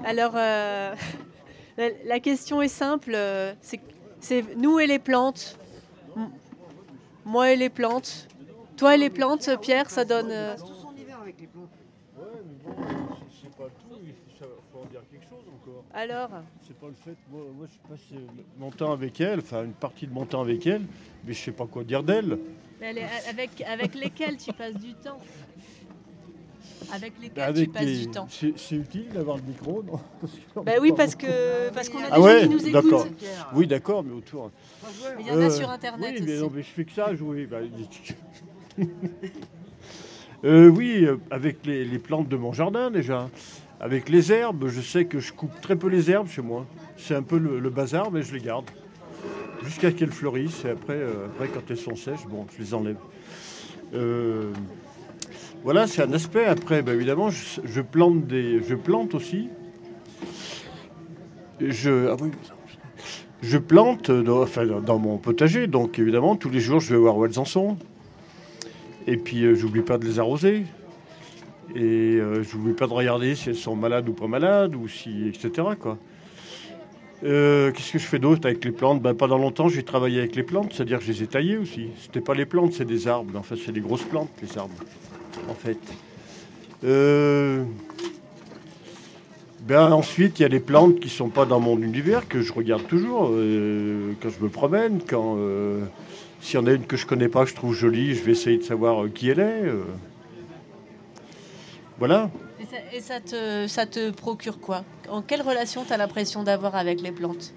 Alors, 0.06 0.34
euh, 0.36 0.94
la, 1.78 1.90
la 2.06 2.20
question 2.20 2.62
est 2.62 2.68
simple. 2.68 3.12
euh, 3.16 3.54
C'est 4.20 4.44
nous 4.58 4.80
et 4.80 4.88
les 4.88 5.00
plantes. 5.00 5.58
Moi 7.26 7.52
et 7.52 7.56
les 7.56 7.70
plantes. 7.70 8.28
Toi 8.78 8.96
et 8.96 8.98
les 8.98 9.10
plantes, 9.10 9.50
Pierre, 9.62 9.90
ça 9.90 10.06
donne. 10.06 10.30
euh, 10.32 10.56
C'est 13.32 13.56
pas 13.56 13.66
tout, 13.66 13.98
il 14.04 14.14
faut 14.40 14.46
faut 14.72 14.80
en 14.80 14.86
dire 14.86 15.02
quelque 15.10 15.24
chose 15.30 15.44
encore. 15.48 15.84
Alors 15.94 16.30
C'est 16.66 16.78
pas 16.78 16.88
le 16.88 16.94
fait, 16.94 17.16
moi, 17.32 17.42
moi 17.58 17.68
je 17.72 17.90
passe 17.90 18.00
euh, 18.14 18.18
mon 18.58 18.72
temps 18.72 18.92
avec 18.92 19.20
elle, 19.22 19.40
enfin 19.40 19.64
une 19.64 19.74
partie 19.74 20.08
de 20.08 20.14
mon 20.14 20.26
temps 20.26 20.42
avec 20.42 20.66
elle, 20.68 20.82
mais 21.24 21.34
je 21.34 21.42
sais 21.42 21.52
pas 21.52 21.66
quoi 21.66 21.84
dire 21.84 22.04
d'elle. 22.04 22.38
Avec, 23.30 23.62
avec 23.62 23.96
lesquels 23.96 24.38
tu 24.38 24.52
passes 24.54 24.76
du 24.76 24.94
temps? 24.96 25.18
Avec 26.94 27.14
lesquels 27.22 27.44
Avec 27.44 27.66
tu 27.68 27.70
passes 27.72 27.84
les- 27.86 27.98
du 28.06 28.08
temps 28.12 28.28
C'est 28.30 28.76
utile 28.76 29.08
d'avoir 29.14 29.38
le 29.38 29.44
micro, 29.44 29.84
non 29.84 30.00
Bah 30.64 30.74
oui, 30.82 30.94
parce 30.96 31.16
que 31.16 31.70
parce 31.74 31.90
qu'on 31.90 32.00
a 32.00 32.04
des 32.04 32.08
Ah 32.12 32.16
gens 32.18 32.24
ouais, 32.24 32.42
qui 32.42 32.50
nous 32.50 32.72
d'accord. 32.72 33.06
écoutent. 33.06 33.28
Oui, 33.56 33.68
d'accord, 33.68 34.04
mais 34.04 34.14
autour. 34.14 34.52
Mais 35.18 35.24
il 35.24 35.28
y 35.28 35.32
en 35.32 35.42
a 35.42 35.50
sur 35.50 35.70
Internet 35.70 36.16
Oui, 36.20 36.26
mais, 36.26 36.34
aussi. 36.34 36.42
non, 36.44 36.52
mais 36.54 36.62
je 36.62 36.68
fais 36.68 36.86
que 36.86 36.92
ça, 36.92 37.14
jouer. 37.16 37.46
Bah, 37.48 37.58
Euh, 40.44 40.68
oui, 40.70 41.06
euh, 41.06 41.18
avec 41.32 41.66
les, 41.66 41.86
les 41.86 41.98
plantes 41.98 42.28
de 42.30 42.36
mon 42.38 42.54
jardin 42.54 42.92
déjà. 42.92 43.30
Avec 43.80 44.10
les 44.10 44.32
herbes, 44.32 44.68
je 44.68 44.80
sais 44.82 45.06
que 45.06 45.20
je 45.20 45.34
coupe 45.34 45.60
très 45.60 45.76
peu 45.76 45.88
les 45.88 46.12
herbes 46.12 46.28
chez 46.28 46.42
moi. 46.44 46.66
C'est 46.98 47.16
un 47.16 47.24
peu 47.24 47.38
le, 47.40 47.60
le 47.60 47.70
bazar, 47.70 48.12
mais 48.12 48.22
je 48.22 48.34
les 48.34 48.42
garde. 48.42 48.66
Jusqu'à 49.64 49.92
qu'elles 49.92 50.12
fleurissent. 50.12 50.64
Et 50.66 50.70
après, 50.70 50.94
euh, 50.98 51.26
après, 51.28 51.48
quand 51.48 51.62
elles 51.70 51.78
sont 51.78 51.96
sèches, 51.96 52.28
bon, 52.30 52.46
je 52.56 52.62
les 52.62 52.74
enlève. 52.76 52.98
Euh, 53.96 54.52
voilà, 55.66 55.88
c'est 55.88 56.04
un 56.04 56.14
aspect. 56.14 56.46
Après, 56.46 56.84
bah, 56.84 56.94
évidemment, 56.94 57.32
je, 57.32 57.82
plante 57.82 59.16
aussi. 59.16 59.50
Je, 61.60 62.08
ah 62.08 63.60
plante 63.68 64.12
dans, 64.12 65.00
mon 65.00 65.18
potager. 65.18 65.66
Donc, 65.66 65.98
évidemment, 65.98 66.36
tous 66.36 66.52
les 66.52 66.60
jours, 66.60 66.80
je 66.80 66.94
vais 66.94 67.00
voir 67.00 67.18
où 67.18 67.26
elles 67.26 67.40
en 67.40 67.46
sont. 67.46 67.78
Et 69.08 69.18
puis, 69.18 69.44
euh, 69.44 69.56
j'oublie 69.56 69.82
pas 69.82 69.98
de 69.98 70.06
les 70.06 70.20
arroser. 70.20 70.66
Et 71.74 71.82
euh, 71.82 72.44
j'oublie 72.44 72.74
pas 72.74 72.86
de 72.86 72.94
regarder 72.94 73.34
si 73.34 73.50
elles 73.50 73.56
sont 73.56 73.76
malades 73.76 74.08
ou 74.08 74.14
pas 74.14 74.28
malades, 74.28 74.76
ou 74.76 74.88
si, 74.88 75.28
etc. 75.28 75.70
Quoi. 75.80 75.98
Euh, 77.24 77.72
Qu'est-ce 77.72 77.94
que 77.94 77.98
je 77.98 78.06
fais 78.06 78.20
d'autre 78.20 78.46
avec 78.46 78.64
les 78.64 78.72
plantes? 78.72 79.02
Ben, 79.02 79.16
Pendant 79.16 79.40
longtemps, 79.40 79.68
j'ai 79.68 79.82
travaillé 79.82 80.20
avec 80.20 80.36
les 80.36 80.44
plantes, 80.44 80.74
c'est-à-dire 80.74 81.00
que 81.00 81.06
je 81.06 81.12
les 81.12 81.24
ai 81.24 81.28
taillées 81.28 81.58
aussi. 81.58 81.88
C'était 81.98 82.22
pas 82.22 82.36
les 82.36 82.46
plantes, 82.46 82.74
c'est 82.74 82.86
des 82.86 83.08
arbres. 83.08 83.34
Enfin, 83.36 83.56
c'est 83.58 83.72
des 83.72 83.82
grosses 83.82 84.04
plantes, 84.04 84.30
les 84.44 84.60
arbres, 84.60 84.76
en 85.50 85.54
fait. 85.54 85.80
Euh, 86.84 87.64
ben, 89.62 89.92
ensuite, 89.92 90.40
il 90.40 90.44
y 90.44 90.46
a 90.46 90.50
les 90.50 90.60
plantes 90.60 91.00
qui 91.00 91.10
sont 91.10 91.30
pas 91.30 91.46
dans 91.46 91.60
mon 91.60 91.82
univers, 91.82 92.28
que 92.28 92.42
je 92.42 92.54
regarde 92.54 92.86
toujours 92.88 93.30
euh, 93.32 94.14
quand 94.22 94.30
je 94.30 94.44
me 94.44 94.50
promène, 94.50 95.02
quand... 95.08 95.36
euh, 95.38 95.86
s'il 96.42 96.60
y 96.60 96.62
en 96.62 96.68
a 96.68 96.74
une 96.74 96.86
que 96.86 96.96
je 96.96 97.08
connais 97.08 97.30
pas, 97.30 97.44
que 97.44 97.50
je 97.50 97.56
trouve 97.56 97.74
jolie, 97.74 98.14
je 98.14 98.24
vais 98.24 98.34
essayer 98.34 98.58
de 98.58 98.64
savoir 98.64 99.12
qui 99.12 99.30
elle 99.30 99.40
est. 99.40 99.64
Voilà. 101.98 102.30
Et 102.60 102.66
ça, 102.66 102.78
et 102.94 103.02
ça 103.02 103.20
te, 103.20 103.68
ça 103.68 103.86
te 103.88 104.12
procure 104.12 104.60
quoi? 104.60 104.84
En 105.10 105.24
quelle 105.24 105.42
relation 105.42 105.84
tu 105.86 105.94
as 105.94 105.98
l'impression 105.98 106.44
d'avoir 106.44 106.76
avec 106.76 107.02
les 107.02 107.12
plantes? 107.12 107.54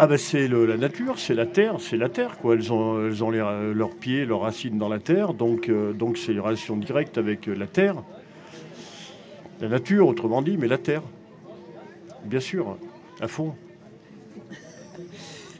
Ah 0.00 0.06
ben 0.06 0.16
c'est 0.16 0.46
la 0.46 0.76
nature, 0.76 1.18
c'est 1.18 1.34
la 1.34 1.44
terre, 1.44 1.78
c'est 1.80 1.96
la 1.96 2.08
terre 2.08 2.38
quoi. 2.38 2.54
Elles 2.54 2.72
ont, 2.72 2.94
leurs 3.32 3.96
pieds, 3.96 4.26
leurs 4.26 4.42
racines 4.42 4.78
dans 4.78 4.88
la 4.88 5.00
terre, 5.00 5.34
donc 5.34 5.68
euh, 5.68 5.92
donc 5.92 6.18
c'est 6.18 6.30
une 6.30 6.38
relation 6.38 6.76
directe 6.76 7.18
avec 7.18 7.46
la 7.46 7.66
terre, 7.66 7.96
la 9.60 9.66
nature 9.66 10.06
autrement 10.06 10.40
dit, 10.40 10.56
mais 10.56 10.68
la 10.68 10.78
terre, 10.78 11.02
bien 12.24 12.38
sûr, 12.38 12.76
à 13.20 13.26
fond. 13.26 13.56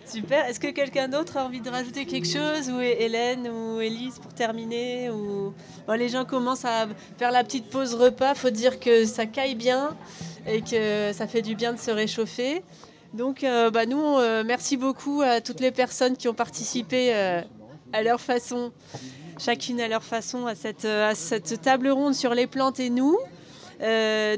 Super. 0.07 0.47
Est-ce 0.47 0.61
que 0.61 0.71
quelqu'un 0.71 1.09
d'autre 1.09 1.37
a 1.37 1.45
envie 1.45 1.61
de 1.61 1.69
rajouter 1.69 2.07
quelque 2.07 2.29
chose 2.29 2.71
Ou 2.71 2.81
Hélène 2.81 3.49
ou 3.49 3.81
Élise 3.81 4.21
pour 4.21 4.33
terminer 4.33 5.11
ou... 5.11 5.53
Les 5.97 6.09
gens 6.09 6.25
commencent 6.25 6.65
à 6.65 6.87
faire 7.19 7.33
la 7.33 7.43
petite 7.43 7.69
pause 7.71 7.95
repas. 7.95 8.35
faut 8.35 8.51
dire 8.51 8.79
que 8.79 9.05
ça 9.05 9.27
caille 9.27 9.57
bien 9.57 9.97
et 10.47 10.63
que 10.63 11.13
ça 11.13 11.27
fait 11.27 11.43
du 11.43 11.57
bien 11.57 11.73
de 11.73 11.79
se 11.79 11.91
réchauffer. 11.91 12.63
Donc, 13.15 13.43
euh, 13.43 13.71
bah, 13.71 13.87
nous, 13.87 14.19
euh, 14.19 14.43
merci 14.45 14.77
beaucoup 14.77 15.23
à 15.23 15.41
toutes 15.41 15.61
les 15.61 15.71
personnes 15.71 16.17
qui 16.17 16.29
ont 16.29 16.35
participé 16.35 17.15
euh, 17.15 17.41
à 17.93 18.03
leur 18.03 18.21
façon, 18.21 18.71
chacune 19.39 19.81
à 19.81 19.89
leur 19.89 20.03
façon, 20.03 20.47
à 20.47 20.55
cette, 20.55 20.85
euh, 20.85 21.11
à 21.11 21.15
cette 21.15 21.63
table 21.63 21.89
ronde 21.89 22.15
sur 22.15 22.35
les 22.35 22.47
plantes 22.47 22.81
et 22.81 22.91
nous. 22.91 23.19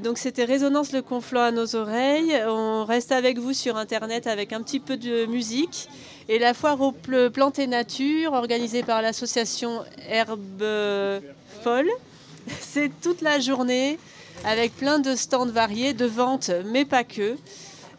Donc 0.04 0.18
c'était 0.18 0.44
Résonance 0.44 0.92
le 0.92 1.00
conflant 1.00 1.40
à 1.40 1.50
nos 1.50 1.74
oreilles. 1.74 2.38
On 2.46 2.84
reste 2.84 3.10
avec 3.10 3.38
vous 3.38 3.54
sur 3.54 3.78
Internet 3.78 4.26
avec 4.26 4.52
un 4.52 4.62
petit 4.62 4.80
peu 4.80 4.98
de 4.98 5.24
musique. 5.24 5.88
Et 6.28 6.38
la 6.38 6.52
foire 6.52 6.78
aux 6.80 6.92
plantes 6.92 7.58
et 7.58 7.66
nature, 7.66 8.34
organisée 8.34 8.82
par 8.82 9.00
l'association 9.00 9.80
Herbe 10.08 10.62
Folle, 11.62 11.88
c'est 12.60 12.90
toute 13.00 13.22
la 13.22 13.40
journée 13.40 13.98
avec 14.44 14.76
plein 14.76 14.98
de 14.98 15.16
stands 15.16 15.46
variés 15.46 15.94
de 15.94 16.04
vente, 16.04 16.50
mais 16.66 16.84
pas 16.84 17.02
que. 17.02 17.36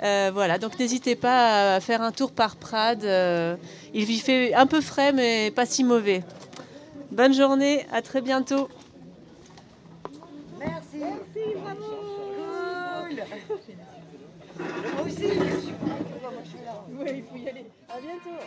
Euh, 0.04 0.32
voilà, 0.34 0.58
donc 0.58 0.80
n'hésitez 0.80 1.16
pas 1.16 1.76
à 1.76 1.80
faire 1.80 2.02
un 2.02 2.12
tour 2.12 2.32
par 2.32 2.56
Prades. 2.56 3.04
euh, 3.04 3.56
il 3.94 4.10
y 4.10 4.18
fait 4.20 4.54
un 4.54 4.66
peu 4.66 4.82
frais, 4.82 5.12
mais 5.14 5.52
pas 5.52 5.66
si 5.66 5.84
mauvais. 5.84 6.24
Bonne 7.12 7.34
journée, 7.34 7.86
à 7.92 8.02
très 8.02 8.22
bientôt. 8.22 8.68
Merci. 10.58 10.98
Merci, 10.98 11.56
bravo. 11.64 11.84
Cool. 13.10 13.24
Moi 14.96 15.06
aussi. 15.06 15.26
Oui, 17.00 17.08
il 17.16 17.24
faut 17.24 17.38
y 17.38 17.50
aller. 17.50 17.66
À 17.90 18.00
bientôt. 18.00 18.40